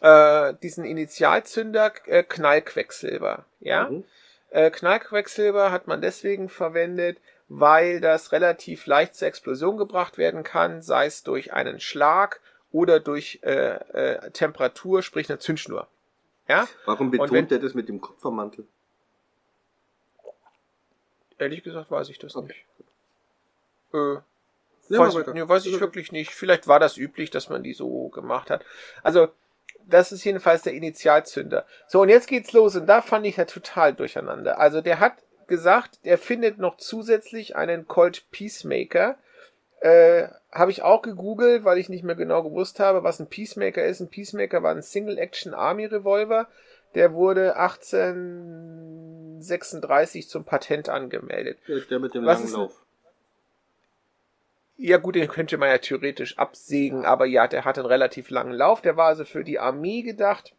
[0.00, 3.44] äh, diesen Initialzünder äh, Knallquecksilber.
[3.60, 3.88] Ja?
[3.90, 4.04] Mhm.
[4.50, 7.18] Äh, Knallquecksilber hat man deswegen verwendet,
[7.48, 12.40] weil das relativ leicht zur Explosion gebracht werden kann, sei es durch einen Schlag
[12.72, 15.86] oder durch äh, äh, Temperatur, sprich eine Zündschnur.
[16.48, 16.66] Ja?
[16.84, 18.66] Warum Und wenn- betont er das mit dem Kupfermantel?
[21.38, 22.46] Ehrlich gesagt weiß ich das Okay.
[22.48, 22.64] nicht.
[23.94, 24.20] Äh,
[24.88, 26.30] Ja, weiß, nee, weiß ich Also- wirklich nicht.
[26.32, 28.64] Vielleicht war das üblich, dass man die so gemacht hat.
[29.02, 29.28] Also,
[29.86, 31.64] das ist jedenfalls der Initialzünder.
[31.86, 32.76] So, und jetzt geht's los.
[32.76, 34.58] Und da fand ich ja total durcheinander.
[34.58, 35.14] Also, der hat
[35.46, 39.16] gesagt, er findet noch zusätzlich einen Colt Peacemaker.
[39.80, 43.84] Äh, habe ich auch gegoogelt, weil ich nicht mehr genau gewusst habe, was ein Peacemaker
[43.84, 44.00] ist.
[44.00, 46.48] Ein Peacemaker war ein Single-Action-Army-Revolver.
[46.94, 51.58] Der wurde 1836 zum Patent angemeldet.
[51.68, 52.85] Der, der mit dem Was langen Lauf.
[54.78, 58.52] Ja gut, den könnte man ja theoretisch absägen, aber ja, der hat einen relativ langen
[58.52, 58.82] Lauf.
[58.82, 60.54] Der war also für die Armee gedacht.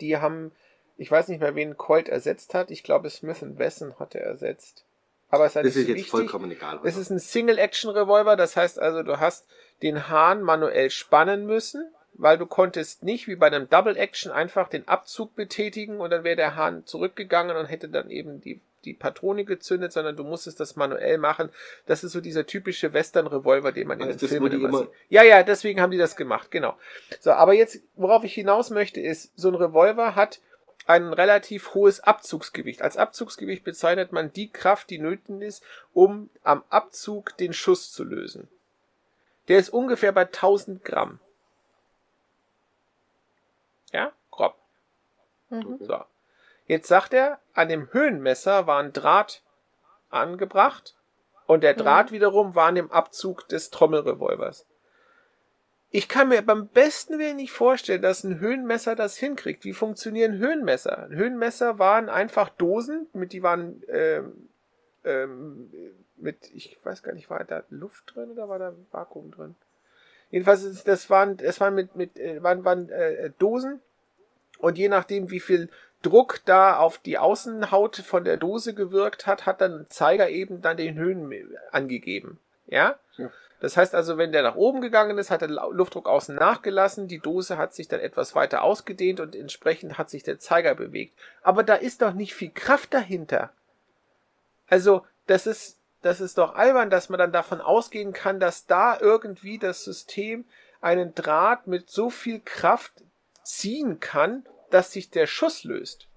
[0.00, 0.52] Die haben,
[0.98, 2.70] ich weiß nicht mehr, wen Colt ersetzt hat.
[2.70, 4.84] Ich glaube, Smith Wesson hat er ersetzt.
[5.30, 6.10] Aber es ist so jetzt wichtig.
[6.10, 6.80] vollkommen egal.
[6.84, 9.46] Es ist ein Single-Action-Revolver, das heißt also, du hast
[9.80, 14.86] den Hahn manuell spannen müssen, weil du konntest nicht wie bei einem Double-Action einfach den
[14.88, 19.44] Abzug betätigen und dann wäre der Hahn zurückgegangen und hätte dann eben die die Patrone
[19.44, 21.50] gezündet, sondern du musstest das manuell machen.
[21.86, 24.88] Das ist so dieser typische Western-Revolver, den man in den Filmen immer- sieht.
[25.08, 26.76] Ja, ja, deswegen haben die das gemacht, genau.
[27.20, 30.40] So, aber jetzt, worauf ich hinaus möchte, ist, so ein Revolver hat
[30.86, 32.82] ein relativ hohes Abzugsgewicht.
[32.82, 35.62] Als Abzugsgewicht bezeichnet man die Kraft, die nötig ist,
[35.92, 38.48] um am Abzug den Schuss zu lösen.
[39.48, 41.20] Der ist ungefähr bei 1000 Gramm.
[43.92, 44.56] Ja, grob.
[45.50, 45.78] Mhm.
[45.80, 46.04] So.
[46.70, 49.42] Jetzt sagt er, an dem Höhenmesser war ein Draht
[50.08, 50.94] angebracht
[51.46, 54.66] und der Draht wiederum war an dem Abzug des Trommelrevolvers.
[55.90, 59.64] Ich kann mir beim besten Willen nicht vorstellen, dass ein Höhenmesser das hinkriegt.
[59.64, 61.08] Wie funktionieren Höhenmesser?
[61.10, 64.48] Höhenmesser waren einfach Dosen, mit die waren ähm,
[65.04, 65.72] ähm,
[66.18, 69.56] mit, ich weiß gar nicht, war da Luft drin oder war da Vakuum drin?
[70.30, 73.80] Jedenfalls, ist- das waren, das waren mit, mit, äh, waren, waren äh, Dosen
[74.60, 75.68] und je nachdem, wie viel
[76.02, 80.62] Druck da auf die Außenhaut von der Dose gewirkt hat, hat dann ein Zeiger eben
[80.62, 82.38] dann den Höhen angegeben.
[82.66, 82.96] Ja?
[83.16, 83.30] Ja.
[83.60, 87.18] Das heißt also, wenn der nach oben gegangen ist, hat der Luftdruck außen nachgelassen, die
[87.18, 91.12] Dose hat sich dann etwas weiter ausgedehnt und entsprechend hat sich der Zeiger bewegt.
[91.42, 93.50] Aber da ist doch nicht viel Kraft dahinter.
[94.66, 98.98] Also, das ist, das ist doch albern, dass man dann davon ausgehen kann, dass da
[98.98, 100.46] irgendwie das System
[100.80, 102.92] einen Draht mit so viel Kraft
[103.42, 106.08] ziehen kann, dass sich der Schuss löst.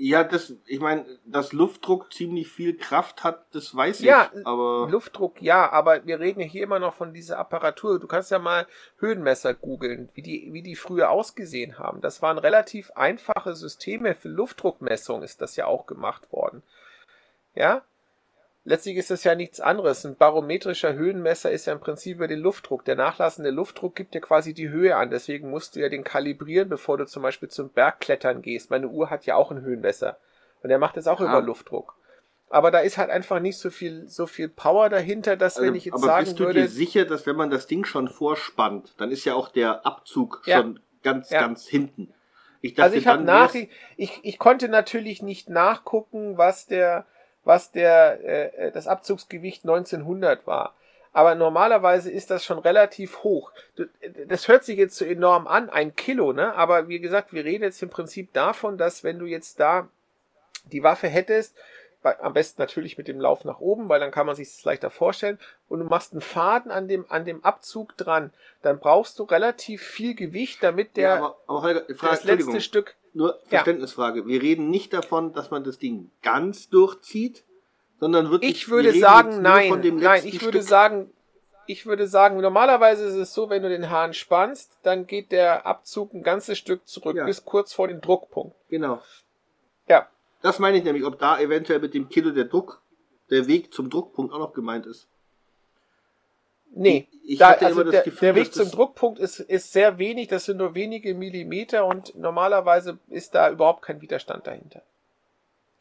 [0.00, 4.46] Ja, das, ich meine, dass Luftdruck ziemlich viel Kraft hat, das weiß Ja, ich.
[4.46, 7.98] Aber Luftdruck, ja, aber wir reden ja hier immer noch von dieser Apparatur.
[7.98, 8.68] Du kannst ja mal
[9.00, 12.00] Höhenmesser googeln, wie die, wie die früher ausgesehen haben.
[12.00, 16.62] Das waren relativ einfache Systeme für Luftdruckmessung, ist das ja auch gemacht worden.
[17.56, 17.82] Ja?
[18.68, 20.04] Letztlich ist das ja nichts anderes.
[20.04, 22.84] Ein barometrischer Höhenmesser ist ja im Prinzip über den Luftdruck.
[22.84, 25.08] Der nachlassende Luftdruck gibt ja quasi die Höhe an.
[25.10, 28.70] Deswegen musst du ja den kalibrieren, bevor du zum Beispiel zum Bergklettern gehst.
[28.70, 30.18] Meine Uhr hat ja auch einen Höhenmesser.
[30.62, 31.24] Und der macht das auch Ah.
[31.24, 31.94] über Luftdruck.
[32.50, 35.74] Aber da ist halt einfach nicht so viel, so viel Power dahinter, dass Also, wenn
[35.74, 38.08] ich jetzt aber sagen bist du würde, dir sicher, dass wenn man das Ding schon
[38.08, 40.58] vorspannt, dann ist ja auch der Abzug Ja.
[40.58, 41.40] schon ganz, Ja.
[41.40, 42.12] ganz hinten.
[42.60, 43.54] Ich dachte, also ich habe nach,
[43.96, 47.06] ich, ich konnte natürlich nicht nachgucken, was der,
[47.48, 50.74] was der, äh, das Abzugsgewicht 1900 war.
[51.14, 53.52] Aber normalerweise ist das schon relativ hoch.
[54.26, 56.54] Das hört sich jetzt so enorm an, ein Kilo, ne?
[56.54, 59.88] Aber wie gesagt, wir reden jetzt im Prinzip davon, dass wenn du jetzt da
[60.70, 61.56] die Waffe hättest,
[62.02, 64.90] am besten natürlich mit dem Lauf nach oben, weil dann kann man sich das leichter
[64.90, 65.38] vorstellen,
[65.70, 68.30] und du machst einen Faden an dem, an dem Abzug dran,
[68.60, 72.60] dann brauchst du relativ viel Gewicht, damit der, ja, aber, aber Holger, Frage, das letzte
[72.60, 73.48] Stück nur Ja.
[73.48, 74.26] Verständnisfrage.
[74.26, 77.44] Wir reden nicht davon, dass man das Ding ganz durchzieht,
[78.00, 78.50] sondern wirklich.
[78.50, 80.68] Ich würde wir sagen, nein, nein, ich würde Stück.
[80.68, 81.10] sagen,
[81.66, 85.66] ich würde sagen, normalerweise ist es so, wenn du den Hahn spannst, dann geht der
[85.66, 87.24] Abzug ein ganzes Stück zurück, Ja.
[87.26, 88.56] bis kurz vor den Druckpunkt.
[88.70, 89.02] Genau.
[89.86, 90.08] Ja.
[90.40, 92.80] Das meine ich nämlich, ob da eventuell mit dem Kilo der Druck,
[93.30, 95.06] der Weg zum Druckpunkt auch noch gemeint ist.
[96.74, 100.44] Nee, Ich- da, also der, Gefühl, der Weg zum Druckpunkt ist, ist sehr wenig, das
[100.44, 104.82] sind nur wenige Millimeter und normalerweise ist da überhaupt kein Widerstand dahinter.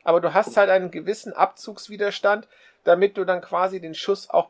[0.04, 2.48] Aber du hast halt einen gewissen Abzugswiderstand,
[2.86, 4.50] damit du dann quasi den Schuss auch.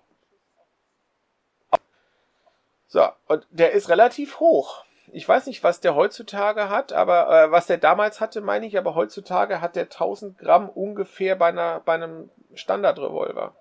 [2.88, 4.86] So, und der ist relativ hoch.
[5.12, 8.78] Ich weiß nicht, was der heutzutage hat, aber äh, was der damals hatte, meine ich,
[8.78, 13.56] aber heutzutage hat der 1000 Gramm ungefähr bei, einer, bei einem Standardrevolver.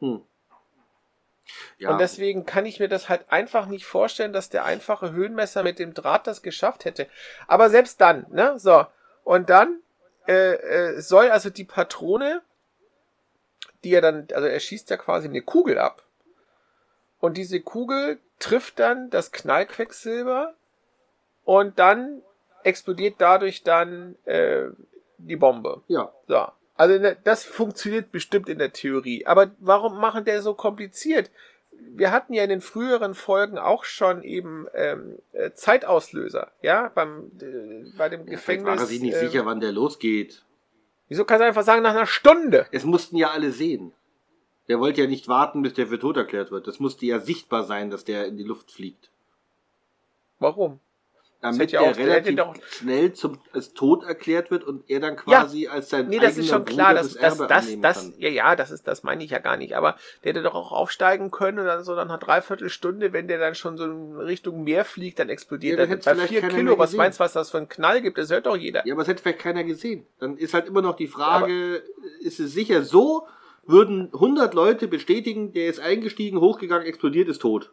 [0.00, 0.22] Hm.
[1.78, 5.62] Ja, Und deswegen kann ich mir das halt einfach nicht vorstellen, dass der einfache Höhenmesser
[5.62, 7.08] mit dem Draht das geschafft hätte.
[7.46, 8.58] Aber selbst dann, ne?
[8.58, 8.86] So.
[9.24, 9.80] Und dann
[10.26, 12.42] äh, äh, soll also die Patrone,
[13.84, 16.04] die er dann, also er schießt ja quasi eine Kugel ab.
[17.18, 20.54] Und diese Kugel trifft dann das Knallquecksilber
[21.44, 22.22] und dann
[22.64, 24.66] explodiert dadurch dann äh,
[25.18, 25.82] die Bombe.
[25.88, 26.12] ja.
[26.26, 26.48] So.
[26.82, 29.24] Also ne, das funktioniert bestimmt in der Theorie.
[29.24, 31.30] Aber warum machen der so kompliziert?
[31.70, 37.30] Wir hatten ja in den früheren Folgen auch schon eben ähm, äh, Zeitauslöser, ja, beim
[37.40, 38.66] äh, bei dem Ja, Gefängnis.
[38.66, 40.42] war er sich nicht ähm, sicher, wann der losgeht.
[41.06, 42.66] Wieso kannst du einfach sagen nach einer Stunde?
[42.72, 43.92] Es mussten ja alle sehen.
[44.66, 46.66] Der wollte ja nicht warten, bis der für tot erklärt wird.
[46.66, 49.08] Das musste ja sichtbar sein, dass der in die Luft fliegt.
[50.40, 50.80] Warum?
[51.42, 55.66] Damit ja hätte relativ doch- schnell zum als tot erklärt wird und er dann quasi
[55.66, 58.14] als sein Nee, das ist schon klar, dass das, das, das, kann.
[58.18, 59.74] ja, ja, das ist, das meine ich ja gar nicht.
[59.74, 63.40] Aber der hätte doch auch aufsteigen können und dann so nach einer Dreiviertelstunde, wenn der
[63.40, 66.14] dann schon so in Richtung Meer fliegt, dann explodiert Ja, dann er.
[66.14, 68.18] Bei vier Kilo, was meinst du, was das für ein Knall gibt?
[68.18, 68.86] Das hört doch jeder.
[68.86, 70.06] Ja, aber es hätte vielleicht keiner gesehen.
[70.20, 71.82] Dann ist halt immer noch die Frage,
[72.20, 73.26] ist es sicher so,
[73.64, 77.72] würden 100 Leute bestätigen, der ist eingestiegen, hochgegangen, explodiert, ist tot.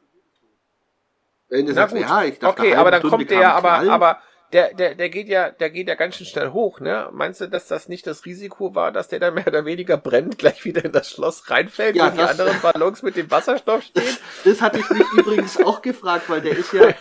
[1.50, 2.04] Wenn du Na sagst, gut.
[2.04, 3.90] ja, ich dachte, okay, aber dann halbe kommt Stunde der, kam aber, Knall.
[3.90, 4.22] aber
[4.54, 7.10] der, der, der geht ja, der geht ja ganz schön schnell hoch, ne?
[7.12, 10.38] Meinst du, dass das nicht das Risiko war, dass der dann mehr oder weniger brennt,
[10.40, 14.04] gleich wieder in das Schloss reinfällt, Ja, wo die anderen Ballons mit dem Wasserstoff stehen?
[14.46, 16.94] Das hatte ich mich übrigens auch gefragt, weil der ist ja,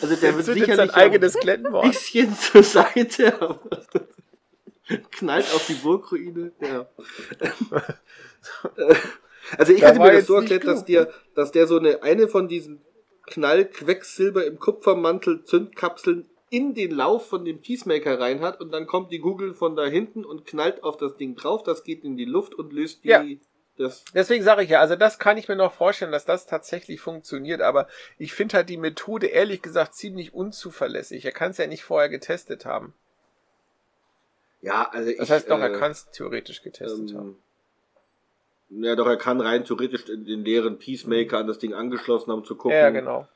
[0.00, 1.84] also der wird Zündet sein sicherlich eigenes ein Klettenwort.
[1.86, 3.58] bisschen zur Seite,
[5.12, 6.52] knallt auf die Burgruine.
[6.60, 6.86] Ja.
[9.58, 12.02] Also ich Da hatte war mir das so erklärt, dass der, dass der so eine,
[12.02, 12.80] eine von diesen
[13.26, 19.10] Knallquecksilber im Kupfermantel Zündkapseln in den Lauf von dem Peacemaker rein hat und dann kommt
[19.10, 22.26] die Kugel von da hinten und knallt auf das Ding drauf, das geht in die
[22.26, 23.24] Luft und löst die, Ja.
[23.76, 27.00] das, Deswegen sage ich ja, also das kann ich mir noch vorstellen, dass das tatsächlich
[27.00, 27.88] funktioniert, aber
[28.18, 31.24] ich finde halt die Methode ehrlich gesagt ziemlich unzuverlässig.
[31.24, 32.94] Er kann es ja nicht vorher getestet haben.
[34.60, 37.36] ja, also ich, Das heißt doch, er äh, kann es theoretisch getestet haben.
[38.76, 42.44] Ja, doch, er kann rein theoretisch den, den leeren Peacemaker an das Ding angeschlossen haben
[42.44, 42.76] zu gucken.
[42.76, 43.28] Ja, genau.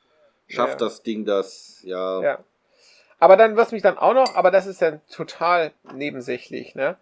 [0.47, 0.87] Schafft Ja.
[0.87, 1.81] das Ding das?
[1.83, 2.21] Ja.
[2.21, 2.39] Ja.
[3.19, 6.97] Aber dann, was mich dann auch noch, aber das ist dann total nebensächlich, ne?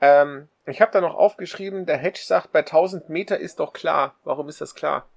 [0.00, 4.14] Ähm, ich habe da noch aufgeschrieben, der Hedge sagt, bei 1000 Meter ist doch klar.
[4.24, 5.08] Warum ist das klar?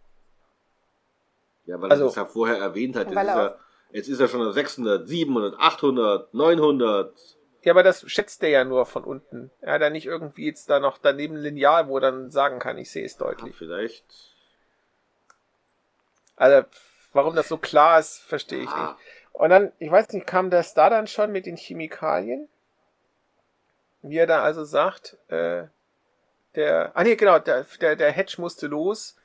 [1.65, 3.07] Ja, weil Also- er das ja vorher erwähnt hat.
[3.09, 3.59] Jetzt ist, er er,
[3.91, 7.13] jetzt ist er schon auf 600, 700, 800, 900.
[7.63, 9.51] Ja, aber das schätzt der ja nur von unten.
[9.61, 12.59] Er hat ja nicht irgendwie jetzt da noch daneben ein Lineal, wo er dann sagen
[12.59, 13.55] kann, ich sehe es Ja, deutlich.
[13.55, 14.03] vielleicht.
[16.35, 16.67] Also,
[17.13, 18.81] warum das so klar ist, verstehe ich Ah.
[18.97, 19.07] nicht.
[19.33, 22.49] Und dann, ich weiß nicht, kam das da dann schon mit den Chemikalien?
[24.01, 25.65] Wie er da also sagt, äh,
[26.55, 29.15] der, ah nee, genau, der, der, der Hedge musste los,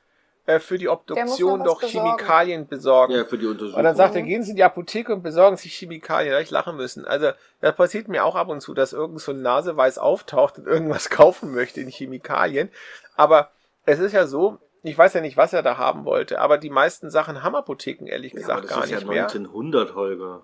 [0.47, 2.07] äh, für die Obduktion doch besorgen.
[2.07, 3.13] Chemikalien besorgen.
[3.13, 3.77] Ja, für die Untersuchung.
[3.77, 6.31] Und dann sagt er, gehen Sie in die Apotheke und besorgen sich Chemikalien.
[6.31, 7.05] Da ich lachen müssen.
[7.05, 10.65] Also, das passiert mir auch ab und zu, dass irgend so ein Naseweiß auftaucht und
[10.65, 12.69] irgendwas kaufen möchte in Chemikalien.
[13.15, 13.51] Aber
[13.85, 16.69] es ist ja so, ich weiß ja nicht, was er da haben wollte, aber die
[16.69, 19.23] meisten Sachen haben Apotheken ehrlich ja, gesagt aber das gar ist nicht ja mehr.
[19.23, 20.43] 1900, Holger.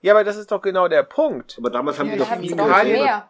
[0.00, 1.56] Ja, aber das ist doch genau der Punkt.
[1.58, 3.28] Aber damals haben Ja, die doch viel sie mehr.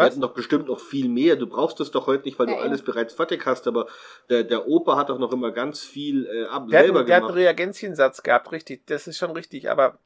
[0.00, 0.12] Wir Was?
[0.12, 1.36] hatten doch bestimmt noch viel mehr.
[1.36, 2.68] Du brauchst das doch heute nicht, weil Ja, du eben.
[2.68, 3.66] alles bereits fertig hast.
[3.68, 3.86] Aber
[4.28, 7.06] der, der Opa hat doch noch immer ganz viel äh, ab Der hat, selber einen-
[7.06, 7.38] der hat einen gemacht.
[7.38, 8.86] Reagenzien-Satz gehabt, richtig.
[8.86, 9.70] Das ist schon richtig.
[9.70, 9.98] Aber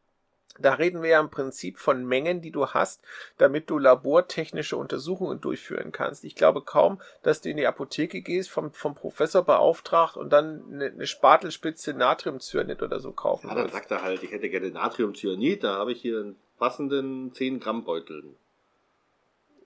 [0.58, 3.02] da reden wir ja im Prinzip von Mengen, die du hast,
[3.38, 6.22] damit du labortechnische Untersuchungen durchführen kannst.
[6.22, 10.62] Ich glaube kaum, dass du in die Apotheke gehst, vom, vom Professor beauftragt und dann
[10.72, 14.70] eine, eine Spatelspitze Natriumcyanid oder so kaufen Ja, dann sagt er halt, ich hätte gerne
[14.70, 18.22] Natriumcyanid, da habe ich hier einen passenden 10 Gramm Beutel.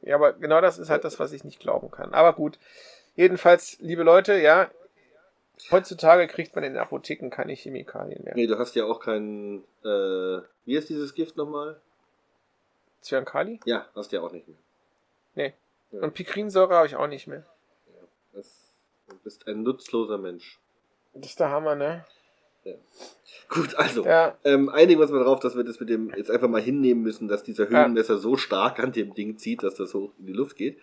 [0.03, 2.15] Ja, aber genau das ist halt das, was ich nicht glauben kann.
[2.15, 2.59] Aber gut.
[3.16, 4.70] Jedenfalls, liebe Leute, ja,
[5.73, 8.35] heutzutage kriegt man in den Apotheken keine Chemikalien mehr.
[8.35, 11.81] Nee, du hast ja auch keinen, äh, wie ist dieses Gift nochmal?
[13.03, 13.59] Cyankali?
[13.65, 14.59] Ja, hast du ja auch nicht mehr.
[15.91, 17.45] Und Pikrinsäure habe ich auch nicht mehr.
[18.33, 18.73] Das,
[19.09, 20.59] du bist ein nutzloser Mensch.
[21.15, 22.05] Das ist der Hammer, ne?
[23.49, 26.31] Gut, also, Ja, ähm, einigen wir uns mal drauf, dass wir das mit dem jetzt
[26.31, 29.95] einfach mal hinnehmen müssen, dass dieser Höhenmesser so stark an dem Ding zieht, dass das
[29.95, 30.78] hoch in die Luft geht.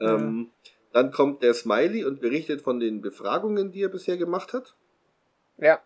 [0.00, 0.50] Ähm,
[0.92, 4.74] Dann kommt der Smiley und berichtet von den Befragungen, die er bisher gemacht hat.
[5.58, 5.80] ja.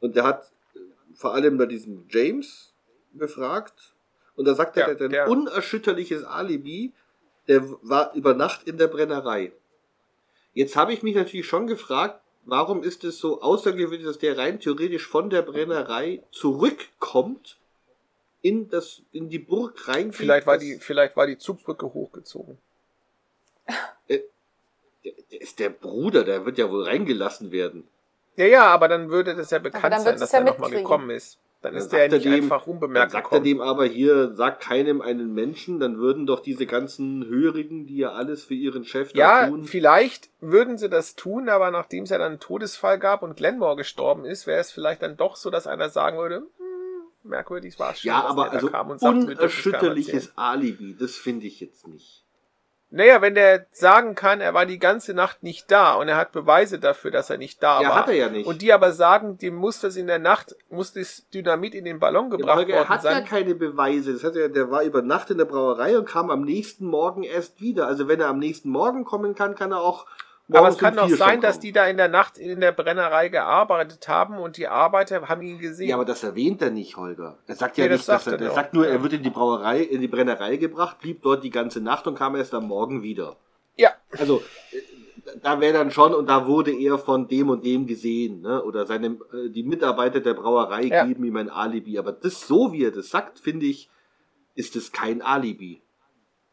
[0.00, 0.78] Und der hat äh,
[1.14, 2.74] vor allem bei diesem James
[3.12, 3.94] befragt.
[4.36, 6.92] Und da sagt er, Ja, der hat ein unerschütterliches Alibi.
[7.48, 9.52] Der war über Nacht in der Brennerei.
[10.52, 14.60] Jetzt habe ich mich natürlich schon gefragt, warum ist es so außergewöhnlich, dass der rein
[14.60, 17.58] theoretisch von der Brennerei zurückkommt
[18.42, 20.16] in das in die Burg reingeht.
[20.16, 22.58] Vielleicht war die, vielleicht war die Zugbrücke hochgezogen.
[24.08, 24.20] der,
[25.02, 27.88] der ist der Bruder, der wird ja wohl reingelassen werden.
[28.36, 31.38] Ja, ja, aber dann würde das ja bekannt sein, dass ja er nochmal gekommen ist.
[31.64, 33.44] Dann Dann ist der ja sagt er nicht dem- einfach Dann unbemerkt sagt er gekommen.
[33.44, 38.12] dem aber hier, sagt keinem einen Menschen, dann würden doch diese ganzen Hörigen, die ja
[38.12, 39.64] alles für ihren Chef da Ja, tun.
[39.64, 43.76] vielleicht würden sie das tun, aber nachdem es ja dann einen Todesfall gab und Glenmore
[43.76, 46.50] gestorben ist, wäre es vielleicht dann doch so, dass einer sagen würde, hm,
[47.30, 48.08] merkwürdig war es schon.
[48.10, 48.68] Ja, aber also
[49.00, 50.32] unerschütterliches.
[50.36, 52.23] Alibi, das finde ich jetzt nicht.
[52.96, 56.30] Naja, wenn der sagen kann, er war die ganze Nacht nicht da und er hat
[56.30, 57.96] Beweise dafür, dass er nicht da ja, war.
[57.96, 58.46] hat er ja nicht.
[58.46, 61.98] Und die aber sagen, dem muss das in der Nacht, muss das Dynamit in den
[61.98, 63.24] Ballon Ja, gebracht er worden hat ja sein.
[63.24, 64.12] keine Beweise.
[64.12, 67.24] Das hat er, der war über Nacht in der Brauerei und kam am nächsten Morgen
[67.24, 67.88] erst wieder.
[67.88, 70.06] Also wenn er am nächsten Morgen kommen kann, kann er auch.
[70.52, 74.06] Aber es kann doch sein, dass die da in der Nacht in der Brennerei gearbeitet
[74.08, 75.88] haben und die Arbeiter haben ihn gesehen.
[75.88, 77.38] Ja, aber das erwähnt er nicht, Holger.
[77.46, 78.92] Er sagt ja das nicht, dass er, er sagt nur, Ja.
[78.92, 82.14] er wird in die Brauerei, in die Brennerei gebracht, blieb dort die ganze Nacht und
[82.16, 83.36] kam erst am Morgen wieder.
[83.76, 84.42] ja, Also,
[84.72, 84.76] äh,
[85.42, 88.62] da wäre dann schon, und da wurde er von dem und dem gesehen, ne?
[88.62, 91.06] Oder seine, äh, die Mitarbeiter der Brauerei Ja.
[91.06, 91.98] geben ihm ein Alibi.
[91.98, 93.88] Aber das, so wie er das sagt, finde ich,
[94.54, 95.80] ist es kein Alibi.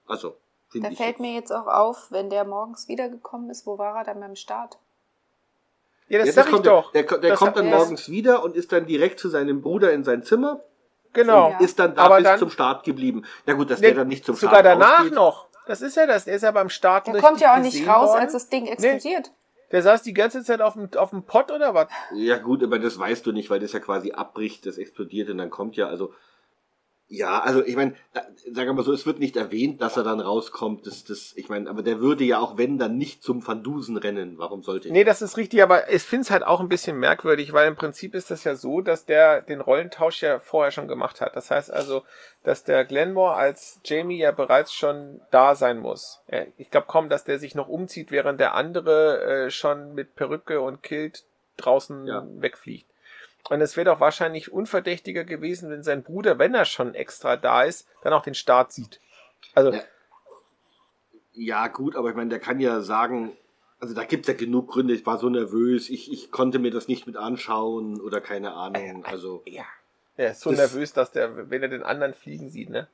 [0.08, 0.38] Also,
[0.74, 4.20] Da fällt mir jetzt auch auf, wenn der morgens wiedergekommen ist, wo war er dann
[4.20, 4.78] beim Start?
[6.08, 6.92] ja, das Ja, sag ich kommt, doch.
[6.92, 9.92] Der, der, der Das kommt dann morgens wieder und ist dann direkt zu seinem Bruder
[9.94, 10.60] in sein Zimmer.
[11.14, 11.52] Genau.
[11.52, 13.24] Und ist dann da Aber bis dann- zum Start geblieben.
[13.46, 15.14] Ja gut, dass Nee, der dann nicht zum Sogar Start danach rausgeht.
[15.14, 15.48] noch.
[15.68, 16.26] Das ist ja das.
[16.26, 18.22] Der ist ja beim Start Der kommt ja auch nicht raus, worden.
[18.22, 19.32] als das Ding explodiert.
[19.72, 21.88] Der saß die ganze Zeit auf dem, auf dem Pott oder was?
[22.14, 25.38] Ja gut, aber das weißt du nicht, weil das ja quasi abbricht, das explodiert und
[25.38, 26.14] dann kommt ja, also
[27.12, 30.22] ja, also ich meine, sagen wir mal so, es wird nicht erwähnt, dass er dann
[30.22, 30.88] rauskommt.
[30.88, 33.98] Das, das, ich meine, aber der würde ja auch wenn dann nicht zum Van Dusen
[33.98, 34.38] rennen.
[34.38, 34.94] Warum sollte er?
[34.94, 37.76] Nee, das ist richtig, aber ich finde es halt auch ein bisschen merkwürdig, weil im
[37.76, 41.36] Prinzip ist das ja so, dass der den Rollentausch ja vorher schon gemacht hat.
[41.36, 42.04] Das heißt also,
[42.44, 46.22] dass der Glenmore als Jamie ja bereits schon da sein muss.
[46.58, 50.62] Ich glaube kaum, dass der sich noch umzieht, während der andere äh, schon mit Perücke
[50.62, 51.26] und Kilt
[51.58, 52.26] draußen Ja.
[52.38, 52.88] wegfliegt.
[53.50, 57.64] Und es wäre doch wahrscheinlich unverdächtiger gewesen, wenn sein Bruder, wenn er schon extra da
[57.64, 59.00] ist, dann auch den Start sieht.
[59.56, 59.82] Also, Ja.
[61.34, 63.32] Ja, gut, aber ich meine, der kann ja sagen,
[63.80, 66.88] also da gibt's ja genug Gründe, ich war so nervös, ich, ich konnte mir das
[66.90, 69.06] nicht mit anschauen oder keine Ahnung.
[69.06, 69.64] Also ja.
[70.18, 72.88] Er ist so Das- nervös, dass der, wenn er den anderen fliegen sieht, ne?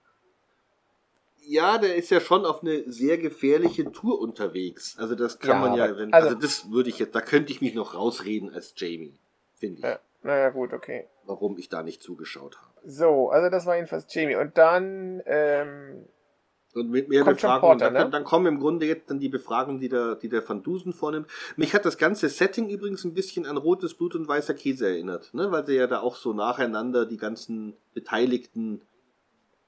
[1.49, 4.97] ja, der ist ja schon auf eine sehr gefährliche Tour unterwegs.
[4.99, 7.51] Also das kann Ja, man ja, wenn, also- also, das würde ich jetzt, da könnte
[7.53, 9.17] ich mich noch rausreden als Jamie,
[9.55, 9.99] finde ich, Ja.
[10.23, 11.07] Naja, gut, okay.
[11.25, 12.73] warum ich da nicht zugeschaut habe.
[12.83, 14.35] So, also das war jedenfalls Jamie.
[14.35, 16.07] Und dann, ähm,
[16.73, 18.09] Und mit mehr Befragungen, Porter, dann, ne?
[18.09, 21.27] dann kommen im Grunde jetzt dann die Befragungen, die der, die der Van Dusen vornimmt.
[21.55, 25.33] Mich hat das ganze Setting übrigens ein bisschen an rotes Blut und weißer Käse erinnert,
[25.33, 25.51] ne?
[25.51, 28.81] weil sie ja da auch so nacheinander die ganzen Beteiligten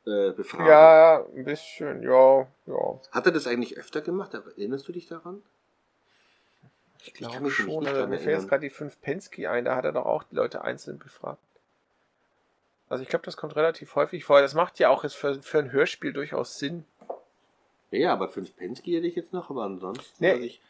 [0.05, 0.67] äh, befragen.
[0.67, 3.01] ja, ein bisschen, ja, ja.
[3.11, 4.33] Hat er das eigentlich öfter gemacht?
[4.33, 5.43] Erinnerst du dich daran?
[7.03, 7.87] Ich glaube mich schon.
[7.87, 10.35] Also, mir fällt jetzt gerade die 5 Pensky ein, da hat er doch auch die
[10.35, 11.39] Leute einzeln befragt.
[12.89, 14.41] Also ich glaube, das kommt relativ häufig vor.
[14.41, 16.85] Das macht ja auch jetzt für, für ein Hörspiel durchaus Sinn.
[17.91, 20.23] Ja, aber fünf Pensky hätte ich jetzt noch, aber ansonsten.
[20.23, 20.61] Nee, ich,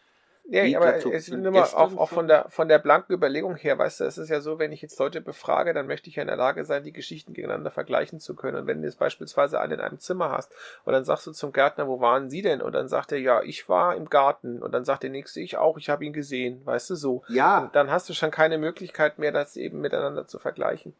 [0.52, 2.68] Ja, Wie aber so es ist mit nur mal Gästen auch, auch von der von
[2.68, 5.74] der blanken Überlegung her, weißt du, es ist ja so, wenn ich jetzt Leute befrage,
[5.74, 8.58] dann möchte ich ja in der Lage sein, die Geschichten gegeneinander vergleichen zu können.
[8.58, 10.52] Und wenn du jetzt beispielsweise einen in einem Zimmer hast
[10.86, 12.62] und dann sagst du zum Gärtner, wo waren Sie denn?
[12.62, 14.62] Und dann sagt er, ja, ich war im Garten.
[14.62, 17.24] Und dann sagt der nächste, ich auch, ich habe ihn gesehen, weißt du so.
[17.28, 20.96] ja, Und dann hast du schon keine Möglichkeit mehr, das eben miteinander zu vergleichen.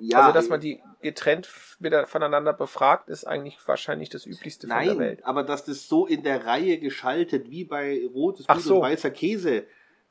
[0.00, 0.18] Ja.
[0.20, 1.48] also, dass man die getrennt
[1.78, 5.24] wieder voneinander befragt, ist eigentlich wahrscheinlich das Üblichste von der Nein, Welt.
[5.24, 8.76] aber dass das so in der Reihe geschaltet, wie bei rotes Blut so.
[8.76, 9.64] und weißer Käse,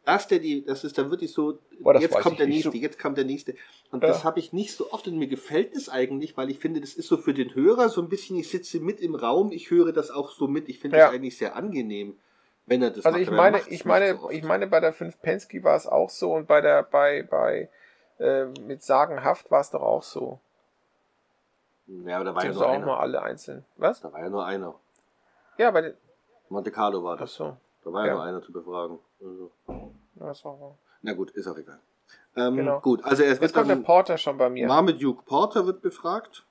[0.06, 2.66] dass der die, das ist dann wirklich so, Boah, jetzt kommt der nicht.
[2.66, 3.53] nächste, jetzt kommt der nächste.
[3.91, 4.10] Und Ja.
[4.10, 6.94] das habe ich nicht so oft und mir gefällt es eigentlich, weil ich finde, das
[6.94, 9.91] ist so für den Hörer so ein bisschen, ich sitze mit im Raum, ich höre
[9.91, 10.70] das auch so mit.
[10.70, 11.06] Ich finde Ja.
[11.07, 12.18] das eigentlich sehr angenehm,
[12.66, 13.28] wenn er das Also macht.
[13.30, 16.10] ich meine, ich nicht meine, so ich meine, bei der 5 Pensky war es auch
[16.10, 17.70] so und bei der, bei, bei,
[18.20, 20.40] äh, mit Sagenhaft war es doch auch so.
[21.88, 22.86] Ja, aber da war ja nur auch einer.
[22.86, 23.66] mal alle einzeln.
[23.78, 24.02] Was?
[24.02, 24.76] Da war ja nur einer.
[25.58, 25.98] Ja, bei den,
[26.50, 27.34] Monte Carlo war ach das.
[27.34, 27.58] so.
[27.84, 28.14] Da war ja, Ja.
[28.16, 29.00] nur einer zu befragen.
[29.22, 29.52] Also.
[29.68, 30.78] Ja, das war wahr.
[31.02, 31.80] Na gut, ist auch egal.
[32.36, 32.80] Ähm, Genau.
[32.82, 34.68] Gut, also er Jetzt wird kommt der Porter schon bei mir.
[34.68, 36.46] Marmaduke Porter wird befragt.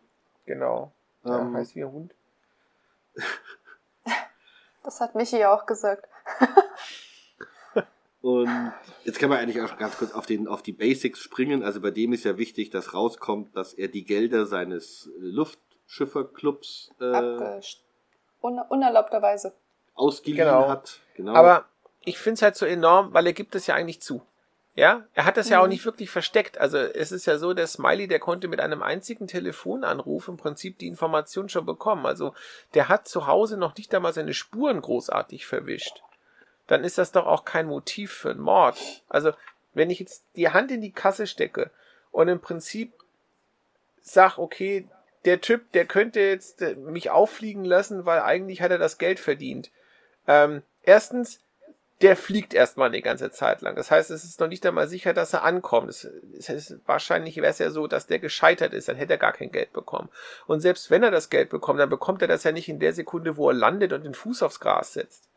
[0.46, 0.90] Genau.
[1.24, 2.14] Ähm, heißt wie ein Hund.
[4.82, 6.08] Das hat Michi auch gesagt.
[8.28, 8.72] Und
[9.04, 11.62] jetzt kann man eigentlich auch ganz kurz auf, den, auf die Basics springen.
[11.62, 16.90] Also bei dem ist ja wichtig, dass rauskommt, dass er die Gelder seines äh, Luftschifferclubs
[17.00, 17.60] äh,
[18.42, 19.52] un unerlaubterweise.
[19.94, 20.68] ausgeliehen Genau.
[20.68, 21.00] hat.
[21.14, 21.32] Genau.
[21.34, 21.64] Aber
[22.04, 24.22] ich finde es halt so enorm, weil er gibt es ja eigentlich zu.
[24.74, 25.70] Ja, er hat das ja auch Mhm.
[25.70, 26.58] nicht wirklich versteckt.
[26.58, 30.78] Also es ist ja so, der Smiley, der konnte mit einem einzigen Telefonanruf im Prinzip
[30.78, 32.06] die Information schon bekommen.
[32.06, 32.32] Also
[32.74, 36.02] der hat zu Hause noch nicht einmal seine Spuren großartig verwischt.
[36.68, 38.78] Dann ist das doch auch kein Motiv für einen Mord.
[39.08, 39.32] Also
[39.74, 41.70] wenn ich jetzt die Hand in die Kasse stecke
[42.12, 42.92] und im Prinzip
[44.00, 44.86] sag, okay,
[45.24, 49.18] der Typ, der könnte jetzt äh, mich auffliegen lassen, weil eigentlich hat er das Geld
[49.18, 49.70] verdient.
[50.26, 51.40] Ähm, erstens,
[52.00, 53.74] der fliegt erstmal eine ganze Zeit lang.
[53.74, 55.90] Das heißt, es ist noch nicht einmal sicher, dass er ankommt.
[55.90, 56.04] Es,
[56.38, 59.32] es ist, wahrscheinlich wäre es ja so, dass der gescheitert ist, dann hätte er gar
[59.32, 60.08] kein Geld bekommen.
[60.46, 62.92] Und selbst wenn er das Geld bekommt, dann bekommt er das ja nicht in der
[62.92, 65.28] Sekunde, wo er landet und den Fuß aufs Gras setzt.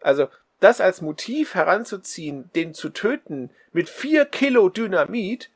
[0.00, 0.28] Also,
[0.60, 5.50] das als Motiv heranzuziehen, den zu töten mit vier Kilo Dynamit,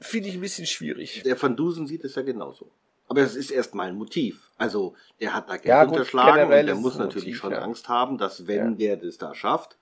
[0.00, 1.22] finde ich ein bisschen schwierig.
[1.24, 2.70] der Van Dusen sieht es ja genauso.
[3.08, 4.50] Aber es ist erstmal ein Motiv.
[4.58, 7.62] Also der hat da Geld Ja, unterschlagen und der muss natürlich Motiv, schon ja.
[7.62, 9.78] Angst haben, dass wenn der das da schafft.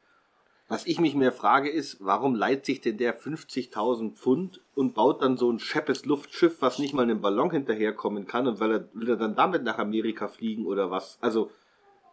[0.69, 5.23] Was ich mich mehr frage ist, warum leiht sich denn der 50.000 Pfund und baut
[5.23, 8.89] dann so ein scheppes Luftschiff, was nicht mal einem Ballon hinterherkommen kann und weil er,
[8.93, 11.19] will er dann damit nach Amerika fliegen oder was?
[11.21, 11.51] Also,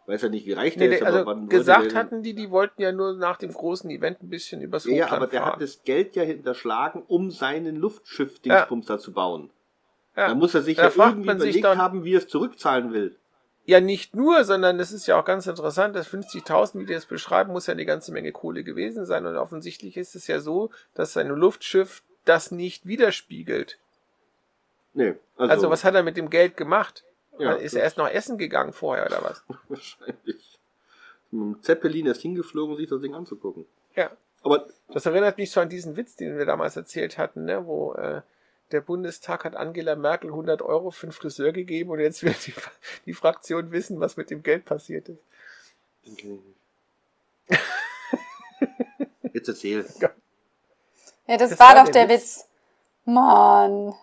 [0.06, 2.50] weiß ja nicht, wie reich der Nee, ist, aber also wann gesagt hatten die, die
[2.50, 5.52] wollten ja nur nach dem großen Event ein bisschen übers Ja, Hochland aber der fahren.
[5.54, 9.50] hat das Geld ja hinterschlagen, um seinen Luftschiff-Dingsbums da zu bauen.
[10.16, 10.28] ja.
[10.28, 13.16] Da muss er sich Da ja irgendwie überlegt dann- haben, wie er es zurückzahlen will.
[13.66, 17.06] ja, nicht nur, sondern es ist ja auch ganz interessant, dass 50.000, wie die das
[17.06, 19.24] beschreiben, muss ja eine ganze Menge Kohle gewesen sein.
[19.24, 23.78] Und offensichtlich ist es ja so, dass sein Luftschiff das nicht widerspiegelt.
[24.92, 27.04] Nee, Also, also, was hat er mit dem Geld gemacht?
[27.38, 29.42] Ja, ist er erst noch essen gegangen vorher oder was?
[29.68, 30.58] wahrscheinlich.
[31.30, 33.66] Mit dem Zeppelin erst hingeflogen, sich das Ding anzugucken.
[33.96, 34.10] Ja.
[34.42, 37.66] Aber Das erinnert mich so an diesen Witz, den wir damals erzählt hatten, ne?
[37.66, 38.20] wo äh,
[38.72, 42.54] der Bundestag hat Angela Merkel 100 Euro für einen Friseur gegeben und jetzt will die,
[43.06, 45.22] die Fraktion wissen, was mit dem Geld passiert ist.
[49.32, 49.84] Jetzt erzähl.
[51.26, 52.46] Ja, das, Das war war doch der der Witz.
[53.06, 53.94] Mann.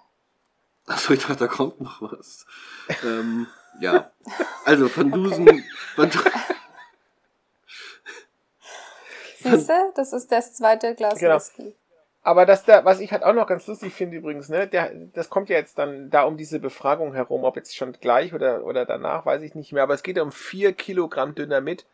[0.87, 2.45] Achso, ich dachte, da kommt noch was.
[3.03, 3.47] ähm,
[3.79, 4.11] ja.
[4.65, 5.63] Also, Van Dusen.
[5.95, 6.19] Van Du-
[9.39, 9.91] Siehst du?
[9.95, 11.35] Das ist das zweite Glas Genau.
[11.35, 11.75] Whisky.
[12.23, 15.31] Aber das da, was ich halt auch noch ganz lustig finde übrigens, ne, der, das
[15.31, 18.85] kommt ja jetzt dann da um diese Befragung herum, ob jetzt schon gleich oder, oder
[18.85, 21.87] danach, weiß ich nicht mehr, aber es geht um vier Kilogramm Dynamit,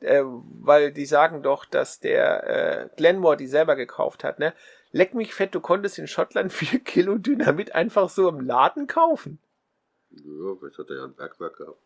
[0.00, 4.52] äh, weil die sagen doch, dass der äh, Glenmore die selber gekauft hat, ne?
[4.92, 9.38] Leck mich fett, du konntest in Schottland vier Kilo Dynamit einfach so im Laden kaufen.
[10.10, 11.78] Ja, vielleicht hat er ja ein Bergwerk gehabt.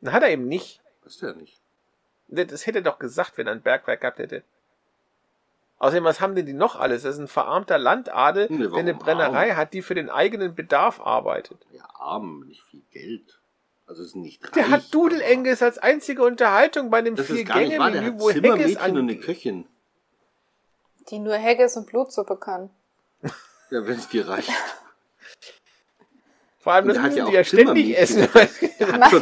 [0.00, 0.80] Na, hat er eben nicht.
[1.04, 1.60] Weiß der nicht.
[2.28, 4.42] Das hätte er doch gesagt, wenn er ein Bergwerk gehabt hätte.
[5.78, 7.02] Außerdem, was haben denn die noch alles?
[7.02, 9.56] Das ist ein verarmter Landadel, Nee, der eine Brennerei arm?
[9.56, 11.58] hat, die für den eigenen Bedarf arbeitet.
[11.72, 13.40] Ja, arm, nicht viel Geld.
[13.88, 14.52] Also, ist nicht reich.
[14.52, 18.96] Der hat Dudelenges als einzige Unterhaltung bei dem ist Vier-Gänge-Menü, wo Zimmermädchen und an...
[18.96, 19.66] eine Köchin.
[21.10, 22.70] Die nur Haggis und Blutsuppe kann.
[23.70, 24.50] Ja, wenn es dir reicht.
[26.58, 28.28] Vor allem, das der hat müssen ja die auch ja ständig essen.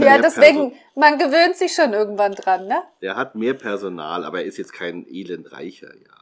[0.01, 2.83] Ja, deswegen, Perso- man gewöhnt sich schon irgendwann dran, ne?
[3.01, 6.20] Der hat mehr Personal, aber er ist jetzt kein elendreicher, ja.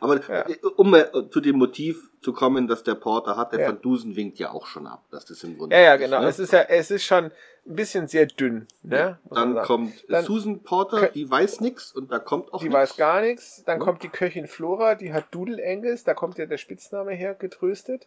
[0.00, 0.48] Aber Ja.
[0.48, 3.68] äh, um mal zu dem Motiv zu kommen, dass der Porter hat, der Ja.
[3.68, 6.20] Van Dusen winkt ja auch schon ab, dass das im Grunde ja, ja, genau.
[6.20, 6.28] ne?
[6.28, 7.24] Es ist ja, es ist schon
[7.66, 9.18] ein bisschen sehr dünn, ne?
[9.30, 12.74] Man Dann kommt Dann- Susan Porter, die weiß nix und da kommt auch Die nix.
[12.74, 13.62] weiß gar nichts.
[13.64, 13.84] Dann Ja.
[13.84, 18.06] kommt die Köchin Flora, die hat Dudelenges, da kommt ja der Spitzname her, getröstet.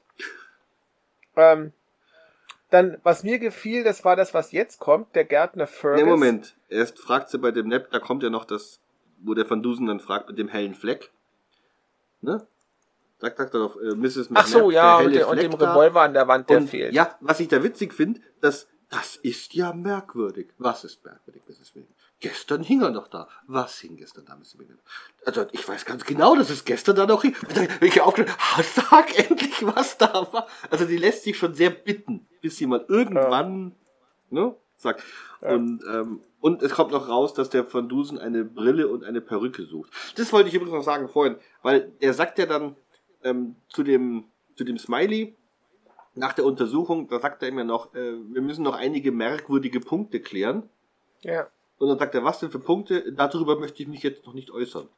[1.35, 1.71] Ähm,
[2.69, 6.01] dann, was mir gefiel, das war das, was jetzt kommt, der Gärtner Fergus.
[6.03, 6.55] Nee, Moment.
[6.69, 8.79] Erst fragt sie bei dem Nap, da kommt ja noch das,
[9.19, 11.11] wo der Van Dusen dann fragt mit dem hellen Fleck.
[12.23, 12.47] Ne?
[13.19, 14.29] Sagt er doch, äh, Mrs.
[14.33, 15.53] Ach so, ja, der und, der, und dem.
[15.53, 16.93] Revolver an der Wand, der und, fehlt.
[16.93, 20.49] Ja, was ich da witzig finde, dass das ist ja merkwürdig.
[20.57, 21.73] Was ist merkwürdig, Mrs.
[21.73, 21.95] Williams?
[22.19, 23.27] Gestern hing er noch da.
[23.47, 24.57] Was hing gestern da, Mrs.
[24.59, 24.81] Williams?
[25.25, 27.35] Also, ich weiß ganz genau, dass es gestern da noch hing.
[27.81, 28.35] Ich aufgeschrieben,
[28.75, 30.47] sag endlich, was da war.
[30.69, 33.75] Also, die lässt sich schon sehr bitten, bis sie mal irgendwann,
[34.29, 35.03] ne, sagt.
[35.41, 35.49] Ja.
[35.49, 39.21] Und, ähm, und es kommt noch raus, dass der Van Dusen eine Brille und eine
[39.21, 39.93] Perücke sucht.
[40.17, 42.75] Das wollte ich übrigens noch sagen vorhin, weil er sagt ja dann
[43.23, 44.25] ähm, zu dem,
[44.57, 45.37] zu dem Smiley,
[46.15, 50.19] nach der Untersuchung, da sagt er immer noch, äh, wir müssen noch einige merkwürdige Punkte
[50.19, 50.69] klären.
[51.21, 51.47] ja.
[51.79, 53.13] Und dann sagt er, was denn für Punkte?
[53.13, 54.89] Darüber möchte ich mich jetzt noch nicht äußern.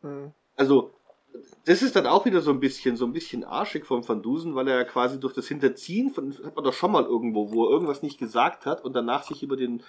[0.00, 0.32] Hm.
[0.56, 0.92] Also,
[1.66, 4.54] das ist dann auch wieder so ein bisschen, so ein bisschen arschig von Van Dusen,
[4.54, 7.66] weil er ja quasi durch das Hinterziehen von, hat man doch schon mal irgendwo, wo
[7.66, 9.82] er irgendwas nicht gesagt hat und danach sich über den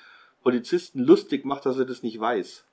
[0.45, 2.63] Polizisten lustig macht, dass er das nicht weiß.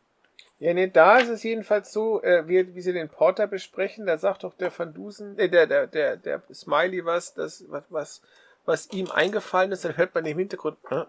[0.60, 4.18] Ja, nee, da ist es jedenfalls so, äh, wie, wie sie den Porter besprechen, da
[4.18, 8.22] sagt doch der Van Dusen, äh, der, der, der, der Smiley was, das, was, was,
[8.66, 11.04] was ihm eingefallen ist, dann hört man im Hintergrund, äh,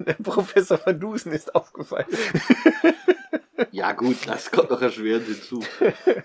[0.00, 2.06] der Professor Van Dusen ist aufgefallen.
[3.70, 5.62] Ja, gut, das kommt noch erschwerend hinzu.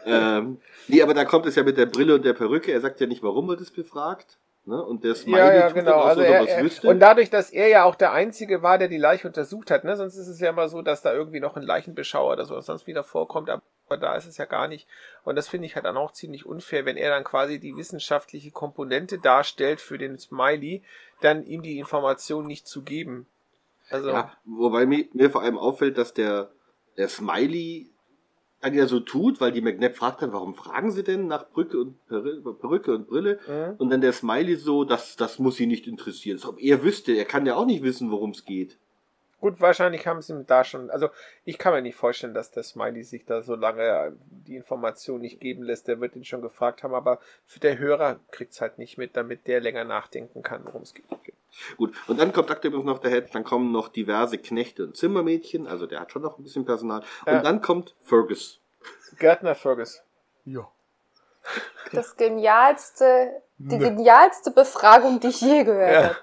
[0.06, 2.72] ähm, nee, aber da kommt es ja mit der Brille und der Perücke.
[2.72, 4.38] Er sagt ja nicht, warum er das befragt.
[4.68, 4.84] Ne?
[4.84, 5.92] Und der Smiley ja, ja, tut genau.
[5.92, 6.90] dann auch Also so, er, er wüsste.
[6.90, 9.96] und dadurch, dass er ja auch der Einzige war, der die Leiche untersucht hat, ne?
[9.96, 12.86] sonst ist es ja immer so, dass da irgendwie noch ein Leichenbeschauer oder so sonst
[12.86, 13.62] wieder vorkommt, aber
[13.98, 14.86] da ist es ja gar nicht.
[15.24, 18.52] Und das finde ich halt dann auch ziemlich unfair, wenn er dann quasi die wissenschaftliche
[18.52, 20.84] Komponente darstellt für den Smiley,
[21.22, 23.26] dann ihm die Information nicht zu geben.
[23.90, 26.50] Also, Ja, wobei mir, mir vor allem auffällt, dass der,
[26.98, 27.90] der Smiley
[28.68, 31.80] dann ja so tut, weil die McNabb fragt dann, warum fragen sie denn nach Brücke
[31.80, 33.40] und Perü- Perücke und Brille?
[33.48, 33.76] Mhm.
[33.78, 36.38] Und dann der Smiley so, das, das muss sie nicht interessieren.
[36.38, 38.80] Als ob er wüsste, er kann ja auch nicht wissen, worum es geht.
[39.40, 40.90] Gut, wahrscheinlich haben sie ihm da schon.
[40.90, 41.10] Also,
[41.46, 45.40] ich kann mir nicht vorstellen, dass der Smiley sich da so lange die Information nicht
[45.40, 45.88] geben lässt.
[45.88, 49.16] Der wird ihn schon gefragt haben, aber für der Hörer kriegt es halt nicht mit,
[49.16, 51.06] damit der länger nachdenken kann, worum es geht.
[51.78, 55.68] Gut, und dann kommt übrigens noch der Head, dann kommen noch diverse Knechte und Zimmermädchen,
[55.68, 57.04] also der hat schon noch ein bisschen Personal.
[57.26, 57.38] Ja.
[57.38, 58.60] Und dann kommt Fergus.
[59.18, 60.04] Gärtner Fergus.
[60.46, 60.68] Ja.
[61.94, 66.04] Das genialste, die genialste Befragung, die ich je gehört Ja.
[66.10, 66.18] habe.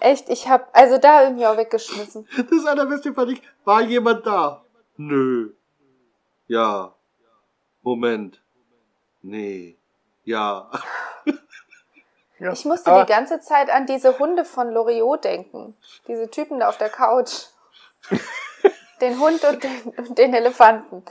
[0.00, 2.28] Echt, ich hab, also da irgendwie auch weggeschmissen.
[2.50, 4.62] Das allerbeste fand ich, war jemand da?
[4.96, 5.50] Nö.
[6.46, 6.94] Ja.
[7.82, 8.40] Moment.
[9.22, 9.76] Nee.
[10.24, 10.70] Ja.
[12.38, 12.52] ja.
[12.52, 15.76] Ich musste Aber- die ganze Zeit an diese Hunde von Loriot denken.
[16.08, 17.46] Diese Typen da auf der Couch.
[19.00, 21.02] den Hund und den, und den Elefanten.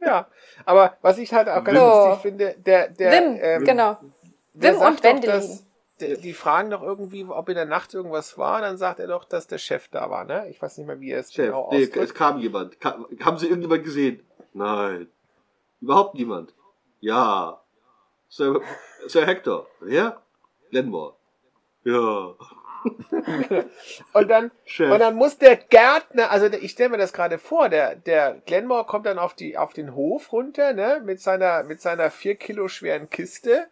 [0.00, 0.26] Ja,
[0.64, 1.84] aber was ich halt auch ganz So.
[1.84, 3.96] lustig finde, der, der, Wim, ähm, genau.
[4.54, 5.58] Wim sagt und doch, Wendelin.
[6.02, 9.46] Die fragen doch irgendwie, ob in der Nacht irgendwas war, dann sagt er doch, dass
[9.46, 10.48] der Chef da war, ne?
[10.50, 12.04] Ich weiß nicht mehr, wie er es Chef, genau nee, ausdrückt.
[12.04, 12.80] es kam jemand.
[12.80, 14.22] Ka haben Sie irgendjemand gesehen?
[14.52, 15.08] Nein.
[15.80, 16.54] Überhaupt niemand.
[17.00, 17.62] Ja.
[18.28, 18.60] Sir,
[19.06, 19.66] Sir Hector.
[19.80, 20.22] Wer?
[20.70, 21.14] Glenmore.
[21.84, 22.34] Ja.
[24.12, 24.90] Und dann, Chef.
[24.90, 28.86] und dann muss der Gärtner, also ich stelle mir das gerade vor, der, der Glenmore
[28.86, 32.66] kommt dann auf, die, auf den Hof runter, ne, mit seiner, mit seiner vier Kilo
[32.66, 33.68] schweren Kiste,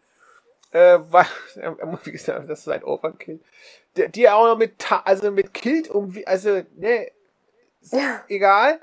[0.73, 1.27] äh, weil,
[1.57, 3.41] er muss, wie gesagt, das ist ein Overkill,
[3.97, 4.73] die er auch noch mit,
[5.05, 7.11] also mit Kilt um, also, ne,
[7.81, 8.25] ist Ja.
[8.29, 8.81] egal.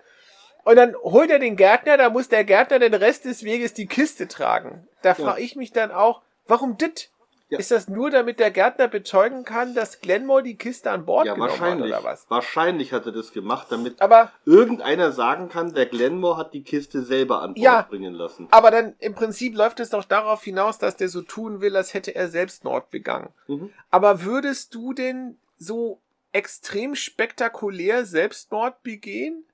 [0.63, 3.85] Und dann holt er den Gärtner, da muss der Gärtner den Rest des Weges die
[3.87, 4.85] Kiste tragen.
[5.01, 7.09] Da frage ich mich dann auch, warum dit?
[7.49, 7.59] Ja.
[7.59, 11.33] Ist das nur, damit der Gärtner bezeugen kann, dass Glenmore die Kiste an Bord ja,
[11.33, 11.93] genommen hat wahrscheinlich.
[11.93, 12.25] oder was?
[12.29, 17.03] Wahrscheinlich hat er das gemacht, damit Aber, irgendeiner sagen kann, der Glenmore hat die Kiste
[17.03, 17.81] selber an Bord Ja.
[17.83, 18.47] bringen lassen.
[18.51, 21.93] aber dann im Prinzip läuft es doch darauf hinaus, dass der so tun will, als
[21.93, 23.29] hätte er Selbstmord begangen.
[23.47, 23.69] Mhm.
[23.91, 26.01] Aber würdest du denn so
[26.33, 29.45] extrem spektakulär Selbstmord begehen?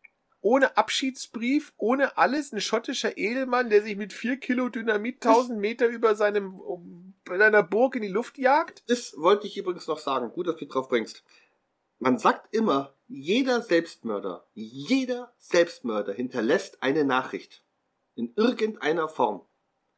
[0.42, 5.88] Ohne Abschiedsbrief, ohne alles, ein schottischer Edelmann, der sich mit vier Kilo Dynamit 1000 Meter
[5.88, 6.60] über seinem,
[7.30, 8.84] um, seiner Burg in die Luft jagt?
[8.88, 10.32] Das wollte ich übrigens noch sagen.
[10.32, 11.24] Gut, dass du drauf bringst.
[12.00, 17.64] Man sagt immer, jeder Selbstmörder, jeder Selbstmörder hinterlässt eine Nachricht.
[18.16, 19.46] In irgendeiner Form.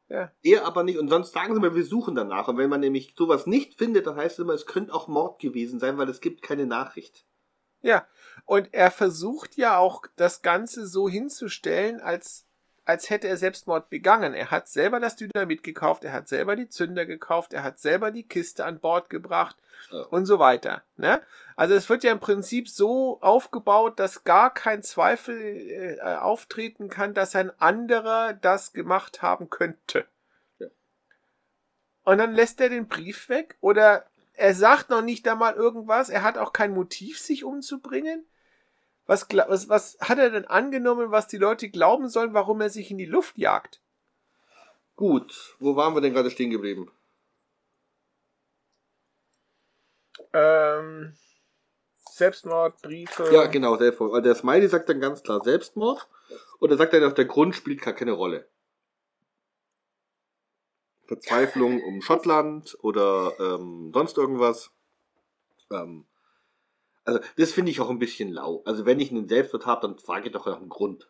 [0.08, 0.32] Ja.
[0.44, 1.00] Er aber nicht.
[1.00, 2.48] Und sonst sagen sie mal, wir suchen danach.
[2.48, 5.40] Und wenn man nämlich sowas nicht findet, dann heißt es immer, es könnte auch Mord
[5.42, 7.26] gewesen sein, weil es gibt keine Nachricht.
[7.82, 8.08] Ja,
[8.46, 12.48] und er versucht ja auch das Ganze so hinzustellen, als,
[12.86, 14.34] als hätte er Selbstmord begangen.
[14.34, 18.12] Er hat selber das Dynamit gekauft, er hat selber die Zünder gekauft, er hat selber
[18.12, 19.58] die Kiste an Bord gebracht
[19.92, 20.02] Ja.
[20.04, 20.84] und so weiter.
[20.96, 21.22] Ne?
[21.56, 27.14] Also es wird ja im Prinzip so aufgebaut, dass gar kein Zweifel äh, auftreten kann,
[27.14, 30.06] dass ein anderer das gemacht haben könnte.
[30.60, 30.68] Ja.
[32.04, 34.06] Und dann lässt er den Brief weg oder
[34.38, 38.26] er sagt noch nicht einmal irgendwas, er hat auch kein Motiv, sich umzubringen.
[39.08, 42.90] Was, was, was hat er denn angenommen, was die Leute glauben sollen, warum er sich
[42.90, 43.82] in die Luft jagt?
[44.96, 46.92] Gut, wo waren wir denn gerade stehen geblieben?
[50.34, 51.16] Ähm,
[52.12, 53.30] Selbstmord, Briefe.
[53.32, 54.14] Ja, genau, Selbstmord.
[54.14, 56.08] Weil der Smiley sagt dann ganz klar Selbstmord.
[56.60, 58.48] Und er sagt dann auch, der Grund spielt gar keine Rolle.
[61.08, 64.72] Verzweiflung um Schottland oder ähm, sonst irgendwas.
[65.72, 66.06] Ähm,
[67.06, 68.62] also, das finde ich auch ein bisschen lau.
[68.66, 71.08] Also, wenn ich einen Selbstmord habe, dann frage ich doch nach einem Grund.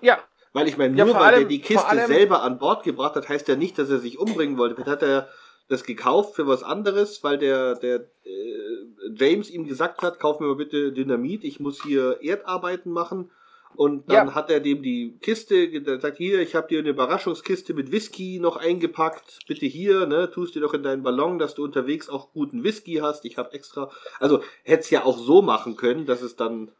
[0.00, 0.18] Ja,
[0.52, 2.84] Weil ich meine, Ja, nur vor weil der allem- die vor Kiste selber an Bord
[2.84, 4.74] gebracht hat, heißt ja nicht, dass er sich umbringen wollte.
[4.76, 5.28] Vielleicht hat er
[5.68, 10.46] das gekauft für was anderes, weil der, der äh, James ihm gesagt hat, kauf mir
[10.46, 13.30] mal bitte Dynamit, ich muss hier Erdarbeiten machen.
[13.76, 14.34] Und dann Ja.
[14.34, 18.56] hat er dem die Kiste gesagt, hier, ich habe dir eine Überraschungskiste mit Whisky noch
[18.56, 22.62] eingepackt, bitte hier, ne, tust dir doch in deinen Ballon, dass du unterwegs auch guten
[22.64, 23.90] Whisky hast, ich habe extra.
[24.20, 26.70] Also hätte es ja auch so machen können, dass es dann,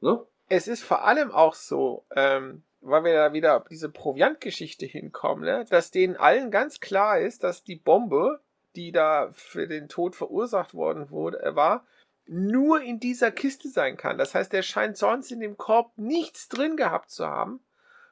[0.00, 0.24] ne?
[0.48, 5.64] es ist vor allem auch so, ähm, weil wir da wieder diese Proviantgeschichte hinkommen, ne,
[5.68, 8.40] dass denen allen ganz klar ist, dass die Bombe,
[8.76, 11.84] die da für den Tod verursacht worden wurde, äh, war,
[12.26, 14.18] nur in dieser Kiste sein kann.
[14.18, 17.60] Das heißt, er scheint sonst in dem Korb nichts drin gehabt zu haben,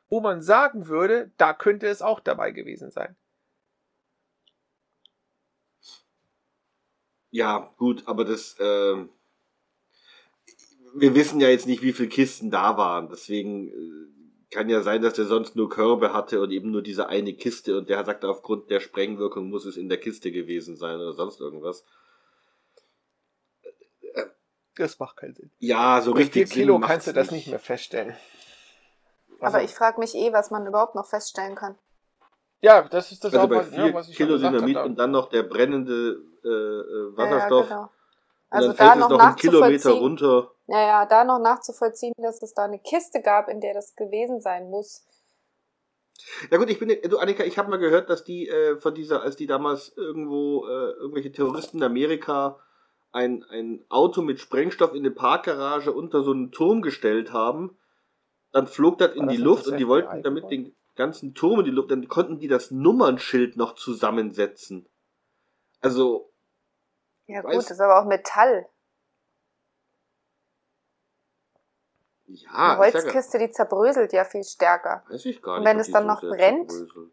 [0.09, 3.17] wo man sagen würde, da könnte es auch dabei gewesen sein.
[7.31, 9.09] Ja, gut, aber das, ähm,
[10.95, 13.09] wir wissen ja jetzt nicht, wie viele Kisten da waren.
[13.09, 17.09] Deswegen äh, kann ja sein, dass der sonst nur Körbe hatte und eben nur diese
[17.09, 20.95] eine Kiste und der sagt, aufgrund der Sprengwirkung muss es in der Kiste gewesen sein
[20.95, 21.85] oder sonst irgendwas.
[24.77, 25.51] Das macht keinen Sinn.
[25.59, 26.49] Ja, so Mit richtig.
[26.49, 28.17] vier Kilo Sinn kannst du das nicht mehr feststellen.
[29.39, 31.77] Aber Also, ich frage mich eh, was man überhaupt noch feststellen kann.
[32.61, 34.97] Ja, das ist das Also auch, bei was, vier ja, was ich Kilo Dynamit und
[34.99, 37.69] dann noch der brennende äh, äh, Ja, Wasserstoff.
[37.71, 37.83] Ja, genau.
[37.83, 37.91] Und
[38.51, 40.51] Also dann da fällt es noch noch einen Kilometer nachzuvollziehen, runter.
[40.69, 44.41] ja, ja, da noch nachzuvollziehen, dass es da eine Kiste gab, in der das gewesen
[44.41, 45.05] sein muss.
[46.51, 49.23] Ja gut, ich bin, du Annika, ich habe mal gehört, dass die äh, von dieser,
[49.23, 52.59] als die damals irgendwo äh, irgendwelche Terroristen in Amerika
[53.15, 57.79] ein, ein Auto mit Sprengstoff in eine Parkgarage unter so einen Turm gestellt haben,
[58.53, 61.61] dann flog das in die das nicht Luft und die wollten damit den ganzen Turm
[61.61, 64.87] in die Luft, dann konnten die das Nummernschild noch zusammensetzen.
[65.81, 66.31] Also,
[67.27, 68.67] Ja Weiß- gut, das ist aber auch Metall.
[72.27, 75.05] ja, Eine ja, Holzkiste, die zerbröselt ja viel stärker.
[75.09, 75.69] weiß ich gar Und nicht.
[75.71, 76.71] wenn ob es die dann noch brennt?
[76.71, 77.13] zerbröselt.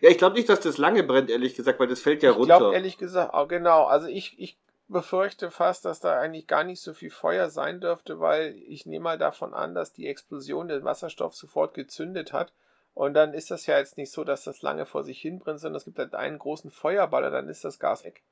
[0.00, 2.36] Ja, ich glaube nicht, dass das lange brennt, ehrlich gesagt, weil das fällt ja Ich
[2.36, 2.58] runter.
[2.58, 3.84] glaube ehrlich gesagt, auch genau.
[3.84, 4.58] Also ich, ich,
[4.92, 9.04] befürchte fast, dass da eigentlich gar nicht so viel Feuer sein dürfte, weil ich nehme
[9.04, 12.52] mal davon an, dass die Explosion den Wasserstoff sofort gezündet hat.
[12.94, 15.78] Und dann ist das ja jetzt nicht so, dass das lange vor sich hinbrennt, sondern
[15.78, 18.22] es gibt halt einen großen Feuerball und dann ist das Gas weg.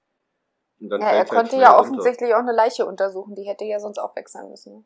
[0.78, 4.14] ja, er halt konnte ja offensichtlich auch eine Leiche untersuchen, die hätte ja sonst auch
[4.16, 4.84] weg sein müssen.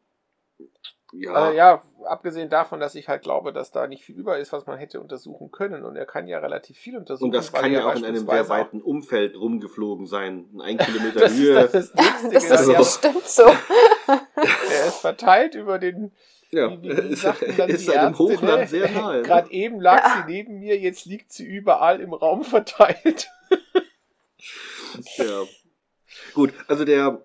[1.17, 1.51] Ja.
[1.51, 4.67] Äh, ja, abgesehen davon, dass ich halt glaube, dass da nicht viel über ist, was
[4.67, 5.85] man hätte untersuchen können.
[5.85, 7.27] Und er kann ja relativ viel untersuchen.
[7.27, 10.47] Und das kann ja auch in einem sehr weiten Umfeld rumgeflogen sein.
[10.61, 11.61] Ein Kilometer das Höhe.
[11.61, 13.45] Ist das, das, das ist ja stimmt so.
[14.07, 16.13] er ist verteilt über den.
[16.51, 18.67] Ja, wie, wie ist, ist einem Hochland ne?
[18.67, 19.17] sehr nahe.
[19.17, 19.23] Ne?
[19.23, 20.25] Gerade eben lag ja.
[20.27, 23.29] sie neben mir, jetzt liegt sie überall im Raum verteilt.
[25.17, 25.43] ja.
[26.35, 27.25] Gut, also der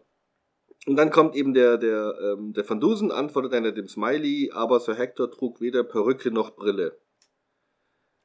[0.86, 4.80] und dann kommt eben der, der, ähm, der Van Dusen, antwortet einer dem Smiley, aber
[4.80, 6.98] Sir Hector trug weder Perücke noch Brille.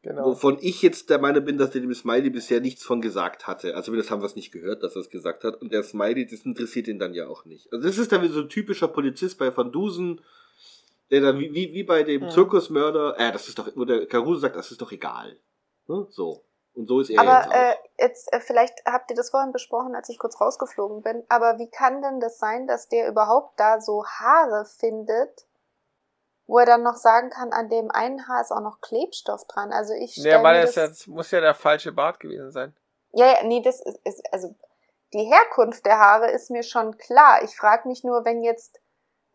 [0.02, 0.26] Genau.
[0.26, 3.74] Wovon ich jetzt der Meinung bin, dass er dem Smiley bisher nichts von gesagt hatte.
[3.74, 5.60] Also das haben wir es nicht gehört, dass er es gesagt hat.
[5.62, 7.72] Und der Smiley, das interessiert ihn dann ja auch nicht.
[7.72, 10.20] Also das ist dann wie so ein typischer Polizist bei Van Dusen,
[11.10, 12.28] der dann wie, wie, wie bei dem ja.
[12.28, 15.38] Zirkusmörder, äh, das ist doch, wo der Caruso sagt, das ist doch egal.
[15.88, 16.06] Ne?
[16.10, 16.44] So.
[16.74, 17.54] Und so ist er aber, jetzt.
[17.54, 21.58] Äh, jetzt, äh, vielleicht habt ihr das vorhin besprochen, als ich kurz rausgeflogen bin, aber
[21.58, 25.46] wie kann denn das sein, dass der überhaupt da so Haare findet,
[26.46, 29.72] wo er dann noch sagen kann, an dem einen Haar ist auch noch Klebstoff dran?
[29.72, 32.76] Also ich Ja, weil das, das muss ja der falsche Bart gewesen sein.
[33.12, 34.54] Ja, ja, nee, das ist, ist also
[35.12, 37.42] die Herkunft der Haare ist mir schon klar.
[37.44, 38.80] Ich frage mich nur, wenn jetzt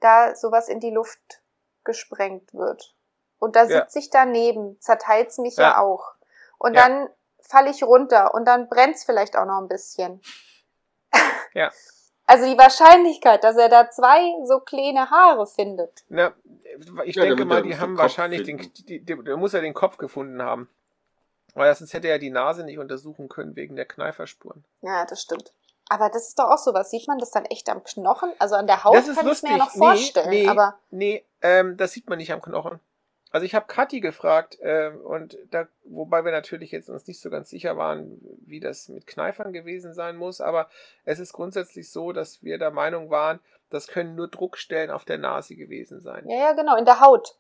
[0.01, 1.41] da sowas in die Luft
[1.85, 2.93] gesprengt wird.
[3.39, 4.01] Und da sitze ja.
[4.01, 6.13] ich daneben, zerteilt's mich ja, ja auch.
[6.57, 6.87] Und ja.
[6.87, 7.09] dann
[7.41, 10.21] falle ich runter und dann brennt's vielleicht auch noch ein bisschen.
[11.55, 11.71] Ja.
[12.27, 16.03] Also die Wahrscheinlichkeit, dass er da zwei so kleine Haare findet.
[16.09, 16.31] Na,
[17.03, 19.97] ich ja, denke mal, die haben wahrscheinlich den, die, die, der muss ja den Kopf
[19.97, 20.69] gefunden haben.
[21.55, 24.63] Weil sonst hätte er die Nase nicht untersuchen können wegen der Kneiferspuren.
[24.81, 25.51] Ja, das stimmt.
[25.89, 26.91] Aber das ist doch auch so was.
[26.91, 28.31] Sieht man das dann echt am Knochen?
[28.37, 29.49] Also an der Haut das ist kann lustig.
[29.49, 30.29] ich mir ja noch vorstellen.
[30.29, 32.79] Nee, aber nee ähm, das sieht man nicht am Knochen.
[33.31, 37.29] Also ich habe Kathi gefragt äh, und da, wobei wir natürlich jetzt uns nicht so
[37.29, 40.69] ganz sicher waren, wie das mit Kneifern gewesen sein muss, aber
[41.05, 43.39] es ist grundsätzlich so, dass wir der Meinung waren,
[43.69, 46.27] das können nur Druckstellen auf der Nase gewesen sein.
[46.27, 47.37] Ja, ja, genau, in der Haut.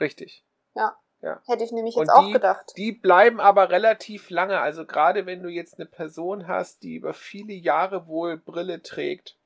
[0.00, 0.44] Richtig.
[0.74, 0.96] Ja.
[1.20, 1.40] Ja.
[1.46, 2.72] Hätte ich nämlich jetzt und auch gedacht.
[2.76, 4.58] Die bleiben aber relativ lange.
[4.58, 9.36] Also gerade wenn du jetzt eine Person hast, die über viele Jahre wohl Brille trägt,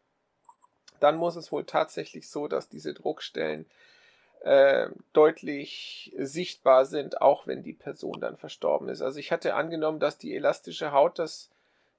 [1.00, 3.66] dann muss es wohl tatsächlich so, dass diese Druckstellen
[4.42, 9.02] äh, deutlich sichtbar sind, auch wenn die Person dann verstorben ist.
[9.02, 11.50] Also ich hatte angenommen, dass die elastische Haut das,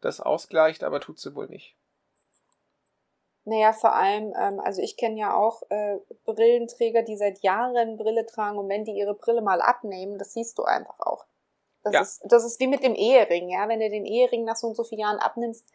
[0.02, 1.76] das ausgleicht, aber tut sie wohl nicht.
[3.46, 8.26] Naja, vor allem, ähm, also ich kenne ja auch äh, Brillenträger, die seit Jahren Brille
[8.26, 11.26] tragen und wenn die ihre Brille mal abnehmen, das siehst du einfach auch.
[11.84, 12.02] Das, ja.
[12.02, 13.70] ist, das ist wie mit dem Ehering, ja.
[13.70, 15.66] Wenn du den Ehering nach so und so vielen Jahren abnimmst,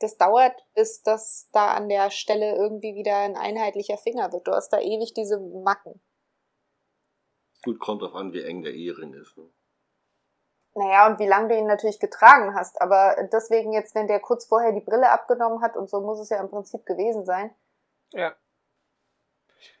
[0.00, 4.46] das dauert, bis das da an der Stelle irgendwie wieder ein einheitlicher Finger wird.
[4.46, 6.00] Du hast da ewig diese Macken.
[7.64, 9.36] Gut, kommt drauf an, wie eng der Ehering ist.
[9.36, 9.50] Ne?
[10.74, 12.80] Naja, und wie lange du ihn natürlich getragen hast.
[12.82, 16.30] Aber deswegen jetzt, wenn der kurz vorher die Brille abgenommen hat, und so muss es
[16.30, 17.54] ja im Prinzip gewesen sein.
[18.12, 18.34] Ja.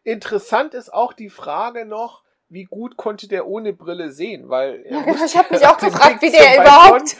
[0.02, 2.24] Interessant ist auch die Frage noch,
[2.54, 4.48] wie gut konnte der ohne Brille sehen?
[4.48, 7.16] Weil ja, ich habe mich auch gefragt, wie der überhaupt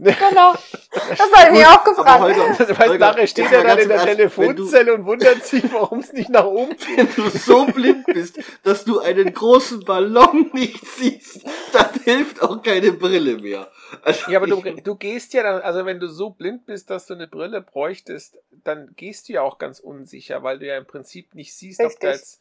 [0.00, 0.54] Genau.
[0.92, 2.20] Das habe ich mir auch gefragt.
[2.20, 6.30] Holger, weißt, nachher steht er dann in der Telefonzelle und wundert sich, warum es nicht
[6.30, 6.96] nach oben geht.
[6.96, 12.62] Wenn du so blind bist, dass du einen großen Ballon nicht siehst, dann hilft auch
[12.62, 13.70] keine Brille mehr.
[14.02, 17.06] Also ja, aber du, du gehst ja dann, also wenn du so blind bist, dass
[17.06, 20.86] du eine Brille bräuchtest, dann gehst du ja auch ganz unsicher, weil du ja im
[20.86, 21.96] Prinzip nicht siehst, Richtig.
[21.96, 22.40] ob da jetzt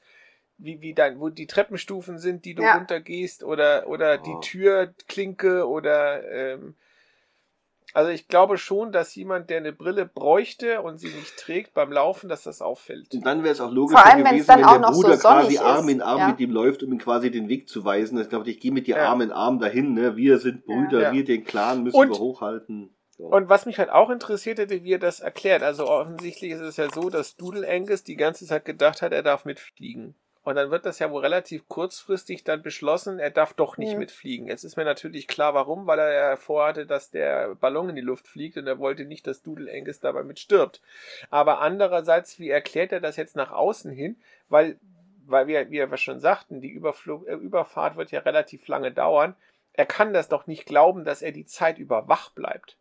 [0.60, 2.76] wie, wie dein, wo die Treppenstufen sind, die du ja.
[2.76, 4.24] runtergehst, oder, oder oh.
[4.26, 6.76] die Türklinke oder ähm,
[7.94, 11.92] also ich glaube schon, dass jemand, der eine Brille bräuchte und sie nicht trägt beim
[11.92, 13.14] Laufen, dass das auffällt.
[13.14, 16.20] Und dann wäre es auch logisch gewesen, wenn der Bruder so quasi Arm in Arm
[16.20, 16.28] ja.
[16.28, 18.18] mit ihm läuft, um ihm quasi den Weg zu weisen.
[18.18, 19.10] Also ich glaube, ich gehe mit dir ja.
[19.10, 19.94] Arm in Arm dahin.
[19.94, 20.16] Ne?
[20.16, 21.12] Wir sind Brüder, ja.
[21.14, 22.96] wir den Clan müssen und, wir hochhalten.
[23.18, 23.26] So.
[23.26, 25.64] Und was mich halt auch interessiert hätte, wie er das erklärt.
[25.64, 29.24] Also offensichtlich ist es ja so, dass Doodle Angus die ganze Zeit gedacht hat, er
[29.24, 30.16] darf mitfliegen.
[30.50, 34.00] Und dann wird das ja wohl relativ kurzfristig dann beschlossen, er darf doch nicht mhm.
[34.00, 34.48] mitfliegen.
[34.48, 38.02] Jetzt ist mir natürlich klar, warum, weil er ja vorhatte, dass der Ballon in die
[38.02, 40.82] Luft fliegt und er wollte nicht, dass Doodle Angus dabei mit stirbt.
[41.30, 44.18] Aber andererseits, wie erklärt er das jetzt nach außen hin?
[44.48, 44.80] Weil,
[45.28, 49.36] weil wir, wie wir schon sagten, die Überflug, äh, Überfahrt wird ja relativ lange dauern.
[49.74, 52.76] Er kann das doch nicht glauben, dass er die Zeit über wach bleibt.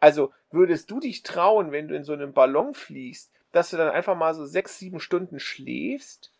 [0.00, 3.90] Also würdest du dich trauen, wenn du in so einem Ballon fliegst, dass du dann
[3.90, 6.31] einfach mal so sechs, sieben Stunden schläfst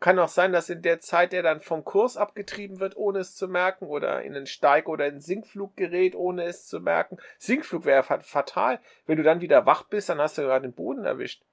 [0.00, 3.34] Kann auch sein, dass in der Zeit der dann vom Kurs abgetrieben wird, ohne es
[3.34, 7.18] zu merken, oder in einen Steig oder in ein Sinkflug gerät, ohne es zu merken.
[7.38, 8.80] Sinkflug wäre fatal.
[9.06, 11.44] Wenn du dann wieder wach bist, dann hast du gerade den Boden erwischt.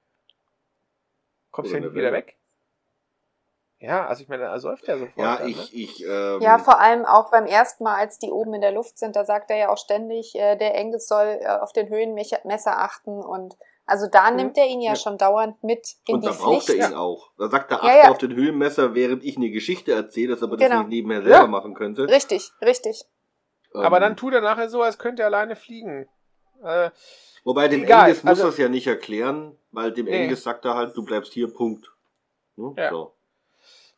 [1.50, 2.36] Kommst du ja nicht wieder weg.
[3.80, 5.16] Ja, also ich meine, er säuft ja sofort.
[5.16, 5.68] Ja, dann, ich, ne?
[5.72, 8.98] ich, ähm, Ja, vor allem auch beim ersten Mal, als die oben in der Luft
[8.98, 12.78] sind, da sagt er ja auch ständig, äh, der Engels soll äh, auf den Höhenmesser
[12.78, 13.56] achten und
[13.90, 14.36] also da Mhm.
[14.36, 14.96] nimmt er ihn ja, Ja.
[14.96, 16.80] schon dauernd mit in und die da braucht Pflicht.
[16.80, 17.30] er ihn auch.
[17.38, 18.10] Da sagt er, Ja, achte ja.
[18.10, 20.80] auf den Höhenmesser, während ich eine Geschichte erzähle, dass er aber das Genau.
[20.82, 21.46] nicht nebenher selber Ja.
[21.46, 22.08] machen könnte.
[22.08, 23.04] Richtig, richtig.
[23.74, 26.08] Aber Ähm, dann tut er nachher so, als könnte er alleine fliegen.
[26.62, 26.90] Äh,
[27.44, 30.24] Wobei dem Egal, Engels muss also- das ja nicht erklären, weil dem Nee.
[30.24, 31.90] Engels sagt er halt, du bleibst hier, Punkt.
[32.56, 32.74] Ne?
[32.76, 32.90] Ja.
[32.90, 33.12] So.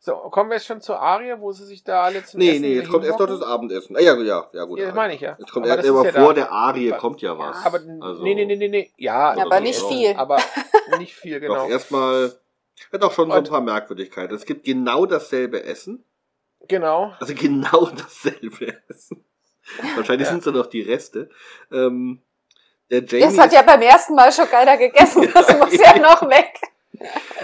[0.05, 2.61] So, kommen wir jetzt schon zur Arie, wo sie sich da alle zum Nee, Essen
[2.61, 3.41] nee, jetzt kommt erst noch das?
[3.41, 3.95] Abendessen.
[3.95, 4.77] Ah, ja, ja, ja, gut.
[4.79, 5.37] Ja, das meine ich ja.
[5.39, 6.41] Jetzt kommt Aber erst ist ja vor da.
[6.41, 7.65] der Arie Aber- kommt ja was.
[7.65, 8.91] Aber Also- nee, nee, nee, nee, nee.
[8.97, 10.13] Ja, aber die nicht Essen, viel.
[10.17, 10.37] Aber
[10.97, 11.67] nicht viel, Doch, genau.
[11.69, 12.33] erstmal,
[12.91, 14.35] hat auch schon so ein Und- paar Merkwürdigkeiten.
[14.35, 16.03] Es gibt genau dasselbe Essen.
[16.67, 17.13] Genau.
[17.21, 19.23] Also genau dasselbe Essen.
[19.95, 20.31] Wahrscheinlich Ja.
[20.31, 21.29] sind es dann noch die Reste.
[21.71, 22.21] Ähm,
[22.91, 26.29] der Jamie, Das hat ja beim ersten Mal schon keiner gegessen, das muss ja noch
[26.29, 26.59] weg.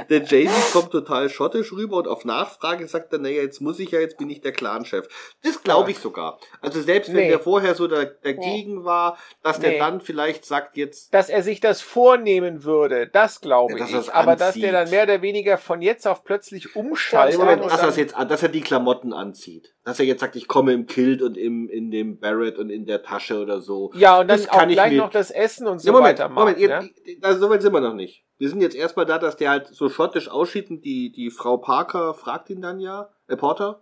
[0.09, 3.91] Der Jamie kommt total schottisch rüber und auf Nachfrage sagt er, naja, jetzt muss ich
[3.91, 5.07] ja, jetzt bin ich der Clanchef.
[5.43, 6.39] Das glaube ich sogar.
[6.61, 7.29] Also selbst wenn Nee.
[7.29, 9.79] der vorher so da, dagegen war, dass der Nee.
[9.79, 13.93] dann vielleicht sagt, jetzt Dass er sich das vornehmen würde, das glaube ich.
[13.93, 17.39] er's Aber dass der dann mehr oder weniger von jetzt auf plötzlich umschaltet.
[17.39, 19.73] Ja, dass, jetzt, dass er die Klamotten anzieht.
[19.89, 22.85] Dass er jetzt sagt, ich komme im Kilt und im, in dem Barrett und in
[22.85, 23.91] der Tasche oder so.
[23.95, 25.91] ja, und dann das auch kann ich gleich mir- noch das Essen und so Ja,
[25.93, 26.93] Moment, weiter Moment, machen.
[27.05, 28.23] jetzt, also so weit sind wir noch nicht.
[28.37, 31.57] Wir sind jetzt erstmal da, dass der halt so schottisch aussieht und die, die Frau
[31.57, 33.81] Parker fragt ihn dann ja, äh, Porter,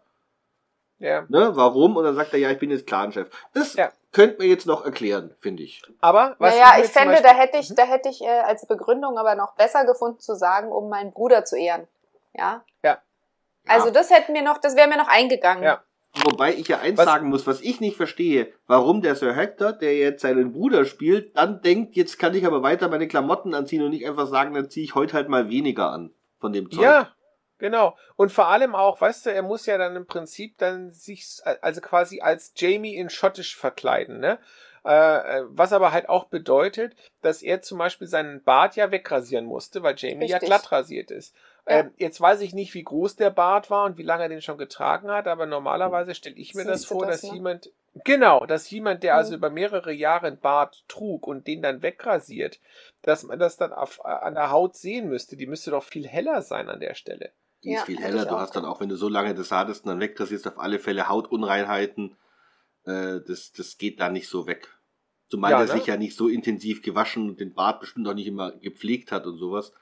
[0.99, 1.09] ja.
[1.09, 1.25] ja.
[1.29, 1.95] ne, warum?
[1.97, 3.29] Und dann sagt er, ja, ich bin jetzt Clanchef.
[3.53, 3.91] Das Ja.
[4.13, 5.83] könnte man jetzt noch erklären, finde ich.
[5.99, 8.65] Aber was naja, mir ich fände, Beispiel- da hätte ich, da hätte ich äh, als
[8.65, 11.87] Begründung aber noch besser gefunden zu sagen, um meinen Bruder zu ehren.
[12.33, 12.63] Ja.
[12.83, 12.99] Ja.
[13.67, 15.61] Also das hätten wir noch, das wäre mir noch eingegangen.
[15.63, 15.83] Ja.
[16.23, 19.73] Wobei ich ja eins Was- sagen muss, was ich nicht verstehe, warum der Sir Hector,
[19.73, 23.83] der jetzt seinen Bruder spielt, dann denkt, jetzt kann ich aber weiter meine Klamotten anziehen
[23.83, 26.83] und nicht einfach sagen, dann ziehe ich heute halt mal weniger an von dem Zeug.
[26.83, 27.11] Ja,
[27.57, 27.95] genau.
[28.15, 31.81] Und vor allem auch, weißt du, er muss ja dann im Prinzip dann sich, also
[31.81, 34.39] quasi als Jamie in Schottisch verkleiden, ne?
[34.83, 39.83] Äh, was aber halt auch bedeutet, dass er zum Beispiel seinen Bart ja wegrasieren musste,
[39.83, 40.47] weil Jamie ja Richtig.
[40.47, 41.35] glatt rasiert ist.
[41.69, 41.79] Ja.
[41.79, 44.41] Ähm, jetzt weiß ich nicht, wie groß der Bart war und wie lange er den
[44.41, 47.35] schon getragen hat, aber normalerweise stelle ich mir das Siehst du vor, das, dass ne?
[47.37, 47.71] jemand,
[48.05, 49.17] genau, dass jemand, der Mhm.
[49.17, 52.59] also über mehrere Jahre einen Bart trug und den dann wegrasiert,
[53.01, 55.35] dass man das dann auf, an der Haut sehen müsste.
[55.35, 57.31] Die müsste doch viel heller sein an der Stelle.
[57.63, 58.25] Die ist Ja, viel hätte heller.
[58.25, 60.79] Du hast dann auch, wenn du so lange das hattest und dann wegrasierst, auf alle
[60.79, 62.15] Fälle Hautunreinheiten.
[62.85, 64.69] Äh, das, das geht da nicht so weg.
[65.29, 65.71] Zumal Ja, er ne?
[65.73, 69.25] sich ja nicht so intensiv gewaschen und den Bart bestimmt auch nicht immer gepflegt hat
[69.25, 69.73] und sowas.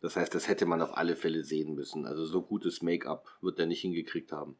[0.00, 2.06] Das heißt, das hätte man auf alle Fälle sehen müssen.
[2.06, 4.58] Also so gutes Make-up wird er nicht hingekriegt haben.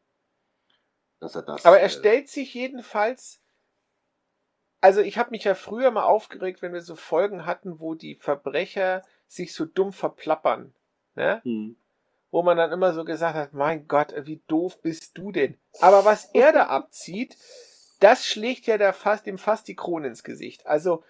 [1.19, 1.65] Dass er das.
[1.65, 3.41] Aber er äh, stellt sich jedenfalls.
[4.81, 8.15] Also ich habe mich ja früher mal aufgeregt, wenn wir so Folgen hatten, wo die
[8.15, 10.73] Verbrecher sich so dumm verplappern.
[11.15, 11.41] Ne?
[11.43, 11.75] hm.
[12.31, 15.57] Wo man dann immer so gesagt hat, mein Gott, wie doof bist du denn?
[15.81, 17.35] Aber was er da abzieht,
[17.99, 20.67] das schlägt ja da fast, dem fast die Krone ins Gesicht.
[20.67, 21.03] Also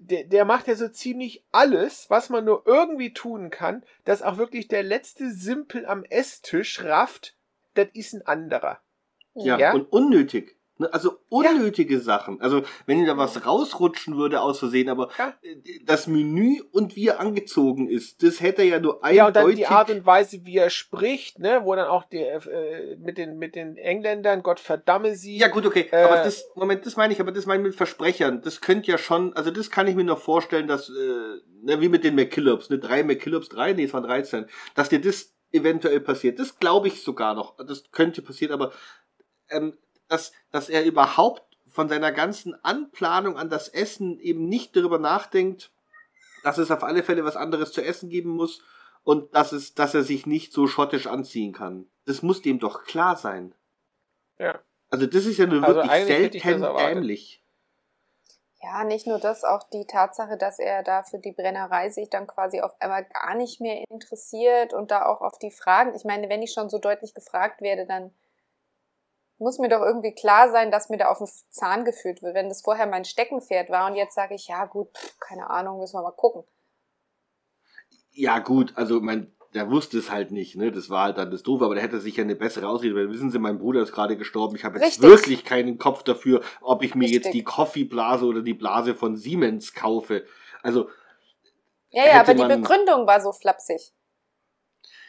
[0.00, 4.38] der, der macht ja so ziemlich alles, was man nur irgendwie tun kann, dass auch
[4.38, 7.36] wirklich der letzte Simpel am Esstisch rafft,
[7.74, 8.80] das ist ein anderer.
[9.34, 9.72] Ja, Ja?
[9.72, 10.56] und unnötig.
[10.80, 10.92] Ne?
[10.92, 12.40] Also unnötige Sachen.
[12.40, 15.34] Also wenn da was rausrutschen würde aus Versehen, aber Ja.
[15.42, 19.36] äh, das Menü und wie er angezogen ist, das hätte er ja nur Ja, und
[19.36, 19.58] dann eindeutig...
[19.58, 23.36] die Art und Weise, wie er spricht, ne, wo dann auch die, äh, mit, den,
[23.36, 25.36] mit den Engländern, Gott verdamme sie.
[25.36, 25.88] Ja, gut, okay.
[25.92, 28.40] Äh, aber das, Moment, das meine ich, aber das meine ich mit Versprechern.
[28.40, 30.92] Das könnte ja schon, also das kann ich mir noch vorstellen, dass, äh,
[31.62, 35.00] ne, wie mit den McKillops, ne, drei McKillops, drei, nee, es waren 13, dass dir
[35.00, 36.38] das eventuell passiert.
[36.38, 37.56] Das glaube ich sogar noch.
[37.66, 38.72] Das könnte passieren, aber
[39.50, 39.76] ähm,
[40.10, 45.70] dass, dass er überhaupt von seiner ganzen Anplanung an das Essen eben nicht darüber nachdenkt,
[46.42, 48.62] dass es auf alle Fälle was anderes zu essen geben muss
[49.04, 51.86] und dass es, dass er sich nicht so schottisch anziehen kann.
[52.06, 53.54] Das muss dem doch klar sein.
[54.38, 54.58] Ja.
[54.90, 57.42] Also das ist ja nur Also wirklich selten dämlich.
[58.62, 62.26] Ja, nicht nur das, auch die Tatsache, dass er da für die Brennerei sich dann
[62.26, 65.94] quasi auf einmal gar nicht mehr interessiert und da auch auf die Fragen.
[65.94, 68.12] Ich meine, wenn ich schon so deutlich gefragt werde, dann
[69.40, 72.34] muss mir doch irgendwie klar sein, dass mir da auf den Zahn gefühlt wird.
[72.34, 74.88] Wenn das vorher mein Steckenpferd war und jetzt sage ich, ja gut,
[75.18, 76.44] keine Ahnung, müssen wir mal gucken.
[78.12, 80.70] Ja gut, also mein, der wusste es halt nicht, ne?
[80.72, 83.08] Das war halt dann das Doofe, aber der hätte sich ja eine bessere Ausrede, weil
[83.10, 85.02] wissen Sie, mein Bruder ist gerade gestorben, ich habe jetzt Richtig.
[85.10, 87.32] wirklich keinen Kopf dafür, ob ich mir jetzt Richtig.
[87.32, 90.24] die Coffee-Blase oder die Blase von Siemens kaufe.
[90.62, 90.90] Also,
[91.90, 93.92] Ja, ja, aber die Begründung war so flapsig.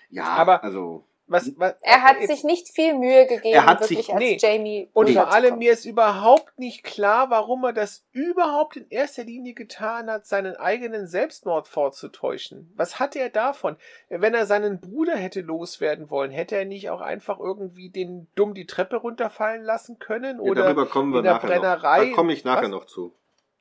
[0.10, 1.06] ja, Aber- also.
[1.32, 4.20] Was, was, Er hat jetzt- sich nicht viel Mühe gegeben, Er hat wirklich sich- als
[4.20, 4.38] nee.
[4.40, 4.90] Jamie.
[4.94, 9.53] Und vor allem, mir ist überhaupt nicht klar, warum er das überhaupt in erster Linie
[9.53, 12.72] getan hat, seinen eigenen Selbstmord vorzutäuschen.
[12.76, 13.78] Was hatte er davon?
[14.10, 18.53] Wenn er seinen Bruder hätte loswerden wollen, hätte er nicht auch einfach irgendwie den dumm
[18.53, 20.38] die Treppe runterfallen lassen können?
[20.44, 22.10] Ja, Oder darüber kommen wir in der nachher Brennerei- noch.
[22.12, 22.70] Da komme ich nachher Was?
[22.70, 23.14] noch zu.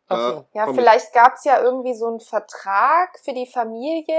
[0.09, 0.44] So.
[0.55, 4.18] Ja, komm ich- vielleicht gab es ja irgendwie so einen Vertrag für die Familie,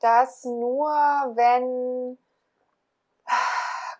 [0.00, 0.88] dass nur
[1.36, 2.18] wenn,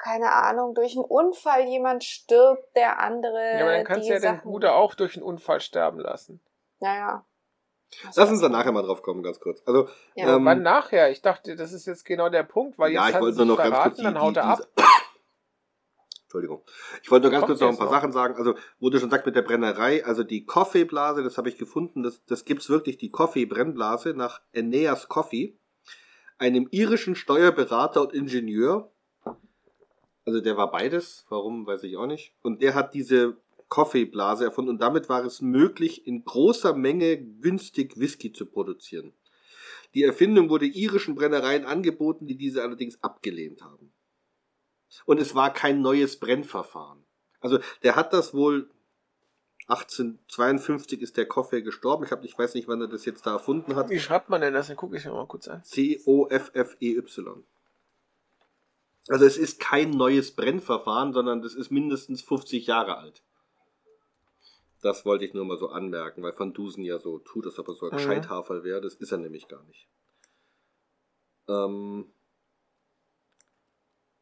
[0.02, 3.54] keine Ahnung, durch einen Unfall jemand stirbt, der andere.
[3.58, 6.40] ja, aber dann kannst du ja den Sachen- Bruder auch durch einen Unfall sterben lassen.
[6.80, 7.24] Naja.
[8.14, 9.62] Lass uns da nachher mal drauf kommen, ganz kurz.
[9.66, 10.36] Also, Ja.
[10.36, 11.10] ähm, Wann nachher?
[11.10, 13.36] Ich dachte, das ist jetzt genau der Punkt, weil ja, jetzt ich hat er wollte
[13.38, 14.60] nur noch ganz kurz verraten, die, dann haut er ab.
[16.22, 16.62] Entschuldigung.
[17.02, 17.92] Ich wollte nur ganz Kommt kurz noch ein paar noch.
[17.92, 18.36] Sachen sagen.
[18.36, 22.04] Also, wo du schon sagst mit der Brennerei, also die Coffee-Blase, das habe ich gefunden,
[22.04, 25.58] das, das gibt's wirklich, die Coffee-Brennblase nach Aeneas Coffee,
[26.38, 28.92] einem irischen Steuerberater und Ingenieur.
[30.24, 32.34] Also der war beides, warum, weiß ich auch nicht.
[32.42, 33.36] Und der hat diese
[33.68, 39.12] Coffee-Blase erfunden und damit war es möglich, in großer Menge günstig Whisky zu produzieren.
[39.94, 43.92] Die Erfindung wurde irischen Brennereien angeboten, die diese allerdings abgelehnt haben.
[45.06, 47.04] Und es war kein neues Brennverfahren.
[47.40, 48.70] Also der hat das wohl
[49.68, 52.04] 1852 ist der Coffey gestorben.
[52.04, 53.88] Ich, hab, ich weiß nicht, wann er das jetzt da erfunden hat.
[53.88, 54.66] Wie schreibt man denn das?
[54.66, 55.62] Dann gucke ich mir mal kurz an.
[55.62, 57.44] C-O-F-F-E-Y.
[59.08, 63.22] Also es ist kein neues Brennverfahren, sondern das ist mindestens 50 Jahre alt.
[64.82, 67.68] Das wollte ich nur mal so anmerken, weil Van Dusen ja so tut, als ob
[67.68, 67.96] er so ein Mhm.
[67.96, 68.80] Gescheithafer wäre.
[68.80, 69.88] Das ist er nämlich gar nicht.
[71.48, 72.12] Ähm,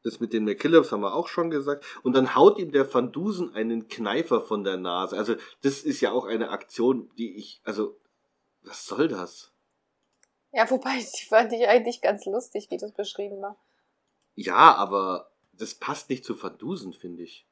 [0.03, 1.85] das mit den McKillops haben wir auch schon gesagt.
[2.03, 5.17] Und dann haut ihm der Van Dusen einen Kneifer von der Nase.
[5.17, 8.01] Also das ist ja auch eine Aktion, die ich, also
[8.63, 9.53] was soll das?
[10.53, 13.57] Ja, wobei, die fand ich eigentlich ganz lustig, wie das beschrieben war.
[14.41, 17.45] Ja, aber das passt nicht zu Van Dusen, finde ich.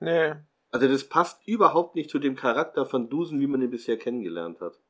[0.00, 0.34] Nee.
[0.70, 4.60] Also das passt überhaupt nicht zu dem Charakter Van Dusen, wie man ihn bisher kennengelernt
[4.62, 4.80] hat.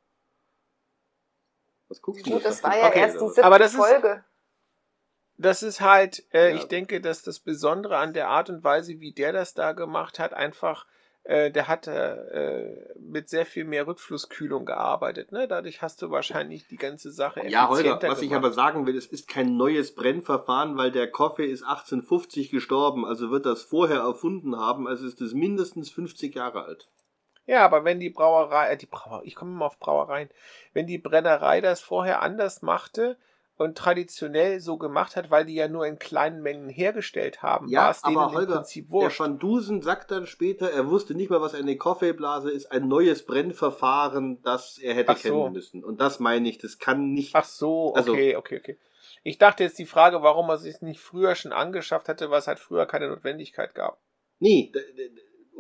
[1.89, 2.31] Was guckst du?
[2.31, 4.25] Gut, das war ja Papa erst die siebte Aber das ist- Folge.
[5.39, 6.57] Das ist halt, äh, Ja.
[6.57, 10.21] ich denke, dass das Besondere an der Art und Weise, wie der das da gemacht
[10.21, 10.89] hat, einfach, äh,
[11.25, 15.31] der hat äh, mit sehr viel mehr Rückflusskühlung gearbeitet.
[15.31, 15.47] Ne?
[15.47, 18.45] Dadurch hast du wahrscheinlich die ganze Sache Ja, Holger, effizienter was ich gemacht.
[18.45, 23.31] aber sagen will, es ist kein neues Brennverfahren, weil der Coffee ist 1850 gestorben, also
[23.31, 26.89] wird das vorher erfunden haben, also ist es mindestens 50 Jahre alt.
[27.47, 30.29] Ja, aber wenn die Brauerei, äh, die Brauerei, ich komme immer auf Brauereien,
[30.73, 33.17] wenn die Brennerei das vorher anders machte
[33.63, 37.91] und traditionell so gemacht hat, weil die ja nur in kleinen Mengen hergestellt haben, war
[37.91, 39.21] es denen aber im Holger, Prinzip der wurscht.
[39.21, 43.25] Van Dusen sagt dann später, er wusste nicht mal, was eine Kaffeeblase ist, ein neues
[43.25, 45.23] Brennverfahren, das er hätte Ach so.
[45.43, 45.85] kennen müssen.
[45.85, 48.79] Und das meine ich, das kann nicht Ach so, okay, Also- okay, okay.
[49.25, 52.49] Ich dachte jetzt die Frage, warum er sich nicht früher schon angeschafft hätte, weil es
[52.49, 54.01] halt früher keine Notwendigkeit gab.
[54.41, 54.73] Nee,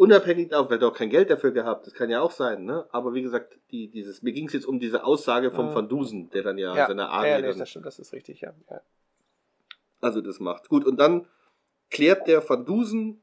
[0.02, 2.86] unabhängig davon, er hat auch kein Geld dafür gehabt, das kann ja auch sein, ne?
[2.90, 5.74] Aber wie gesagt, die, dieses, mir ging es jetzt um diese Aussage vom Mhm.
[5.74, 8.12] Van Dusen, der dann ja, Ja, seine ja, Arie ja dann, das stimmt, das ist
[8.12, 8.52] richtig, ja.
[8.70, 8.80] ja.
[10.00, 10.68] also das macht.
[10.68, 11.28] Gut, und dann
[11.90, 13.22] klärt der Van Dusen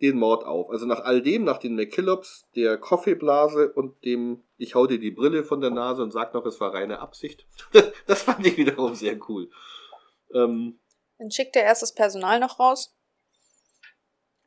[0.00, 0.70] den Mord auf.
[0.70, 5.10] Also nach all dem, nach den McKillops, der Kaffeeblase und dem ich hau dir die
[5.10, 7.46] Brille von der Nase und sag noch, es war reine Absicht.
[8.06, 9.50] Das fand ich wiederum sehr cool.
[10.32, 10.78] Ähm,
[11.18, 12.96] Dann schickt er erst das Personal noch raus.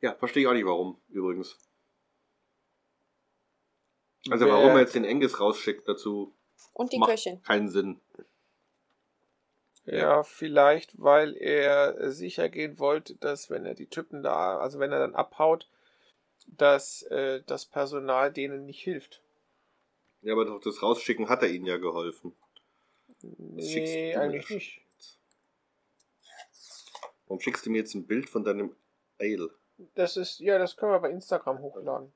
[0.00, 1.58] ja, verstehe ich auch nicht warum, übrigens.
[4.30, 6.34] Also Wer- warum er jetzt den Engis rausschickt dazu,
[6.72, 7.42] Und die macht Köchin.
[7.42, 8.00] keinen Sinn.
[9.84, 14.92] Ja, vielleicht, weil er sicher gehen wollte, dass wenn er die Typen da, also wenn
[14.92, 15.66] er dann abhaut,
[16.46, 19.22] dass äh, das Personal denen nicht hilft.
[20.20, 22.34] Ja, aber doch das Rausschicken hat er ihnen ja geholfen.
[23.58, 24.82] Schickst Nee, du eigentlich nicht.
[27.26, 28.74] Warum schickst du mir jetzt ein Bild von deinem
[29.18, 29.50] Ale?
[29.94, 32.12] Das ist, ja, das können wir bei Instagram hochladen.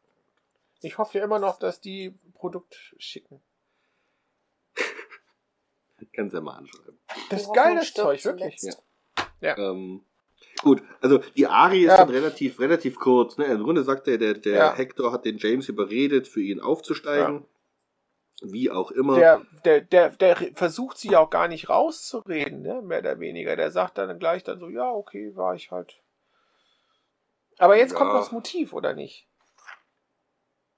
[0.82, 3.40] Ich hoffe ja immer noch, dass die Produkt schicken.
[6.14, 6.98] Kannst ja mal anschreiben.
[7.30, 8.58] Das ist geil, Hoffnung das stirbt Zeug, wirklich.
[8.58, 8.82] zuletzt.
[9.40, 10.04] Ähm,
[10.62, 11.98] gut, also die Arie ist Ja.
[11.98, 13.38] dann relativ, relativ kurz.
[13.38, 13.44] Ne?
[13.46, 14.74] Im Grunde sagt er, der, der Ja.
[14.74, 17.46] Hector hat den James überredet, für ihn aufzusteigen.
[18.42, 19.16] Wie auch immer.
[19.16, 22.82] Der, der, der, der versucht sich auch gar nicht rauszureden, ne?
[22.82, 23.54] mehr oder weniger.
[23.54, 26.00] Der sagt dann gleich dann so, ja, okay, war ich halt.
[27.58, 27.98] Aber jetzt Ja.
[27.98, 29.28] kommt das Motiv, oder nicht?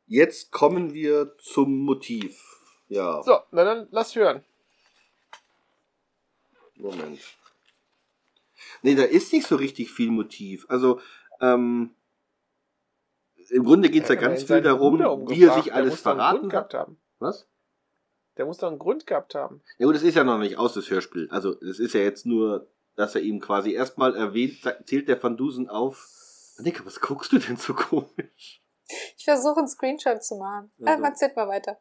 [0.06, 2.40] Jetzt kommen wir zum Motiv.
[2.88, 4.44] Ja, So, na dann lass hören.
[6.76, 7.20] Moment.
[8.82, 10.66] Nee, da ist nicht so richtig viel Motiv.
[10.68, 11.00] Also,
[11.40, 11.94] ähm,
[13.50, 14.98] im Grunde geht es ja hat ganz viel darum,
[15.28, 16.80] wie er sich Der alles muss doch einen Grund verraten gehabt hat.
[16.80, 17.00] haben.
[17.18, 17.48] Was?
[18.36, 19.62] Der muss doch einen Grund gehabt haben.
[19.78, 21.28] Ja gut, das ist ja noch nicht aus, das Hörspiel.
[21.30, 25.36] Also, es ist ja jetzt nur dass er ihm quasi erstmal erwähnt, zählt der Van
[25.36, 26.08] Dusen auf.
[26.58, 28.62] Annika, was guckst du denn so komisch?
[29.16, 30.70] Ich versuche einen Screenshot zu machen.
[30.78, 31.78] Ja, Äh, man zählt mal weiter.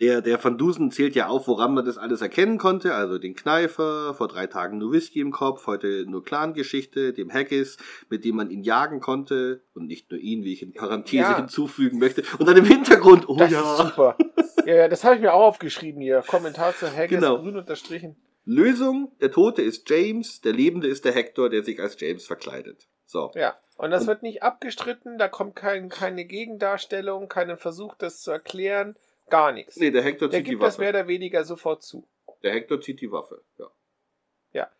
[0.00, 2.94] Der, der Van Dusen zählt ja auf, woran man das alles erkennen konnte.
[2.94, 7.76] Also den Kneifer, vor drei Tagen nur Whisky im Kopf, heute nur Clan-Geschichte, dem Haggis,
[8.08, 9.62] mit dem man ihn jagen konnte.
[9.74, 11.36] Und nicht nur ihn, wie ich in Parenthese Ja.
[11.36, 12.22] hinzufügen möchte.
[12.38, 13.60] Und dann im Hintergrund, oh Das ja.
[13.74, 14.16] ist super.
[14.64, 16.22] Ja, ja, das habe ich mir auch aufgeschrieben hier.
[16.26, 17.38] Kommentar zu Haggis, Genau.
[17.38, 18.16] grün unterstrichen.
[18.44, 22.88] Lösung, der Tote ist James, der Lebende ist der Hector, der sich als James verkleidet.
[23.10, 23.32] So.
[23.34, 28.22] Ja, und das Und- wird nicht abgestritten, da kommt kein, keine Gegendarstellung, kein Versuch, das
[28.22, 28.96] zu erklären,
[29.28, 29.74] gar nichts.
[29.76, 30.98] Nee, der Hector Der zieht die gibt das mehr Waffe.
[31.00, 32.06] oder weniger sofort zu.
[32.44, 33.66] Der Hector zieht die Waffe, ja.
[34.52, 34.70] Ja.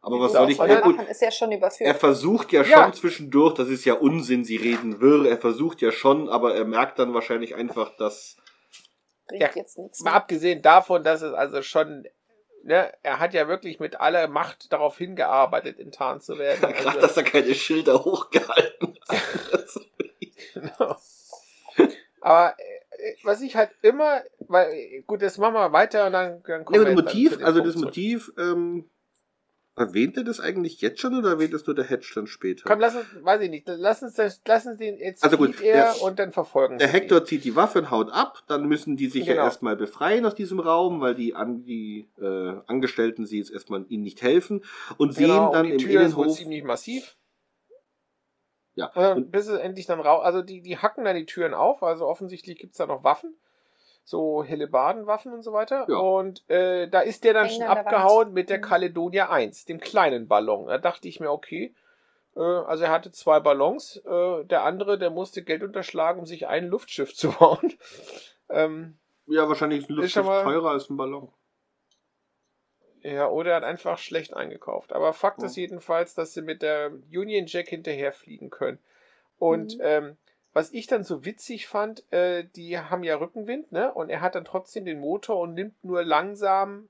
[0.00, 0.56] Aber was soll ich...
[0.56, 1.96] Ja, gut, ist ja schon er überführt.
[1.98, 2.90] versucht ja schon Ja.
[2.92, 6.98] zwischendurch, das ist ja Unsinn, sie reden wirr, er versucht ja schon, aber er merkt
[6.98, 8.38] dann wahrscheinlich einfach, dass...
[9.26, 9.50] Bringt Ja.
[9.54, 10.00] jetzt nichts.
[10.00, 12.06] Mal abgesehen davon, dass es also schon,
[12.64, 16.60] ne, er hat ja wirklich mit aller Macht darauf hingearbeitet, enttarnt zu werden.
[16.72, 19.20] Gerade, Also, dass er keine Schilder hochgehalten hat.
[20.54, 20.96] Genau.
[22.20, 26.64] Aber äh, was ich halt immer, weil, gut, das machen wir weiter und dann, dann
[26.64, 27.84] kommen Ja, wir Motiv, zu dem also das zurück.
[27.86, 28.90] Motiv, ähm,
[29.78, 32.64] erwähnt er das eigentlich jetzt schon oder erwähnt es nur der Hedge dann später?
[32.68, 35.60] Komm, lass uns, weiß ich nicht, lass uns, das, lass uns den jetzt Also gut,
[35.60, 38.96] er der- und dann verfolgen Der Hector zieht die Waffe und haut ab, dann müssen
[38.96, 39.44] die sich ja Genau.
[39.44, 44.02] erstmal befreien aus diesem Raum, weil die, an, die äh, Angestellten sie jetzt erstmal ihnen
[44.02, 44.64] nicht helfen
[44.96, 45.14] und ihn.
[45.14, 46.36] sehen Genau, dann und im die Tür ist wohl Innenhof.
[46.38, 47.16] ziemlich massiv.
[48.74, 51.52] Ja, Und und, bis es endlich dann raus, also die, die hacken dann die Türen
[51.52, 53.36] auf, also offensichtlich gibt's da noch Waffen,
[54.08, 55.84] so Hellebardenwaffen und so weiter.
[55.86, 55.96] Ja.
[55.98, 58.62] Und äh, da ist der dann schon abgehauen mit der Mhm.
[58.62, 60.66] Caledonia 1, dem kleinen Ballon.
[60.68, 61.74] Da dachte ich mir, okay,
[62.34, 66.46] äh, also er hatte zwei Ballons, äh, der andere, der musste Geld unterschlagen, um sich
[66.46, 67.74] ein Luftschiff zu bauen.
[68.48, 71.30] ähm, ja, wahrscheinlich ist ein Ist Luftschiff mal- teurer als ein Ballon.
[73.02, 74.92] Ja, oder er hat einfach schlecht eingekauft.
[74.94, 75.46] Aber Fakt Ja.
[75.46, 78.78] ist jedenfalls, dass sie mit der Union Jack hinterherfliegen können.
[79.38, 79.82] Und Mhm.
[79.84, 80.16] ähm,
[80.58, 83.92] was ich dann so witzig fand, äh, die haben ja Rückenwind, ne?
[83.94, 86.88] Und er hat dann trotzdem den Motor und nimmt nur langsam,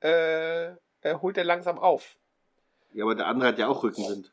[0.00, 0.66] äh,
[1.02, 2.16] er holt er langsam auf.
[2.92, 4.32] Ja, aber der andere hat ja auch Rückenwind.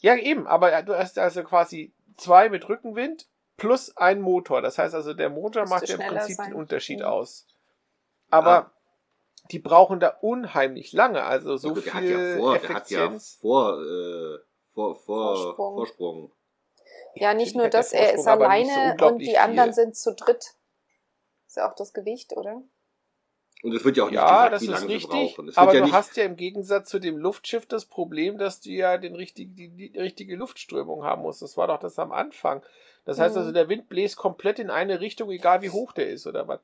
[0.00, 3.26] Ja, eben, aber er- du hast also quasi zwei mit Rückenwind
[3.56, 4.62] plus ein Motor.
[4.62, 6.50] Das heißt also, der Motor Müsste macht ja im Prinzip sein.
[6.50, 7.04] den Unterschied Mhm.
[7.06, 7.46] aus.
[8.30, 8.70] Aber Ah.
[9.50, 12.90] die brauchen da unheimlich lange, also so Ja, viel der hat ja vor, der hat
[12.90, 13.38] ja Effizienz.
[13.40, 14.38] vor, äh,
[14.74, 15.74] vor, vor, Vorsprung.
[15.76, 16.32] Vorsprung.
[17.16, 19.84] Ja, nicht nur das, er ist so alleine und die anderen viel.
[19.84, 20.54] sind zu dritt.
[21.46, 22.62] Ist ja auch das Gewicht, oder?
[23.62, 25.36] Und es wird ja auch nicht Ja, gesagt, das wie ist lange sie richtig.
[25.36, 25.52] brauchen.
[25.56, 28.70] Aber ja du nicht, hast ja im Gegensatz zu dem Luftschiff das Problem, dass du
[28.70, 31.40] ja den richtig, die, die richtige Luftströmung haben musst.
[31.42, 32.62] Das war doch das am Anfang.
[33.06, 33.40] Das heißt Mhm.
[33.40, 36.60] also, der Wind bläst komplett in eine Richtung, egal wie hoch der ist oder was.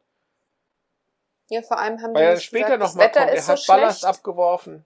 [1.48, 3.32] Ja, vor allem haben Weil die er später gesagt, das nochmal Wetter kommt.
[3.38, 4.14] ist Er so hat Ballast schlecht.
[4.18, 4.84] abgeworfen.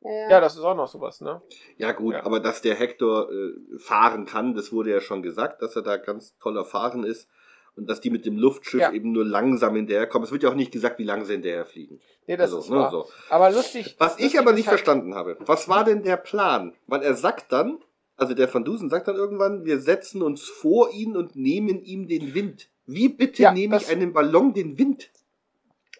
[0.00, 1.42] Ja, Ja, das ist auch noch sowas, ne?
[1.76, 2.24] Ja gut, Ja.
[2.24, 5.96] aber dass der Hector äh, fahren kann, das wurde ja schon gesagt, dass er da
[5.96, 7.28] ganz toller Fahren ist
[7.76, 8.92] und dass die mit dem Luftschiff Ja.
[8.92, 10.24] eben nur langsam hinterherkommen.
[10.26, 12.00] Es wird ja auch nicht gesagt, wie lang sie hinterher fliegen.
[12.26, 12.90] Nee, das Also, ist ne, wahr.
[12.90, 13.08] so.
[13.30, 13.96] Aber lustig.
[13.98, 16.74] Was ich lustig aber ist nicht halt- verstanden habe, was war denn der Plan?
[16.86, 17.78] Weil er sagt dann,
[18.16, 22.08] also der Van Dusen sagt dann irgendwann, wir setzen uns vor ihn und nehmen ihm
[22.08, 22.68] den Wind.
[22.86, 25.10] Wie bitte Ja, nehme ich einem Ballon den Wind?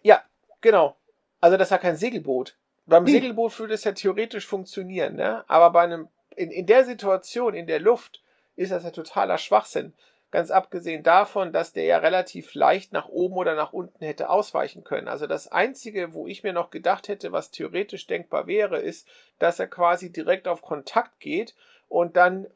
[0.02, 0.22] Ja,
[0.60, 0.96] genau.
[1.40, 2.56] Also das ist ja kein Segelboot.
[2.88, 3.12] Beim Nee.
[3.12, 5.44] Segelboot würde es ja theoretisch funktionieren, ne?
[5.48, 8.22] Aber bei einem, in, in der Situation, in der Luft,
[8.56, 9.92] ist das ja totaler Schwachsinn.
[10.30, 14.84] Ganz abgesehen davon, dass der ja relativ leicht nach oben oder nach unten hätte ausweichen
[14.84, 15.08] können.
[15.08, 19.06] Also das Einzige, wo ich mir noch gedacht hätte, was theoretisch denkbar wäre, ist,
[19.38, 21.54] dass er quasi direkt auf Kontakt geht
[21.88, 22.46] und dann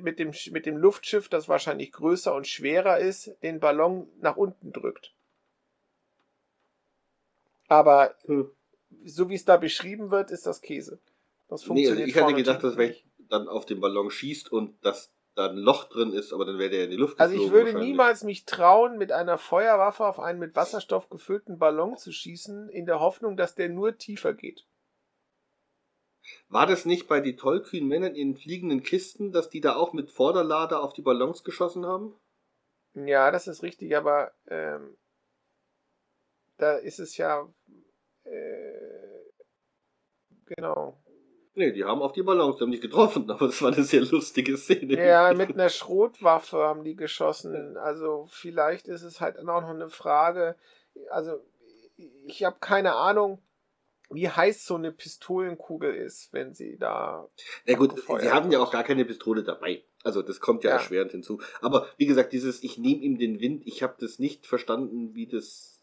[0.00, 4.72] mit dem, mit dem Luftschiff, das wahrscheinlich größer und schwerer ist, den Ballon nach unten
[4.72, 5.12] drückt.
[7.68, 8.50] Aber Hm.
[9.04, 11.00] So wie es da beschrieben wird, ist das Käse.
[11.48, 14.50] Das Nee, also funktioniert ich hätte gedacht, dass wenn ich dann auf den Ballon schießt
[14.50, 17.34] und dass da ein Loch drin ist, aber dann wäre der in die Luft Also
[17.34, 21.96] ich geflogen würde niemals mich trauen, mit einer Feuerwaffe auf einen mit Wasserstoff gefüllten Ballon
[21.96, 24.66] zu schießen, in der Hoffnung, dass der nur tiefer geht.
[26.48, 29.92] War das nicht bei die tollkühnen Männern in den fliegenden Kisten, dass die da auch
[29.92, 32.14] mit Vorderlader auf die Ballons geschossen haben?
[32.94, 34.96] Ja, das ist richtig, aber ähm,
[36.56, 37.52] da ist es ja
[38.22, 38.83] äh,
[40.46, 40.98] genau.
[41.56, 44.02] Nee, die haben auf die Ballons, die haben nicht getroffen, aber das war eine sehr
[44.02, 44.94] lustige Szene.
[45.06, 47.76] Ja, mit einer Schrotwaffe haben die geschossen.
[47.76, 50.56] Also vielleicht ist es halt auch noch eine Frage.
[51.10, 51.40] Also
[52.26, 53.40] ich habe keine Ahnung,
[54.10, 57.28] wie heiß so eine Pistolenkugel ist, wenn sie da.
[57.66, 59.84] Na gut, sie haben ja auch gar keine Pistole dabei.
[60.02, 60.76] Also das kommt ja, Ja.
[60.76, 61.40] erschwerend hinzu.
[61.60, 65.26] Aber wie gesagt, dieses Ich nehme ihm den Wind, ich habe das nicht verstanden, wie
[65.26, 65.73] das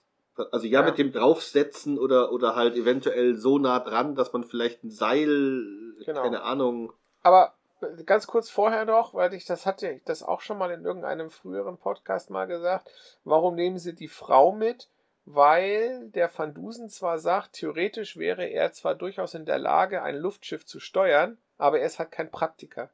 [0.51, 0.85] Also ja, Ja.
[0.85, 5.63] mit dem draufsetzen oder, oder halt eventuell so nah dran, dass man vielleicht ein Seil,
[6.05, 6.21] Genau.
[6.23, 6.93] keine Ahnung.
[7.21, 10.71] Aber äh, ganz kurz vorher noch, weil ich das hatte ich das auch schon mal
[10.71, 12.89] in irgendeinem früheren Podcast mal gesagt.
[13.23, 14.89] Warum nehmen sie die Frau mit?
[15.25, 20.17] Weil der Van Dusen zwar sagt, theoretisch wäre er zwar durchaus in der Lage, ein
[20.17, 22.89] Luftschiff zu steuern, aber er ist halt kein Praktiker.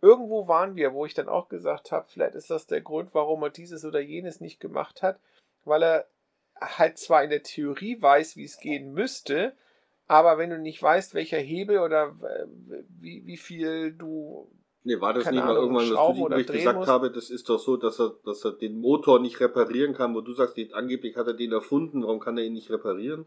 [0.00, 3.42] Irgendwo waren wir, wo ich dann auch gesagt habe, vielleicht ist das der Grund, warum
[3.42, 5.18] er dieses oder jenes nicht gemacht hat,
[5.64, 6.06] weil er
[6.60, 9.54] halt zwar in der Theorie weiß, wie es gehen müsste,
[10.06, 12.46] aber wenn du nicht weißt, welcher Hebel oder äh,
[13.00, 14.50] wie, wie viel du.
[14.84, 16.88] Nee, war das nicht mal irgendwann, dass du drehen gesagt musst?
[16.88, 20.20] habe, das ist doch so, dass er, dass er den Motor nicht reparieren kann, wo
[20.22, 23.26] du sagst, angeblich hat er den erfunden, warum kann er ihn nicht reparieren?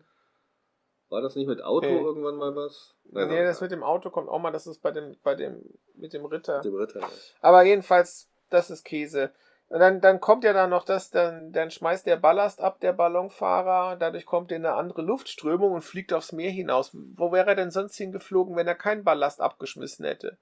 [1.10, 2.00] War das nicht mit Auto Nee.
[2.02, 2.96] irgendwann mal was?
[3.04, 5.62] Nein, nee, das mit dem Auto kommt auch mal, das ist bei dem, bei dem,
[5.94, 6.58] mit dem Ritter.
[6.58, 7.00] mit dem Ritter.
[7.02, 7.10] ja.
[7.42, 9.32] Aber jedenfalls, das ist Käse.
[9.72, 12.92] Und dann, dann kommt ja dann noch das, dann, dann schmeißt der Ballast ab, der
[12.92, 16.92] Ballonfahrer, dadurch kommt er in eine andere Luftströmung und fliegt aufs Meer hinaus.
[16.94, 20.38] Wo wäre er denn sonst hingeflogen, wenn er keinen Ballast abgeschmissen hätte?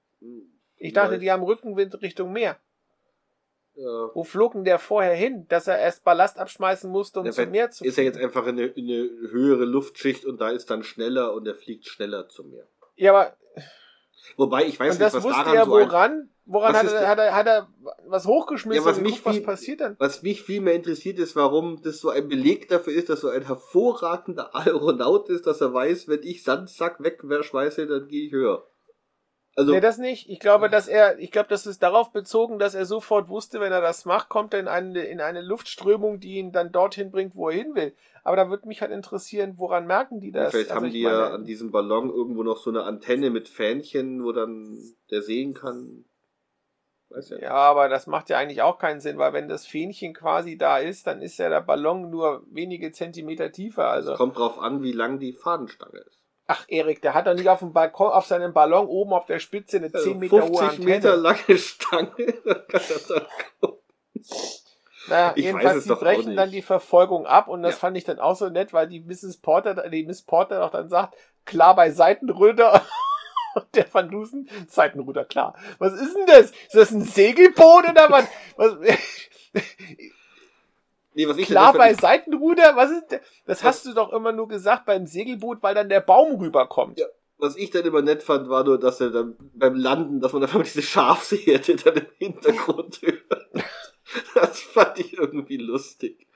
[0.78, 2.58] Ich dachte, die haben Rückenwind Richtung Meer.
[3.74, 4.10] Ja.
[4.14, 7.52] Wo flog denn der vorher hin, dass er erst Ballast abschmeißen musste, um Ja, zum
[7.52, 8.14] Meer zu ist er fliegen?
[8.14, 11.54] jetzt einfach in eine, in eine höhere Luftschicht und da ist dann schneller und er
[11.54, 12.66] fliegt schneller zum Meer.
[12.96, 13.36] Ja, aber
[14.36, 16.30] Wobei, ich weiß und das nicht, was wusste daran er so woran?
[16.46, 17.68] Woran Was hat er, hat, er, hat er
[18.08, 19.96] was hochgeschmissen Ja, was und mich geguckt, was viel- passiert dann?
[20.00, 23.28] Was mich viel mehr interessiert ist, warum das so ein Beleg dafür ist, dass so
[23.28, 28.66] ein hervorragender Aeronaut ist, dass er weiß, wenn ich Sandsack wegschmeiße, dann gehe ich höher.
[29.60, 30.30] Also, nee, das nicht.
[30.30, 33.72] Ich glaube, dass er, ich glaube, das ist darauf bezogen, dass er sofort wusste, wenn
[33.72, 37.36] er das macht, kommt er in eine, in eine Luftströmung, die ihn dann dorthin bringt,
[37.36, 37.94] wo er hin will.
[38.24, 40.50] Aber da würde mich halt interessieren, woran merken die das?
[40.52, 43.50] vielleicht Also haben die meine, ja an diesem Ballon irgendwo noch so eine Antenne mit
[43.50, 44.78] Fähnchen, wo dann
[45.10, 46.06] der sehen kann.
[47.10, 47.38] Weiß ja.
[47.38, 50.78] Ja, aber das macht ja eigentlich auch keinen Sinn, weil wenn das Fähnchen quasi da
[50.78, 53.90] ist, dann ist ja der Ballon nur wenige Zentimeter tiefer.
[53.90, 56.19] Also, Es kommt drauf an, wie lang die Fahnenstange ist.
[56.50, 59.38] Ach Erik, der hat doch nicht auf dem Balkon, auf seinem Ballon oben auf der
[59.38, 60.84] Spitze eine 10 Meter hohe 50 Antenne.
[60.84, 62.10] Meter lange Stange.
[65.08, 67.78] Naja, Ich weiß jedenfalls, es die auch brechen dann die Verfolgung ab und das Ja.
[67.80, 69.38] fand ich dann auch so nett, weil die Mrs.
[69.38, 71.16] Porter, die Miss Porter doch dann sagt,
[71.46, 72.84] klar bei Seitenröder.
[73.56, 75.56] Und der Van Dusen, Seitenruder, klar.
[75.78, 76.52] Was ist denn das?
[76.52, 78.24] Ist das ein Segelboot oder was?
[78.54, 78.74] was
[81.14, 82.76] Nee, was ich klar bei Seitenruder?
[82.76, 83.20] Was ist das?
[83.46, 86.98] Das hast du doch immer nur gesagt beim Segelboot, weil dann der Baum rüberkommt.
[86.98, 87.06] Ja.
[87.38, 90.42] Was ich dann immer nett fand, war nur, dass er dann beim Landen, dass man
[90.42, 93.48] einfach diese Schafsherde dann im Hintergrund hört.
[94.34, 96.26] Das fand ich irgendwie lustig.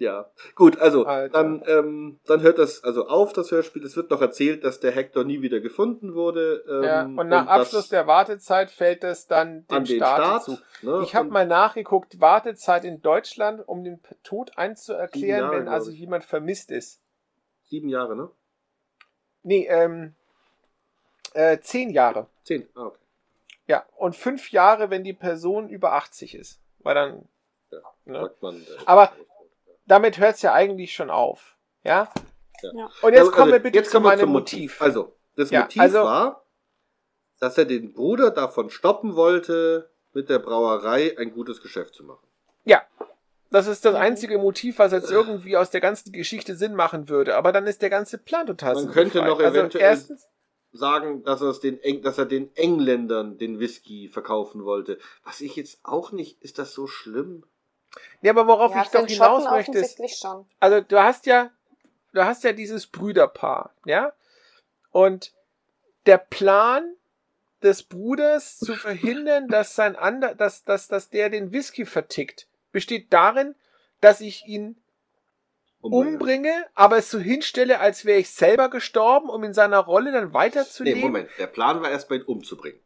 [0.00, 1.30] Ja, gut, also Alter.
[1.42, 3.84] dann, ähm, dann hört das also auf, das Hörspiel.
[3.84, 6.64] Es wird noch erzählt, dass der Hector nie wieder gefunden wurde.
[6.66, 10.42] Ähm, Ja, und nach das Abschluss der Wartezeit fällt es dann dem Staat, Staat.
[10.44, 10.58] zu.
[10.80, 11.02] Ne?
[11.04, 15.90] Ich habe Und mal nachgeguckt, Wartezeit in Deutschland, um den Tod einzuerklären, Jahre, wenn also
[15.90, 17.02] jemand vermisst ist.
[17.64, 18.30] Sieben Jahre, ne?
[19.42, 20.14] Nee, ähm,
[21.34, 22.26] äh, zehn Jahre.
[22.44, 22.66] Zehn.
[22.74, 22.98] Ah, okay.
[23.66, 26.58] Ja, und fünf Jahre, wenn die Person über 80 ist.
[26.78, 27.28] Weil dann,
[27.70, 28.30] Ja, ne?
[28.40, 29.12] man, äh, Aber-
[29.90, 31.56] damit hört es ja eigentlich schon auf.
[31.82, 32.08] Ja?
[32.62, 32.90] Ja.
[33.02, 34.80] Und jetzt Also, kommen wir bitte jetzt zu kommen wir meinem zum Motiv.
[34.82, 36.44] Also, das Ja, Motiv also- war,
[37.40, 42.26] dass er den Bruder davon stoppen wollte, mit der Brauerei ein gutes Geschäft zu machen.
[42.64, 42.82] Ja.
[43.52, 47.34] Das ist das einzige Motiv, was jetzt irgendwie aus der ganzen Geschichte Sinn machen würde.
[47.36, 50.26] Aber dann ist der ganze Plan total Man könnte noch also eventuell- erstens,
[50.72, 54.98] Sagen, dass er es den, Eng dass er den Engländern den Whisky verkaufen wollte.
[55.24, 57.42] Was ich jetzt auch nicht, ist das so schlimm?
[58.22, 60.26] Ja, aber worauf Ja, ich doch hinaus Schotten möchte, ist,
[60.60, 61.50] also du hast ja,
[62.12, 64.12] du hast ja dieses Brüderpaar, ja?
[64.90, 65.32] Und
[66.06, 66.94] der Plan
[67.62, 73.12] des Bruders zu verhindern, dass sein ander, dass, dass, dass der den Whisky vertickt, besteht
[73.12, 73.54] darin,
[74.00, 74.76] dass ich ihn
[75.80, 80.28] umbringe, aber es so hinstelle, als wäre ich selber gestorben, um in seiner Rolle dann
[80.28, 81.00] Nee, weiterzuleben.
[81.00, 81.30] Moment.
[81.38, 82.80] Der Plan war erstmal ihn umzubringen.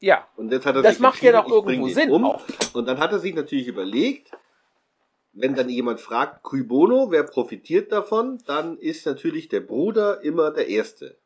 [0.00, 2.24] Ja, Und jetzt hat er das sich macht ja doch irgendwo Sinn um.
[2.24, 2.42] auch.
[2.72, 4.30] Und dann hat er sich natürlich überlegt,
[5.32, 10.50] wenn dann jemand fragt, cui bono, wer profitiert davon, dann ist natürlich der Bruder immer
[10.50, 11.18] der Erste.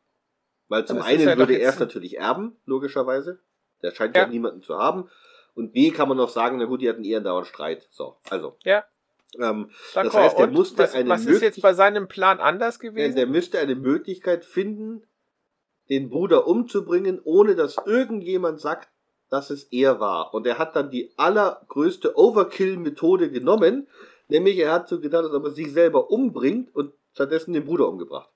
[0.69, 3.39] Weil zum einen ja würde er es natürlich erben, logischerweise.
[3.81, 4.23] Der scheint ja.
[4.23, 4.27] Ja.
[4.29, 5.09] niemanden zu haben.
[5.55, 7.87] Und B kann man noch sagen, na gut, die hatten eher einen dauernden Streit.
[7.91, 8.57] So, also.
[8.63, 8.85] Ja.
[9.39, 9.69] Ähm.
[9.93, 13.15] Das heißt, er musste was, eine was ist jetzt bei seinem Plan anders der, gewesen?
[13.15, 15.03] der müsste eine Möglichkeit finden,
[15.93, 18.89] den Bruder umzubringen, ohne dass irgendjemand sagt,
[19.29, 20.33] dass es er war.
[20.33, 23.87] Und er hat dann die allergrößte Overkill-Methode genommen,
[24.27, 28.31] nämlich er hat so getan, ob er sich selber umbringt und stattdessen den Bruder umgebracht.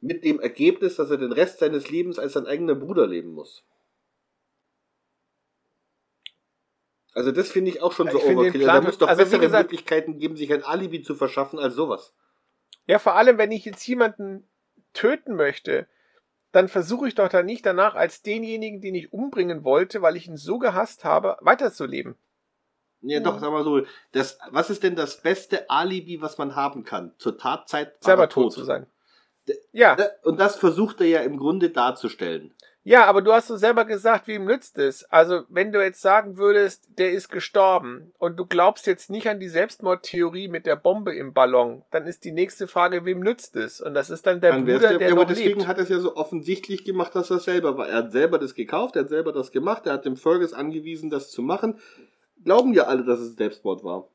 [0.00, 3.64] Mit dem Ergebnis, dass er den Rest seines Lebens als sein eigener Bruder leben muss.
[7.14, 8.64] Also das finde ich auch schon Ja, so Overkill.
[8.64, 12.12] Da muss doch also bessere gesagt- Möglichkeiten geben, sich ein Alibi zu verschaffen als sowas.
[12.86, 14.48] Ja, vor allem, wenn ich jetzt jemanden
[14.92, 15.86] töten möchte,
[16.52, 20.26] dann versuche ich doch dann nicht danach als denjenigen, den ich umbringen wollte, weil ich
[20.28, 22.14] ihn so gehasst habe, weiterzuleben.
[23.00, 23.82] Ja, doch, sag mal so,
[24.12, 27.12] das, was ist denn das beste Alibi, was man haben kann?
[27.18, 28.86] Zur Tatzeit Selber er tot zu sein.
[29.48, 32.54] D- Ja, Da- Und das versucht er ja im Grunde darzustellen.
[32.84, 35.04] Ja, aber du hast so selber gesagt, wem nützt es?
[35.04, 39.38] Also, wenn du jetzt sagen würdest, der ist gestorben und du glaubst jetzt nicht an
[39.38, 43.80] die Selbstmordtheorie mit der Bombe im Ballon, dann ist die nächste Frage, wem nützt es?
[43.80, 45.68] Und das ist dann der Dann Bruder, der ja, aber noch deswegen lebt.
[45.68, 47.88] hat er es ja so offensichtlich gemacht, dass er selber war.
[47.88, 51.08] Er hat selber das gekauft, er hat selber das gemacht, er hat dem Fergus angewiesen,
[51.08, 51.78] das zu machen.
[52.44, 54.08] Glauben ja alle, dass es Selbstmord war.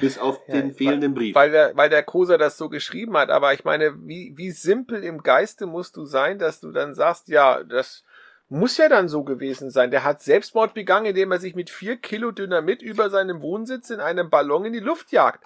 [0.00, 1.34] Bis auf Ja, den fehlenden Brief.
[1.34, 3.30] Weil der, weil der Koser das so geschrieben hat.
[3.30, 7.28] Aber ich meine, wie, wie simpel im Geiste musst du sein, dass du dann sagst,
[7.28, 8.04] ja, das
[8.48, 9.90] muss ja dann so gewesen sein.
[9.90, 14.00] Der hat Selbstmord begangen, indem er sich mit vier Kilo Dynamit über seinem Wohnsitz in
[14.00, 15.44] einem Ballon in die Luft jagt.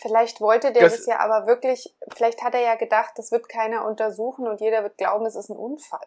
[0.00, 3.48] Vielleicht wollte der Das- das, ja aber wirklich, vielleicht hat er ja gedacht, das wird
[3.48, 6.06] keiner untersuchen und jeder wird glauben, es ist ein Unfall.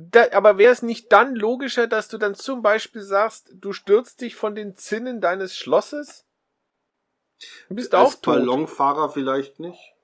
[0.00, 4.20] Da, aber wäre es nicht dann logischer, dass du dann zum Beispiel sagst, du stürzt
[4.20, 6.24] dich von den Zinnen deines Schlosses?
[7.68, 8.36] Du bist auch als tot.
[8.36, 9.96] Ballonfahrer vielleicht nicht.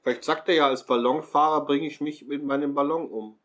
[0.00, 3.38] Vielleicht sagt er ja, als Ballonfahrer bringe ich mich mit meinem Ballon um.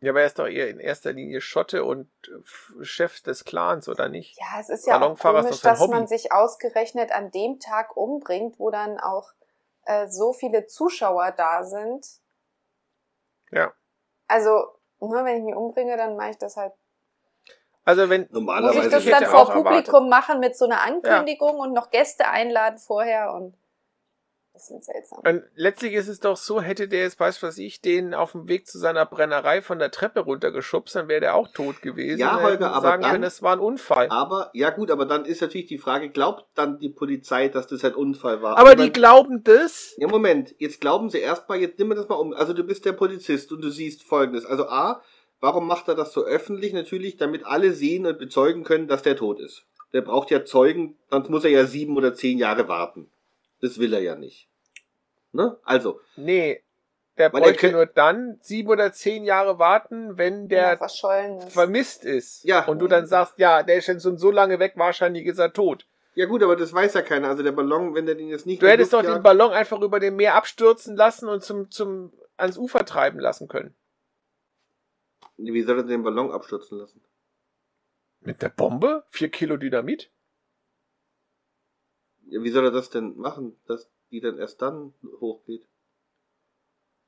[0.00, 3.88] Ja, aber er ist doch eher in erster Linie Schotte und äh, Chef des Clans,
[3.88, 4.38] oder nicht?
[4.38, 5.94] Ja, es ist ja auch komisch, dass Hobby.
[5.94, 9.32] man sich ausgerechnet an dem Tag umbringt, wo dann auch
[9.86, 12.06] äh, so viele Zuschauer da sind.
[13.50, 13.72] Ja.
[14.28, 14.66] Also,
[15.00, 16.72] ne, wenn ich mich umbringe, dann mache ich das halt.
[17.84, 19.64] Also wenn Muss Normalerweise ich das dann vor auch erwartet.
[19.64, 23.54] Publikum machen mit so einer Ankündigung und noch Gäste einladen vorher und
[24.54, 25.18] das ist seltsam.
[25.26, 28.48] Und letztlich ist es doch so, hätte der jetzt, weiß was ich, den auf dem
[28.48, 32.20] Weg zu seiner Brennerei von der Treppe runtergeschubst, dann wäre der auch tot gewesen.
[32.20, 34.06] Ja, Dann Holger, aber sagen dann- können, das war ein Unfall.
[34.10, 37.84] Aber, ja gut, aber dann ist natürlich die Frage, glaubt dann die Polizei, dass das
[37.84, 38.56] ein Unfall war?
[38.56, 39.94] aber Ich die mein- glauben das.
[39.98, 42.32] Ja, Moment, jetzt glauben sie erstmal, jetzt nimm mir das mal um.
[42.32, 44.46] Also du bist der Polizist und du siehst folgendes.
[44.46, 45.02] Also A,
[45.40, 46.72] warum macht er das so öffentlich?
[46.72, 49.64] Natürlich, damit alle sehen und bezeugen können, dass der tot ist.
[49.92, 53.10] Der braucht ja Zeugen, sonst muss er ja sieben oder zehn Jahre warten.
[53.64, 54.46] Das will er ja nicht.
[55.32, 55.56] Ne?
[55.64, 56.62] Also, Nee,
[57.16, 61.52] der er bräuchte nur dann sieben oder zehn Jahre warten, wenn Der verschollen ist.
[61.54, 62.44] vermisst ist.
[62.44, 62.66] Ja.
[62.66, 65.52] Und du dann sagst, ja, der ist schon so so lange weg, wahrscheinlich ist er
[65.54, 65.86] tot.
[66.14, 67.28] ja gut, aber das weiß ja keiner.
[67.28, 69.98] Also der Ballon, wenn der den jetzt nicht Du hättest doch den Ballon einfach über
[69.98, 73.74] dem Meer abstürzen lassen und zum, zum, ans Ufer treiben lassen können.
[75.38, 77.00] Wie soll er den Ballon abstürzen lassen?
[78.20, 79.04] Mit der Bombe?
[79.08, 80.10] Vier Kilo Dynamit?
[82.28, 85.66] Ja, wie soll er das denn machen, dass die dann erst dann hochgeht?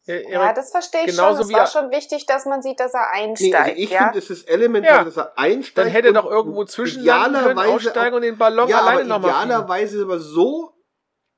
[0.04, 1.42] Ja, ja, das verstehe ich genauso schon.
[1.42, 3.54] Es wie war er- schon wichtig, dass man sieht, dass er Nee, einsteigt.
[3.56, 3.98] also ich ja?
[4.04, 5.04] finde, es ist elementar, Ja.
[5.04, 5.78] dass er einsteigt.
[5.78, 9.08] Dann hätte er doch irgendwo zwischenlanden können, aussteigen auch- und den Ballon ja, alleine aber
[9.28, 10.72] nochmal idealerweise ist aber so,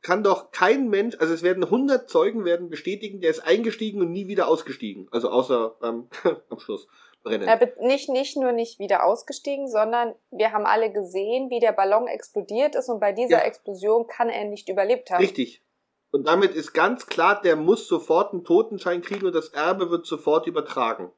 [0.02, 4.10] kann doch kein Mensch, also es werden 100 Zeugen werden bestätigen, der ist eingestiegen und
[4.10, 5.09] nie wieder ausgestiegen.
[5.12, 6.09] Also außer ähm,
[6.50, 6.86] am Schluss
[7.22, 7.46] brennen.
[7.48, 11.72] Er be- nicht, nicht nur nicht wieder ausgestiegen, sondern wir haben alle gesehen, wie der
[11.72, 13.44] Ballon explodiert ist und bei dieser Ja.
[13.44, 15.22] Explosion kann er nicht überlebt haben.
[15.22, 15.62] Richtig.
[16.10, 20.06] Und damit ist ganz klar, der muss sofort einen Totenschein kriegen und das Erbe wird
[20.06, 21.12] sofort übertragen.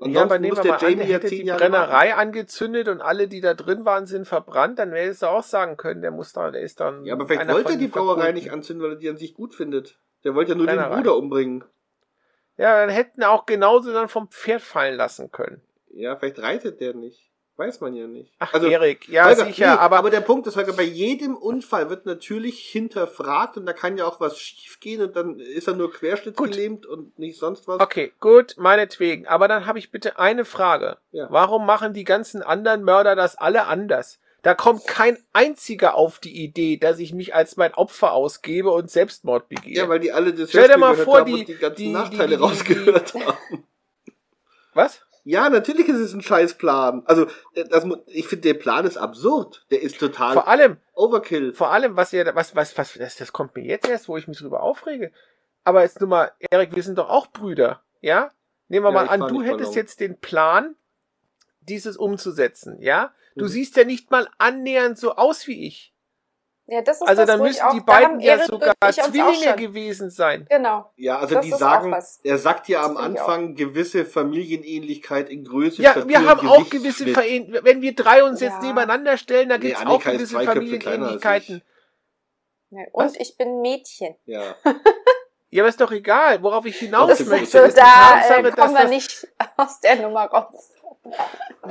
[0.00, 1.46] Ja, aber Ansonsten nehmen muss wir der mal an, Jamie der ja hätte zehn die
[1.46, 5.44] Jahre Brennerei angezündet und alle, die da drin waren, sind verbrannt, dann hättest du auch
[5.44, 7.04] sagen können, der muss da, der ist dann.
[7.04, 9.32] Ja, aber vielleicht wollte er die den Brauerei nicht anzünden, weil er die an sich
[9.32, 10.00] gut findet.
[10.24, 10.96] Der wollte ja nur den Brennerei.
[10.96, 11.64] Bruder umbringen.
[12.56, 15.62] Ja, dann hätten auch genauso dann vom Pferd fallen lassen können.
[15.90, 17.30] Ja, vielleicht reitet der nicht.
[17.56, 18.32] Weiß man ja nicht.
[18.38, 21.36] Ach, Also, Erik, ja, Holger, sicher, nee, aber, aber der Punkt ist, Holger, bei jedem
[21.36, 25.68] Unfall wird natürlich hinterfragt und da kann ja auch was schief gehen und dann ist
[25.68, 27.80] er nur querschnittsgelähmt und nicht sonst was.
[27.80, 29.26] okay, gut, meinetwegen.
[29.26, 30.96] Aber dann habe ich bitte eine Frage.
[31.10, 31.26] Ja.
[31.30, 34.18] Warum machen die ganzen anderen Mörder das alle anders?
[34.42, 38.90] Da kommt kein einziger auf die Idee, dass ich mich als mein Opfer ausgebe und
[38.90, 39.76] Selbstmord begehe.
[39.76, 42.36] Ja, weil die alle das Stell dir mal vor, die- die ganzen die- Nachteile die-
[42.36, 43.64] die- rausgehört haben.
[44.74, 45.00] Was?
[45.24, 47.02] Ja, natürlich ist es ein Scheißplan.
[47.06, 49.64] Also, äh, das, ich finde, der Plan ist absurd.
[49.70, 51.54] Der ist total Vor allem, Overkill.
[51.54, 54.26] vor allem, was ihr, was, was, was, das, das kommt mir jetzt erst, wo ich
[54.26, 55.12] mich drüber aufrege.
[55.62, 58.32] Aber jetzt nur mal, Erik, wir sind doch auch Brüder, ja?
[58.66, 59.74] Nehmen wir Ja, mal an, du hättest Ballon.
[59.74, 60.74] jetzt den Plan,
[61.68, 63.12] dieses umzusetzen, ja?
[63.36, 63.48] Du Mhm.
[63.48, 65.92] siehst ja nicht mal annähernd so aus wie ich.
[66.66, 70.10] Ja, das ist Also das, dann müssen auch, die beiden ja Erik sogar Zwillinge gewesen
[70.10, 70.46] sein.
[70.48, 70.90] Genau.
[70.96, 75.82] Ja, also Das die sagen, er sagt ja am Das Anfang gewisse Familienähnlichkeit in Größe.
[75.82, 77.08] Ja, Statur wir haben auch gewisse.
[77.08, 77.64] Verähnlichkeiten.
[77.64, 78.68] Wenn wir drei uns jetzt Ja.
[78.68, 81.62] nebeneinander stellen, da Nee, gibt's Annika auch gewisse Familienähnlichkeiten.
[82.70, 83.12] Was?
[83.12, 84.14] Und ich bin Mädchen.
[84.26, 84.54] Ja.
[85.54, 87.58] Ja, aber ist doch egal, worauf ich hinaus Das Das möchte.
[87.58, 89.28] ist so, da Tatsache, äh, dass kommen wir das- nicht
[89.58, 90.71] aus der Nummer raus.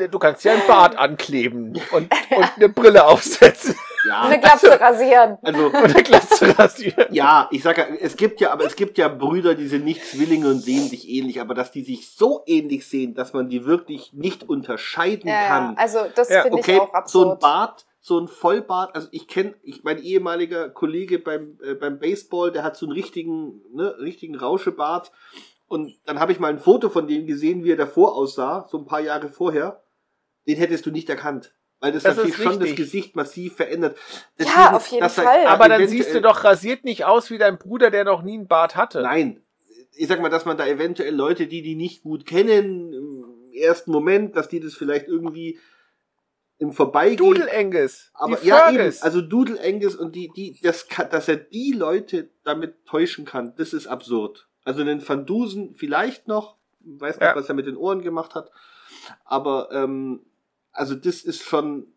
[0.10, 3.76] Du kannst ja ein Bart ankleben und, und eine Brille aufsetzen
[4.08, 5.38] Ja, Eine Glatze rasieren.
[5.44, 7.08] also eine Glatze rasieren.
[7.14, 10.04] Ja, ich sag ja, es gibt ja, aber es gibt ja Brüder, die sind nicht
[10.06, 13.66] Zwillinge und sehen sich ähnlich, aber dass die sich so ähnlich sehen, dass man die
[13.66, 15.48] wirklich nicht unterscheiden Ja, ja.
[15.48, 15.78] kann.
[15.78, 17.40] Also das Ja, finde Okay, ich auch so ein absurd.
[17.42, 22.52] Bart, so ein Vollbart, also ich kenne, ich, mein ehemaliger Kollege beim, äh, beim Baseball,
[22.52, 25.12] der hat so einen richtigen, ne, richtigen Rauschebart.
[25.72, 28.78] Und dann habe ich mal ein Foto von dem gesehen, wie er davor aussah, so
[28.78, 29.82] ein paar Jahre vorher.
[30.46, 31.56] Den hättest du nicht erkannt.
[31.80, 32.76] Weil das, Das natürlich schon das.
[32.76, 33.98] Gesicht massiv verändert.
[34.38, 35.46] Ja, auf jeden dass Fall.
[35.46, 38.48] Aber dann siehst du doch rasiert nicht aus wie dein Bruder, der noch nie einen
[38.48, 39.02] Bart hatte.
[39.02, 39.42] Nein.
[39.94, 43.92] Ich sag mal, dass man da eventuell Leute, die die nicht gut kennen, im ersten
[43.92, 45.58] Moment, dass die das vielleicht irgendwie
[46.58, 47.34] im Vorbeigehen.
[47.34, 48.12] Doodle Angus.
[48.14, 51.72] aber die ja, eben, also Doodle Angus und die, die, das kann, dass er die
[51.72, 54.50] Leute damit täuschen kann, das ist absurd.
[54.64, 57.36] Also den Van Dusen vielleicht noch, weiß nicht, Ja.
[57.36, 58.52] was er mit den Ohren gemacht hat,
[59.26, 60.26] aber ähm,
[60.72, 61.88] also das ist schon,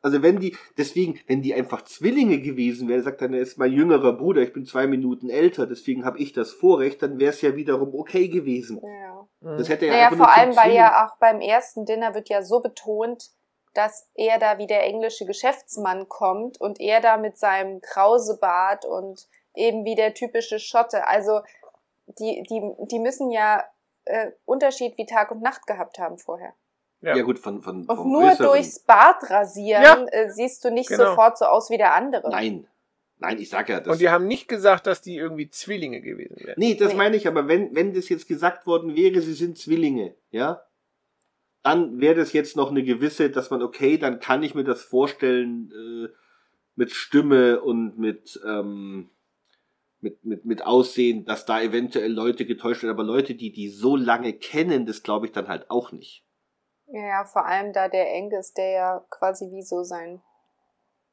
[0.00, 3.72] also wenn die, deswegen, wenn die einfach Zwillinge gewesen wären, sagt dann, er ist mein
[3.72, 7.40] jüngerer Bruder, ich bin zwei Minuten älter, deswegen habe ich das Vorrecht, dann wäre es
[7.40, 8.80] ja wiederum okay gewesen.
[8.82, 9.28] Ja.
[9.40, 9.58] Mhm.
[9.58, 12.60] Das hätte ja Naja, vor allem, weil ja auch beim ersten Dinner wird ja so
[12.60, 13.30] betont,
[13.74, 19.26] dass er da wie der englische Geschäftsmann kommt und er da mit seinem Krausebart und
[19.54, 21.06] eben wie der typische Schotte.
[21.06, 21.40] Also
[22.06, 22.60] die, die,
[22.90, 23.62] die müssen ja
[24.04, 26.54] äh, Unterschied wie Tag und Nacht gehabt haben vorher.
[27.00, 27.16] Ja.
[27.16, 27.22] Ja.
[27.24, 28.46] gut, von, von Und vom nur Äußeren.
[28.46, 30.04] durchs Bart rasieren Ja.
[30.12, 31.06] äh, siehst du nicht Genau.
[31.10, 32.30] sofort so aus wie der andere.
[32.30, 32.66] Nein.
[33.18, 33.88] Nein, ich sag ja, das.
[33.92, 36.54] Und die haben nicht gesagt, dass die irgendwie Zwillinge gewesen wären.
[36.58, 36.98] Nee, das Nee.
[36.98, 40.62] meine ich, aber wenn, wenn das jetzt gesagt worden wäre, sie sind Zwillinge, ja,
[41.62, 44.82] dann wäre das jetzt noch eine gewisse, dass man, okay, dann kann ich mir das
[44.82, 46.12] vorstellen, äh,
[46.74, 49.10] mit Stimme und mit, ähm,
[50.02, 53.96] mit, mit, mit Aussehen, dass da eventuell Leute getäuscht werden, aber Leute, die die so
[53.96, 56.24] lange kennen, das glaube ich dann halt auch nicht.
[56.86, 60.20] Ja, vor allem da der Angus, der ja quasi wie so sein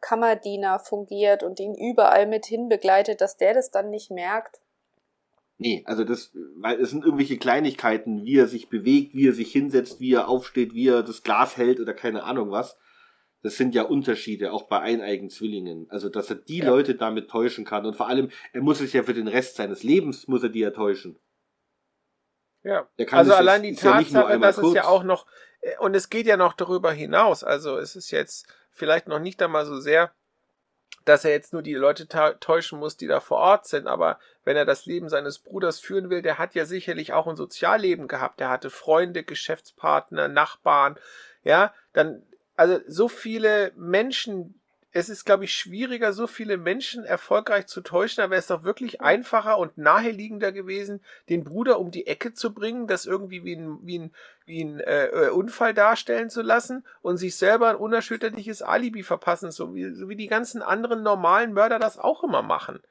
[0.01, 4.59] Kammerdiener fungiert und ihn überall mit hin begleitet, dass der das dann nicht merkt.
[5.57, 9.51] Nee, also das, weil es sind irgendwelche Kleinigkeiten, wie er sich bewegt, wie er sich
[9.51, 12.77] hinsetzt, wie er aufsteht, wie er das Glas hält oder keine Ahnung was.
[13.41, 15.87] Das sind ja Unterschiede, auch bei eineigen Zwillingen.
[15.89, 16.65] Also, dass er die Ja.
[16.69, 17.85] Leute damit täuschen kann.
[17.85, 20.59] Und vor allem, er muss es ja für den Rest seines Lebens, muss er die
[20.59, 21.17] ja täuschen.
[22.63, 22.89] Ja.
[23.11, 24.85] Also allein jetzt- die ja Tatsache, einmal dass es ja kurz.
[24.91, 25.25] auch noch,
[25.61, 27.43] äh, und es geht ja noch darüber hinaus.
[27.43, 30.11] Also es ist jetzt vielleicht noch nicht einmal so sehr,
[31.05, 32.07] dass er jetzt nur die Leute
[32.39, 36.09] täuschen muss, die da vor Ort sind, aber wenn er das Leben seines Bruders führen
[36.09, 38.39] will, der hat ja sicherlich auch ein Sozialleben gehabt.
[38.41, 40.99] Der hatte Freunde, Geschäftspartner, Nachbarn,
[41.43, 42.23] ja, dann,
[42.59, 44.59] also so viele Menschen,
[44.91, 48.65] es ist, glaube ich, schwieriger, so viele Menschen erfolgreich zu täuschen, da wäre es doch
[48.65, 53.55] wirklich einfacher und naheliegender gewesen, den Bruder um die Ecke zu bringen, das irgendwie wie
[53.55, 54.11] ein, wie ein,
[54.45, 59.51] wie ein äh, äh, Unfall darstellen zu lassen und sich selber ein unerschütterliches Alibi verpassen,
[59.51, 62.81] so wie, so wie die ganzen anderen normalen Mörder das auch immer machen.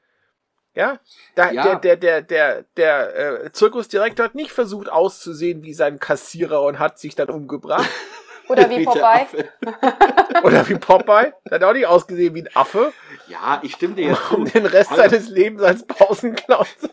[0.72, 0.98] Ja,
[1.34, 1.74] da, Ja.
[1.74, 6.78] der, der, der, der, der äh, Zirkusdirektor hat nicht versucht auszusehen wie sein Kassierer und
[6.78, 7.90] hat sich dann umgebracht.
[8.48, 9.26] Oder wie Wie Popeye.
[10.44, 11.32] Oder wie Popeye.
[11.50, 12.92] Der hat auch nicht ausgesehen wie ein Affe,
[13.28, 14.52] Ja, ich stimme dir jetzt um zu.
[14.58, 15.02] den Rest Hallo.
[15.02, 16.88] seines Lebens als Pausenclown zu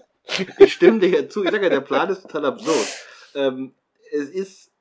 [0.59, 1.43] Ich stimme dir jetzt zu.
[1.43, 2.87] Ich sage ja, der Plan ist total absurd.
[3.35, 3.73] Ähm,
[4.11, 4.71] es ist,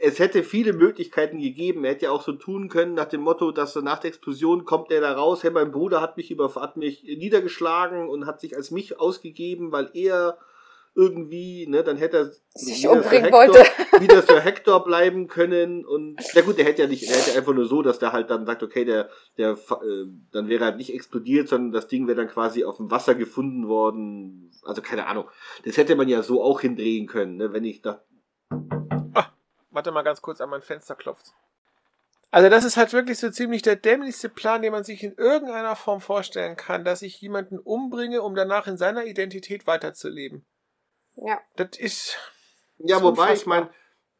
[0.00, 1.84] es hätte viele Möglichkeiten gegeben.
[1.84, 4.90] Er hätte ja auch so tun können, nach dem Motto, dass nach der Explosion kommt
[4.90, 5.42] er da raus.
[5.42, 9.72] Hey, mein Bruder hat mich über, hat mich niedergeschlagen und hat sich als mich ausgegeben,
[9.72, 10.38] weil er
[10.98, 13.60] irgendwie, ne, dann hätte er Sich wieder umbringen Hector, wollte.
[14.00, 17.54] wieder Sir Hector bleiben können und ja gut, der hätte ja nicht, er hätte einfach
[17.54, 20.76] nur so, dass der halt dann sagt, okay, der, der, äh, dann wäre er halt
[20.76, 24.50] nicht explodiert, sondern das Ding wäre dann quasi auf dem Wasser gefunden worden.
[24.64, 25.30] Also keine Ahnung.
[25.64, 28.02] Das hätte man ja so auch hindrehen können, ne, wenn ich da,
[29.70, 31.34] Warte mal ganz kurz an mein Fenster klopft.
[32.32, 35.76] Also das ist halt wirklich so ziemlich der dämlichste Plan, den man sich in irgendeiner
[35.76, 40.44] Form vorstellen kann, dass ich jemanden umbringe, um danach in seiner Identität weiterzuleben.
[41.24, 41.40] Ja.
[41.56, 42.16] Das ist...
[42.78, 43.70] ja, wobei, ich meine,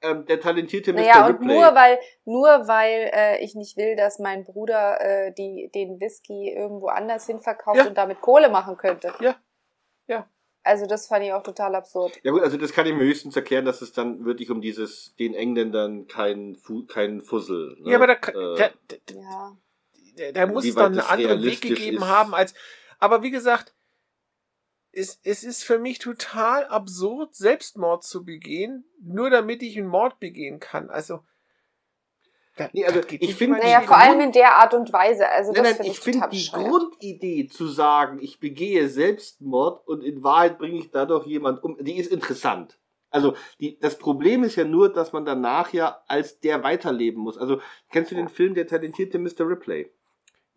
[0.01, 1.01] ähm, der talentierte Mr.
[1.01, 1.55] Naja, und Ripley.
[1.55, 6.53] nur weil, nur weil äh, ich nicht will, dass mein Bruder äh, die, den Whisky
[6.55, 7.87] irgendwo anders hin verkauft Ja.
[7.87, 9.13] und damit Kohle machen könnte.
[9.21, 9.37] Ja.
[10.07, 10.29] Ja.
[10.65, 12.19] Also das fand ich auch total absurd.
[12.23, 15.15] Ja gut, also das kann ich mir höchstens erklären, dass es dann wirklich um dieses,
[15.17, 17.77] den Engländern kein, Fu kein Fussel.
[17.81, 17.91] Ne?
[17.93, 19.57] Ja, aber da, kann- äh, der, der, Ja.
[20.19, 22.05] der, der muss es weit einen anderen Weg gegeben ist.
[22.09, 22.55] haben als.
[22.99, 23.73] Aber wie gesagt,
[24.99, 30.19] es, es ist für mich total absurd, Selbstmord zu begehen, nur damit ich einen Mord
[30.21, 30.91] begehen kann.
[30.91, 31.21] Also,
[32.57, 35.29] Das- Nee, also ich finde Naja, vor allem in der Art und Weise.
[35.29, 36.69] Also Nein, das nein, finde ich ich finde die bescheuert.
[36.69, 41.97] Grundidee zu sagen, ich begehe Selbstmord und in Wahrheit bringe ich dadurch jemand um, die
[41.97, 42.79] ist interessant.
[43.11, 47.39] Also die, das Problem ist ja nur, dass man danach ja als der weiterleben muss.
[47.39, 47.61] Also
[47.91, 49.41] kennst du den Film Der talentierte Mr.
[49.49, 49.93] Ripley?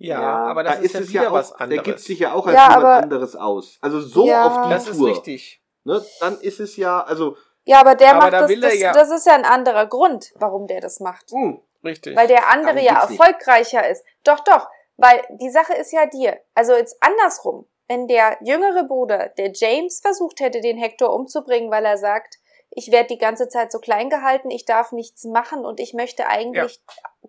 [0.03, 0.35] Ja, Ja.
[0.45, 1.83] aber das da ist, ist ja wieder ja auch, was der anderes.
[1.83, 3.77] gibt sich ja auch als Ja, jemand anderes aus.
[3.81, 4.45] Also so Ja.
[4.47, 5.09] auf die das ist Tour.
[5.09, 5.61] richtig.
[5.83, 6.03] Ne?
[6.19, 8.79] Dann ist es ja, also Ja, aber der Aber macht da das, will er das,
[8.79, 11.31] ja- das ist ja ein anderer Grund, warum der das macht.
[11.31, 12.15] mh, Richtig.
[12.15, 13.19] Weil der andere Darum ja geht's nicht.
[13.19, 14.03] erfolgreicher ist.
[14.23, 14.67] Doch, doch.
[14.97, 16.37] Weil die Sache ist ja dir.
[16.53, 17.67] Also jetzt andersrum.
[17.87, 22.35] Wenn der jüngere Bruder, der James, versucht hätte, den Hector umzubringen, weil er sagt,
[22.69, 26.27] ich werde die ganze Zeit so klein gehalten, ich darf nichts machen und ich möchte
[26.27, 26.81] eigentlich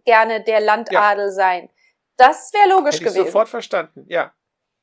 [0.05, 1.69] gerne der Landadel sein.
[2.17, 3.27] Das wäre logisch Hätte ich gewesen.
[3.27, 4.33] sofort verstanden, ja.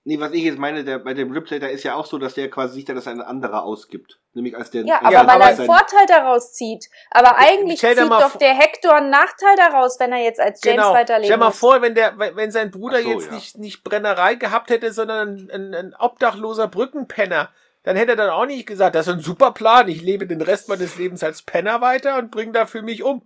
[0.04, 2.34] nee, was ich jetzt meine, der, bei dem Ripley, da ist ja auch so, dass
[2.34, 4.20] der quasi sich dann als ein anderer ausgibt.
[4.34, 4.86] Nämlich als der.
[4.86, 6.86] Ja, als aber Ja, weil er einen Vorteil daraus zieht.
[7.10, 10.94] Aber eigentlich zieht doch der Hector einen Nachteil daraus, wenn er jetzt als James genau.
[10.94, 13.34] weiterleben Stell mal vor, wenn der, wenn sein Bruder so, jetzt ja.
[13.34, 17.50] nicht, nicht Brennerei gehabt hätte, sondern ein, ein, ein obdachloser Brückenpenner,
[17.84, 20.42] dann hätte er dann auch nicht gesagt, das ist ein super Plan, ich lebe den
[20.42, 23.24] Rest meines Lebens als Penner weiter und bringe dafür mich um.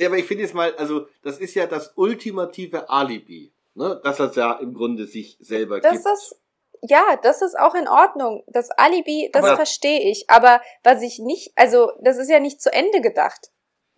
[0.00, 4.00] Ja, aber ich finde jetzt mal, also das ist ja das ultimative Alibi, ne?
[4.04, 6.06] dass er ja im Grunde sich selber Das gibt.
[6.06, 6.36] ist,
[6.82, 8.44] ja, das ist auch in Ordnung.
[8.46, 10.28] Das Alibi, das Aber- verstehe ich.
[10.28, 13.50] Aber was ich nicht, also, das ist ja nicht zu Ende gedacht.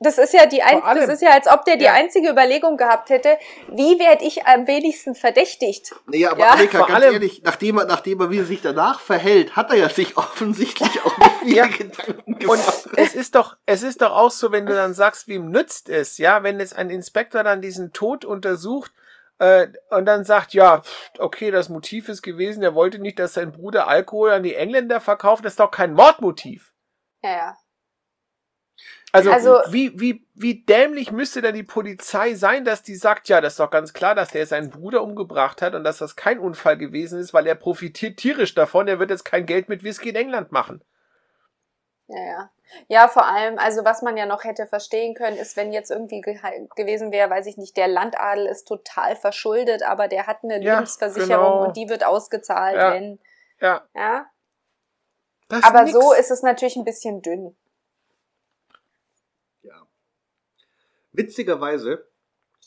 [0.02, 1.92] Das ist ja die ein, das ist ja, als ob der die Ja.
[1.92, 3.36] einzige Überlegung gehabt hätte,
[3.68, 5.94] wie werde ich am wenigsten verdächtigt?
[6.06, 6.50] Naja, aber Ja.
[6.52, 9.68] Annika, Vor ganz allem- ehrlich, nachdem er, nachdem er wie er sich danach verhält, hat
[9.70, 11.66] er ja sich offensichtlich auch nicht viele Ja.
[11.66, 12.88] Gedanken Und gemacht.
[12.96, 16.16] es ist doch, es ist doch auch so, wenn du dann sagst, wem nützt es,
[16.16, 18.92] ja, wenn jetzt ein Inspektor dann diesen Tod untersucht
[19.38, 23.34] äh, und dann sagt, ja, pff, okay, das Motiv ist gewesen, er wollte nicht, dass
[23.34, 26.72] sein Bruder Alkohol an die Engländer verkauft, das ist doch kein Mordmotiv.
[27.22, 27.56] Ja, ja.
[29.12, 33.40] Also, Also- wie, wie, wie dämlich müsste denn die Polizei sein, dass die sagt, ja,
[33.40, 36.38] das ist doch ganz klar, dass der seinen Bruder umgebracht hat und dass das kein
[36.38, 40.10] Unfall gewesen ist, weil er profitiert tierisch davon, er wird jetzt kein Geld mit Whisky
[40.10, 40.82] in England machen.
[42.06, 42.50] Ja, ja.
[42.86, 46.20] Ja, vor allem, also was man ja noch hätte verstehen können, ist, wenn jetzt irgendwie
[46.20, 46.38] ge
[46.76, 50.74] gewesen wäre, weiß ich nicht, der Landadel ist total verschuldet, aber der hat eine Ja,
[50.74, 51.64] Lebensversicherung genau.
[51.66, 52.92] und die wird ausgezahlt, Ja.
[52.92, 53.18] wenn,
[53.60, 53.82] Ja.
[53.94, 54.26] ja.
[55.48, 55.92] Das Aber nix.
[55.98, 57.56] so ist es natürlich ein bisschen dünn.
[61.12, 62.06] Witzigerweise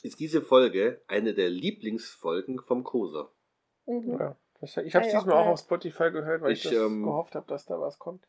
[0.01, 3.31] ist diese Folge eine der Lieblingsfolgen vom Koser.
[3.85, 4.17] Mhm.
[4.19, 7.35] Ja, ich habe es diesmal auch auf Spotify gehört, weil ich, Ich, das ähm, gehofft
[7.35, 8.25] habe, dass da was kommt.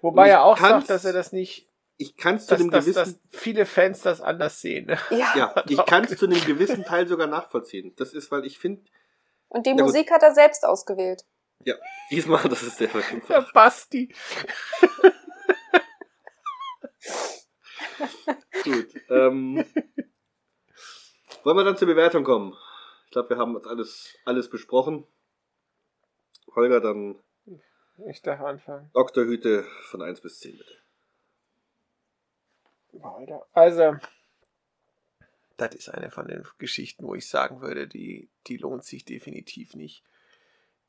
[0.00, 2.94] Wobei ich er auch sagt, dass er das nicht, Ich kann es zu einem gewissen,
[2.94, 4.86] dass viele Fans das anders sehen.
[4.86, 4.98] ne?
[5.10, 5.32] Ja.
[5.36, 7.94] ja, ich kann es zu einem gewissen Teil sogar nachvollziehen.
[7.96, 8.82] Das ist, weil ich finde,
[9.48, 9.84] Und die Ja, gut.
[9.86, 11.24] Musik hat er selbst ausgewählt.
[11.64, 11.74] ja,
[12.10, 12.88] diesmal, das ist der
[13.28, 14.12] Der Basti.
[18.64, 18.88] Gut.
[19.10, 19.64] Ähm,
[21.42, 22.56] wollen wir dann zur Bewertung kommen?
[23.06, 25.06] Ich glaube, wir haben jetzt alles, alles besprochen.
[26.54, 27.18] Holger, dann
[28.08, 28.90] Ich darf anfangen.
[28.94, 30.74] Doktorhüte von 1 bis 10, bitte.
[33.02, 33.46] Alter.
[33.52, 33.96] Also,
[35.56, 39.74] das ist eine von den Geschichten, wo ich sagen würde, die, die lohnt sich definitiv
[39.74, 40.04] nicht.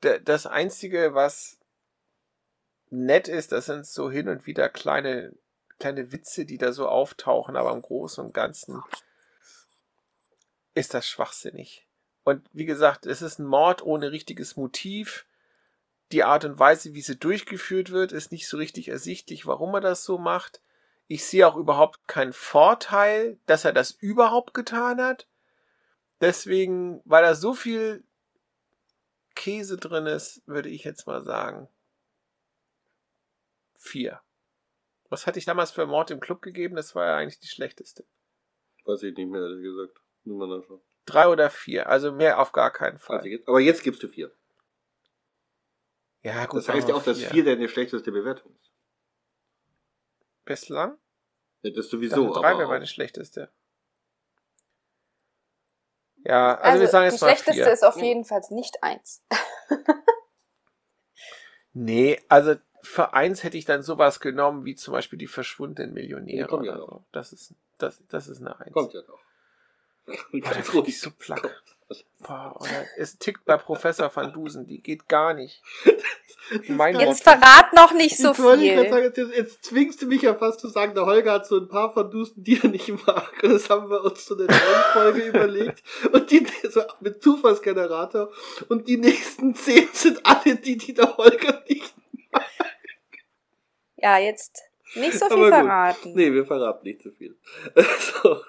[0.02, 1.60] Da- Das Einzige, was
[2.90, 5.36] nett ist, das sind so hin und wieder kleine,
[5.86, 8.82] kleine Witze, die da so auftauchen, aber im Großen und Ganzen
[10.74, 11.86] ist das schwachsinnig.
[12.24, 15.28] Und wie gesagt, es ist ein Mord ohne richtiges Motiv.
[16.12, 19.82] Die Art und Weise, wie sie durchgeführt wird, ist nicht so richtig ersichtlich, warum er
[19.82, 20.60] das so macht.
[21.08, 25.28] Ich sehe auch überhaupt keinen Vorteil, dass er das überhaupt getan hat.
[26.20, 28.04] Deswegen, weil da so viel
[29.36, 31.68] Käse drin ist, würde ich jetzt mal sagen.
[33.78, 34.25] Vier.
[35.10, 36.76] Was hatte ich damals für Mord im Club gegeben?
[36.76, 38.06] Das war ja eigentlich die schlechteste.
[38.86, 40.00] Weiß ich nicht mehr, ehrlich gesagt.
[40.24, 40.82] Nur mal nachschauen.
[41.06, 41.88] Drei oder vier.
[41.88, 43.28] Also mehr auf gar keinen Also Fall.
[43.28, 44.32] jetzt, aber jetzt gibst du 4.
[46.24, 46.58] Ja, gut.
[46.60, 47.30] Das heißt ja auch, dass vier.
[47.30, 48.72] 4 deine schlechteste Bewertung ist.
[50.46, 50.98] Bislang?
[51.62, 52.28] Ja, das sowieso.
[52.28, 53.52] dachte, drei wäre meine schlechteste.
[56.24, 57.72] Ja, also, Also, wir sagen die jetzt mal schlechteste vier.
[57.72, 59.24] ist auf jeden Fall nicht eins.
[61.74, 62.56] Nee, also
[62.86, 66.60] für eins hätte ich dann sowas genommen, wie zum Beispiel die verschwundenen Millionäre.
[66.62, 67.04] Die ja so.
[67.12, 68.74] Das ist, das, das ist eine Eins.
[68.74, 69.20] Kommt ja noch.
[70.06, 70.90] Boah, Ganz das ruhig.
[70.90, 71.64] ist so plack.
[72.20, 75.62] Boah, oder es tickt bei Professor Van Dusen, die geht gar nicht.
[76.68, 78.90] Mein Jetzt verrat noch nicht so viel.
[78.90, 81.68] sagen, jetzt, jetzt zwingst du mich ja fast zu sagen, der Holger hat so ein
[81.68, 83.32] paar Verdusten, die er nicht mag.
[83.42, 85.84] Und das haben wir uns zu der neuen Folge überlegt.
[86.12, 88.32] Und die so mit Zufallsgenerator.
[88.70, 91.94] Und die nächsten zehn sind alle die, die der Holger nicht.
[93.98, 94.64] Ja, jetzt
[94.96, 95.54] Nicht so viel Aber gut.
[95.54, 96.14] verraten.
[96.14, 97.36] Nee, wir verraten nicht zu viel.
[98.00, 98.42] so.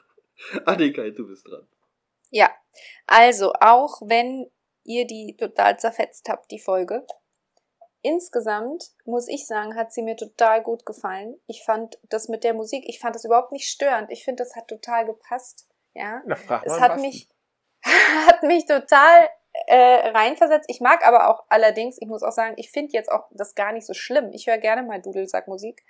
[0.64, 1.66] Annika, du bist dran.
[2.30, 2.50] Ja,
[3.06, 4.50] also auch wenn
[4.84, 7.06] ihr die total zerfetzt habt, die Folge.
[8.02, 11.40] Insgesamt muss ich sagen, hat sie mir total gut gefallen.
[11.46, 14.10] Ich fand das mit der Musik, ich fand das überhaupt nicht störend.
[14.12, 15.66] Ich finde, das hat total gepasst.
[15.94, 17.28] Ja, Na, frag es hat mich,
[17.82, 19.28] hat mich total
[19.66, 20.68] äh, reinversetzt.
[20.68, 23.72] Ich mag aber auch allerdings, ich muss auch sagen, ich finde jetzt auch das gar
[23.72, 24.30] nicht so schlimm.
[24.32, 25.82] Ich höre gerne mal Dudelsackmusik.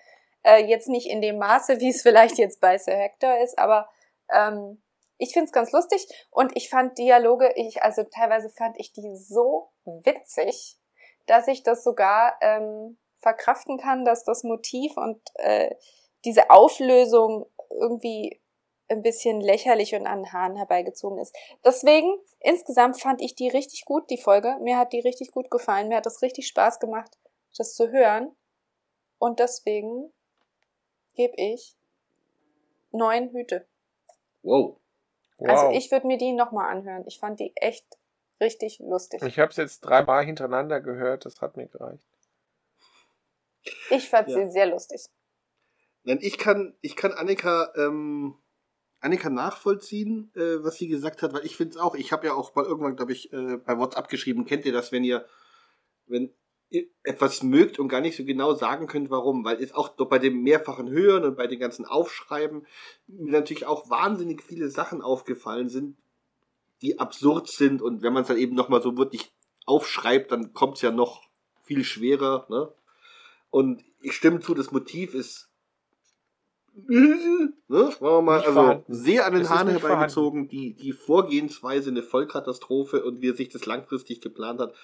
[0.43, 3.89] Äh, jetzt nicht in dem Maße, wie es vielleicht jetzt bei Sir Hector ist, aber
[4.33, 4.81] ähm,
[5.19, 9.17] ich finde es ganz lustig und ich fand Dialoge, ich, also teilweise fand ich die
[9.17, 10.77] so witzig,
[11.27, 15.75] dass ich das sogar ähm, verkraften kann, dass das Motiv und äh,
[16.25, 18.41] diese Auflösung irgendwie
[18.89, 21.37] ein bisschen lächerlich und an den Haaren herbeigezogen ist.
[21.65, 24.57] Deswegen, insgesamt fand ich die richtig gut, die Folge.
[24.61, 25.89] Mir hat die richtig gut gefallen.
[25.89, 27.19] Mir hat das richtig Spaß gemacht,
[27.57, 28.35] das zu hören.
[29.19, 30.13] Und deswegen
[31.15, 31.77] gebe ich
[32.93, 33.67] neun Hüte.
[34.43, 34.77] Wow.
[35.39, 35.49] Wow.
[35.49, 37.05] Also ich würde mir die nochmal anhören.
[37.07, 37.87] Ich fand die echt
[38.41, 39.23] richtig lustig.
[39.23, 42.07] ich habe es jetzt dreimal hintereinander gehört, das hat mir gereicht.
[43.91, 44.35] Ich fand Ja.
[44.37, 45.07] sie sehr lustig.
[46.05, 48.39] Nein, ich kann, ich kann Annika, ähm,
[49.07, 52.35] Annika nachvollziehen, äh, was sie gesagt hat, weil ich finde es auch, ich habe ja
[52.35, 55.25] auch mal irgendwann, glaube ich, äh, bei WhatsApp geschrieben, kennt ihr das, wenn ihr,
[56.07, 56.33] wenn
[56.71, 60.19] ihr etwas mögt und gar nicht so genau sagen könnt, warum, weil es auch bei
[60.19, 62.67] dem mehrfachen Hören und bei den ganzen Aufschreiben
[63.07, 65.97] mir natürlich auch wahnsinnig viele Sachen aufgefallen sind,
[66.83, 69.33] die absurd sind und wenn man es dann eben nochmal so wirklich
[69.67, 71.23] aufschreibt, dann kommt es ja noch
[71.63, 72.73] viel schwerer, ne?
[73.51, 75.49] Und ich stimme zu, das Motiv ist
[76.77, 77.53] ne?
[77.69, 78.95] Wir mal, Nicht also vorhanden.
[78.95, 83.67] sehr an den Haaren herbeigezogen, die, die Vorgehensweise eine Vollkatastrophe und wie er sich das
[83.67, 84.75] langfristig geplant hat.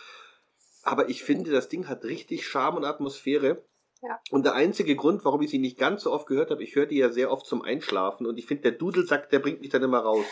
[0.82, 3.64] Aber ich finde, das Ding hat richtig Charme und Atmosphäre.
[4.02, 4.20] Ja.
[4.30, 6.86] Und der einzige Grund, warum ich sie nicht ganz so oft gehört habe, ich höre
[6.86, 9.84] die ja sehr oft zum Einschlafen und ich finde, der Dudelsack, der bringt mich dann
[9.84, 10.26] immer raus.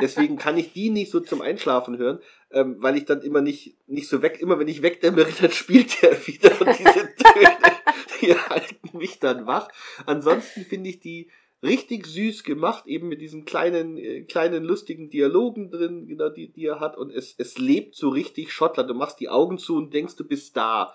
[0.00, 2.18] Deswegen kann ich die nicht so zum Einschlafen hören,
[2.50, 6.02] ähm, weil ich dann immer nicht, nicht so weg, immer wenn ich wegdämmere, dann spielt
[6.02, 7.56] der wieder und diese Töne,
[8.20, 9.68] die halten mich dann wach.
[10.04, 11.30] Ansonsten finde ich die
[11.62, 16.66] richtig süß gemacht, eben mit diesen kleinen, äh, kleinen lustigen Dialogen drin, genau, die, die
[16.66, 18.90] er hat und es, es lebt so richtig Schottland.
[18.90, 20.92] Du machst die Augen zu und denkst, du bist da.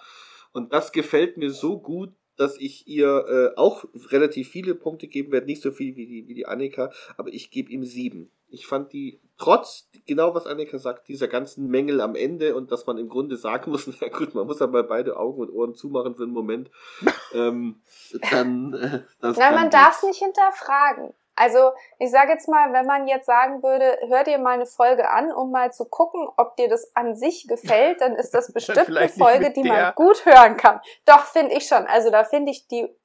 [0.53, 5.31] Und das gefällt mir so gut, dass ich ihr äh, auch relativ viele Punkte geben
[5.31, 5.45] werde.
[5.45, 8.31] Nicht so viel wie die, wie die Annika, aber ich gebe ihm sieben.
[8.47, 12.85] Ich fand die, trotz, genau was Annika sagt, dieser ganzen Mängel am Ende und dass
[12.85, 16.15] man im Grunde sagen muss, na gut, man muss aber beide Augen und Ohren zumachen
[16.15, 16.69] für einen Moment,
[17.33, 17.81] ähm,
[18.29, 21.13] dann, äh, das Nein, man darf es nicht hinterfragen.
[21.41, 25.09] Also, ich sage jetzt mal, wenn man jetzt sagen würde, hör dir mal eine Folge
[25.09, 28.95] an, um mal zu gucken, ob dir das an sich gefällt, dann ist das bestimmt
[28.95, 30.79] eine Folge, die man gut hören kann.
[31.05, 31.87] Doch, finde ich schon.
[31.87, 32.95] Also, da finde ich die,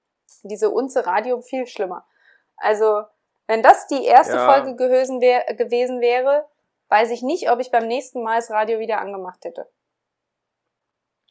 [0.42, 2.06] diese Unze Radio viel schlimmer.
[2.58, 3.04] Also,
[3.46, 4.52] wenn das die erste Ja.
[4.52, 6.46] Folge gewesen, wär, gewesen wäre,
[6.90, 9.66] weiß ich nicht, ob ich beim nächsten Mal das Radio wieder angemacht hätte.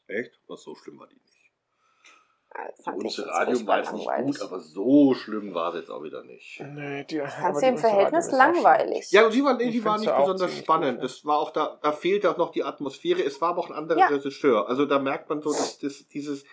[0.07, 0.39] Echt?
[0.47, 1.34] Was so schlimm war die nicht.
[2.57, 4.39] Also, fand ich Unser jetzt Radio war jetzt nicht langweilig.
[4.39, 6.61] gut, aber so schlimm war es jetzt auch wieder nicht.
[6.61, 9.11] Nee, die, Ich fand sie im Verhältnis langweilig.
[9.11, 10.99] Ja, und sie war, nee, Ich die war nicht ja besonders spannend.
[11.01, 13.21] gut, Das war auch da, da fehlte auch noch die Atmosphäre.
[13.23, 14.07] Es war aber auch ein anderer Ja.
[14.07, 14.69] Regisseur.
[14.69, 16.45] Also da merkt man so, dass das, dieses,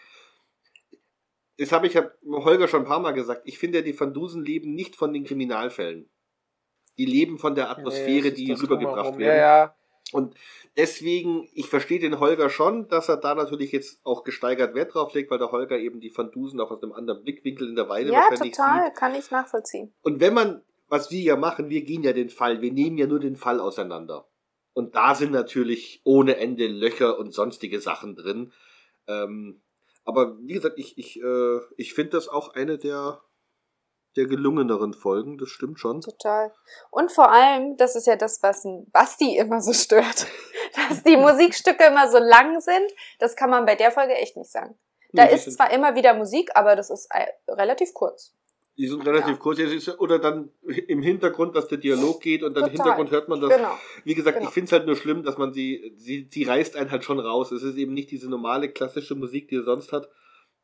[1.58, 3.42] das habe ich ja Holger schon ein paar Mal gesagt.
[3.44, 6.08] Ich finde, die Van Dusen leben nicht von den Kriminalfällen.
[6.98, 9.36] Die leben von der Atmosphäre, die rübergebracht Ja, wird.
[9.38, 9.74] ja.
[10.10, 10.34] Und
[10.76, 15.14] deswegen, ich verstehe den Holger schon, dass er da natürlich jetzt auch gesteigert Wert drauf
[15.14, 17.88] legt, weil der Holger eben die Van Dusen auch aus einem anderen Blickwinkel in der
[17.88, 18.96] Weide Ja, wahrscheinlich total, sieht.
[18.96, 19.94] kann ich nachvollziehen.
[20.02, 23.06] Und wenn man, was wir ja machen, wir gehen ja den Fall, wir nehmen ja
[23.06, 24.28] nur den Fall auseinander.
[24.74, 28.52] Und da sind natürlich ohne Ende Löcher und sonstige Sachen drin.
[29.06, 29.62] Ähm,
[30.04, 33.20] aber wie gesagt, ich, ich, äh, ich finde das auch eine der,
[34.16, 36.00] der gelungeneren Folgen, das stimmt schon.
[36.00, 36.52] Total.
[36.90, 40.26] Und vor allem, das ist ja das, was Basti immer so stört,
[40.88, 42.92] dass die Musikstücke immer so lang sind.
[43.18, 44.78] Das kann man bei der Folge echt nicht sagen.
[45.12, 48.34] Da Nee, ist zwar immer wieder Musik, aber das ist äh, relativ kurz.
[48.78, 49.36] Die sind relativ Ja.
[49.36, 49.58] kurz.
[49.98, 52.84] Oder dann im Hintergrund, dass der Dialog geht und dann im Total.
[52.86, 53.54] Hintergrund hört man das.
[53.54, 53.72] Genau.
[54.04, 54.48] Wie gesagt, Genau.
[54.48, 57.20] ich finde es halt nur schlimm, dass man sie, sie, sie reißt einen halt schon
[57.20, 57.52] raus.
[57.52, 60.08] Es ist eben nicht diese normale klassische Musik, die er sonst hat,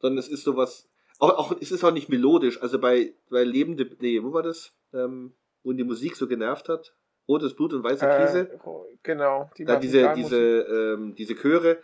[0.00, 0.88] sondern es ist sowas,
[1.18, 2.60] auch, auch es ist auch nicht melodisch.
[2.62, 4.72] Also bei, bei Lebende, nee, wo war das?
[4.92, 5.32] Ähm,
[5.62, 6.94] wo die Musik so genervt hat?
[7.28, 8.38] Rotes Blut und weiße Käse.
[8.40, 8.58] Äh,
[9.02, 9.50] genau.
[9.58, 11.78] Die Da machen diese, diese, ähm, diese Chöre.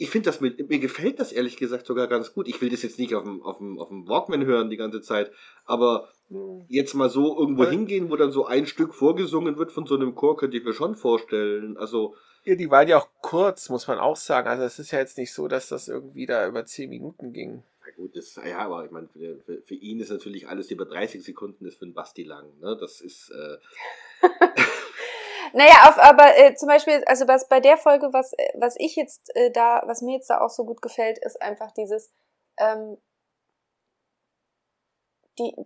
[0.00, 2.46] Ich finde das mit, mir gefällt das ehrlich gesagt sogar ganz gut.
[2.46, 5.00] Ich will das jetzt nicht auf dem, auf dem, auf dem Walkman hören die ganze
[5.02, 5.32] Zeit,
[5.64, 6.66] aber Hm.
[6.68, 7.70] jetzt mal so irgendwo Äh.
[7.70, 10.74] hingehen, wo dann so ein Stück vorgesungen wird von so einem Chor, könnte ich mir
[10.74, 11.76] schon vorstellen.
[11.78, 12.14] Also,
[12.44, 14.46] Ja, die waren ja auch kurz, muss man auch sagen.
[14.46, 17.64] Also es ist ja jetzt nicht so, dass das irgendwie da über zehn Minuten ging.
[17.88, 20.84] Ja gut, das, ja, aber ich meine, für, für, für ihn ist natürlich alles über
[20.84, 22.58] 30 Sekunden ist für einen Basti lang.
[22.58, 22.76] Ne?
[22.78, 23.30] Das ist.
[23.30, 23.58] Äh,
[25.54, 28.96] Naja, auf, aber äh, zum Beispiel, also was bei der Folge, was, äh, was ich
[28.96, 32.12] jetzt äh, da, was mir jetzt da auch so gut gefällt, ist einfach dieses,
[32.58, 32.98] ähm,
[35.38, 35.56] die,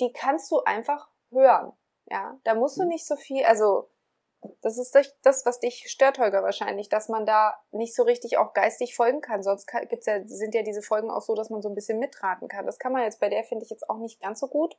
[0.00, 1.74] die kannst du einfach hören.
[2.06, 2.88] Ja, da musst du Mhm.
[2.88, 3.90] nicht so viel, also
[4.62, 8.38] das ist das- das, was dich stört, Holger, wahrscheinlich, dass man da nicht so richtig
[8.38, 9.42] auch geistig folgen kann.
[9.42, 12.48] Sonst gibt's ja, sind ja diese Folgen auch so, dass man so ein bisschen mitraten
[12.48, 12.66] kann.
[12.66, 14.76] Das kann man jetzt bei der, finde ich, jetzt auch nicht ganz so gut.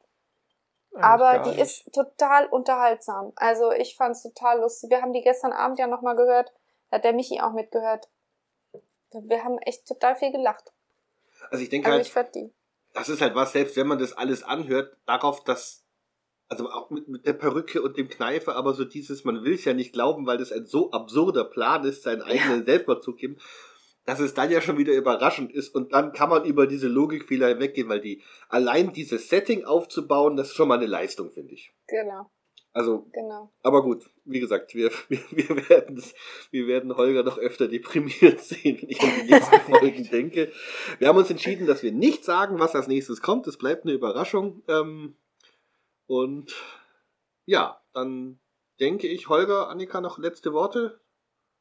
[0.94, 1.60] Eigentlich Aber die nicht.
[1.62, 3.34] ist total unterhaltsam.
[3.36, 4.90] Also ich fand's total lustig.
[4.90, 6.52] Wir haben die gestern Abend ja nochmal gehört.
[6.90, 8.10] Da hat der Michi auch mitgehört.
[9.12, 10.72] Wir haben echt total viel gelacht.
[11.52, 12.52] also ich denke Also halt, ich
[12.94, 15.84] das ist halt was, selbst wenn man das alles anhört, darauf, dass,
[16.50, 19.66] also auch mit, mit der Perücke und dem Kneifer, aber so dieses, man will es
[19.66, 23.38] ja nicht glauben, weil das ein so absurder Plan ist, seinen eigenen Selbstmord zu geben,
[24.06, 27.50] dass es dann ja schon wieder überraschend ist und dann kann man über diese Logikfehler
[27.50, 31.74] hinweggehen, weil die, allein dieses Setting aufzubauen, das ist schon mal eine Leistung, finde ich.
[31.88, 32.32] Genau,
[32.72, 33.52] Also, genau.
[33.64, 36.02] aber gut, wie gesagt, wir, wir, wir, werden,
[36.52, 40.54] wir werden Holger noch öfter deprimiert sehen, wenn ich an die nächsten Folgen denke.
[41.00, 43.46] Wir haben uns entschieden, dass wir nicht sagen, was als nächstes kommt.
[43.48, 44.64] Es bleibt eine Überraschung.
[44.70, 45.18] Ähm,
[46.08, 46.54] und
[47.46, 48.40] ja, dann
[48.80, 51.00] denke ich, Holger, Annika, noch letzte Worte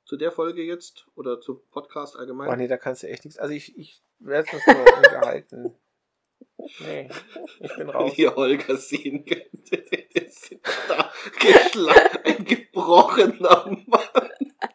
[0.04, 2.48] zu der Folge jetzt oder zu Podcast allgemein.
[2.48, 3.38] Oh nee, da kannst du echt nichts.
[3.38, 5.74] Also ich, ich werde es nur unterhalten.
[6.80, 7.08] Nee,
[7.60, 8.12] ich bin raus.
[8.16, 9.70] Wie ihr Holger sehen könnt.
[9.70, 10.54] Der ist
[10.88, 13.86] da geschlagen, ein gebrochener Mann.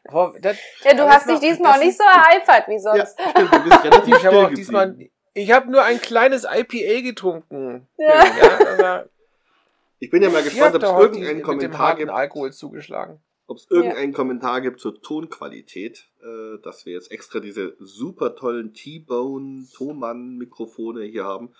[0.09, 3.19] Boah, das, Ja, du hast dich diesmal auch nicht so ereifert wie Ja, sonst.
[3.31, 4.89] stimmt, du bist relativ ich habe auch diesmal.
[4.89, 5.11] geblieben.
[5.33, 7.87] Ich habe nur ein kleines IPA getrunken.
[7.97, 8.25] Ja.
[8.25, 9.09] Ja, also,
[10.03, 13.19] Ich bin ja mal gespannt, ob es irgendeinen Kommentar gibt, Alkohol zugeschlagen.
[13.45, 18.73] ob es irgendeinen Kommentar gibt zur Tonqualität, äh, dass wir jetzt extra diese super tollen
[18.73, 21.53] T-Bone Thomann Mikrofone hier haben.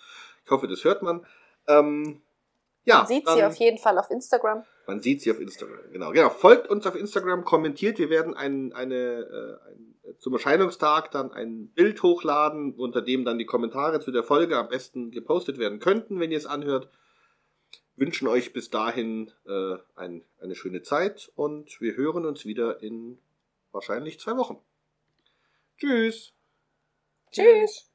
[0.44, 1.24] Ich hoffe, das hört man.
[1.68, 2.20] Ähm,
[2.84, 4.64] ja, Man sieht dann- sie auf jeden Fall auf Instagram.
[4.88, 6.10] Man sieht sie auf Instagram, genau.
[6.10, 6.30] Genau.
[6.30, 8.00] Folgt uns auf Instagram, kommentiert.
[8.00, 13.38] Wir werden ein, eine, äh, ein, zum Erscheinungstag dann ein Bild hochladen, unter dem dann
[13.38, 16.88] die Kommentare zu der Folge am besten gepostet werden könnten, wenn ihr es anhört.
[17.96, 23.18] Wünschen euch bis dahin äh, ein, eine schöne Zeit und wir hören uns wieder in
[23.70, 24.58] wahrscheinlich zwei Wochen.
[25.78, 26.32] Tschüss.
[27.30, 27.91] Tschüss.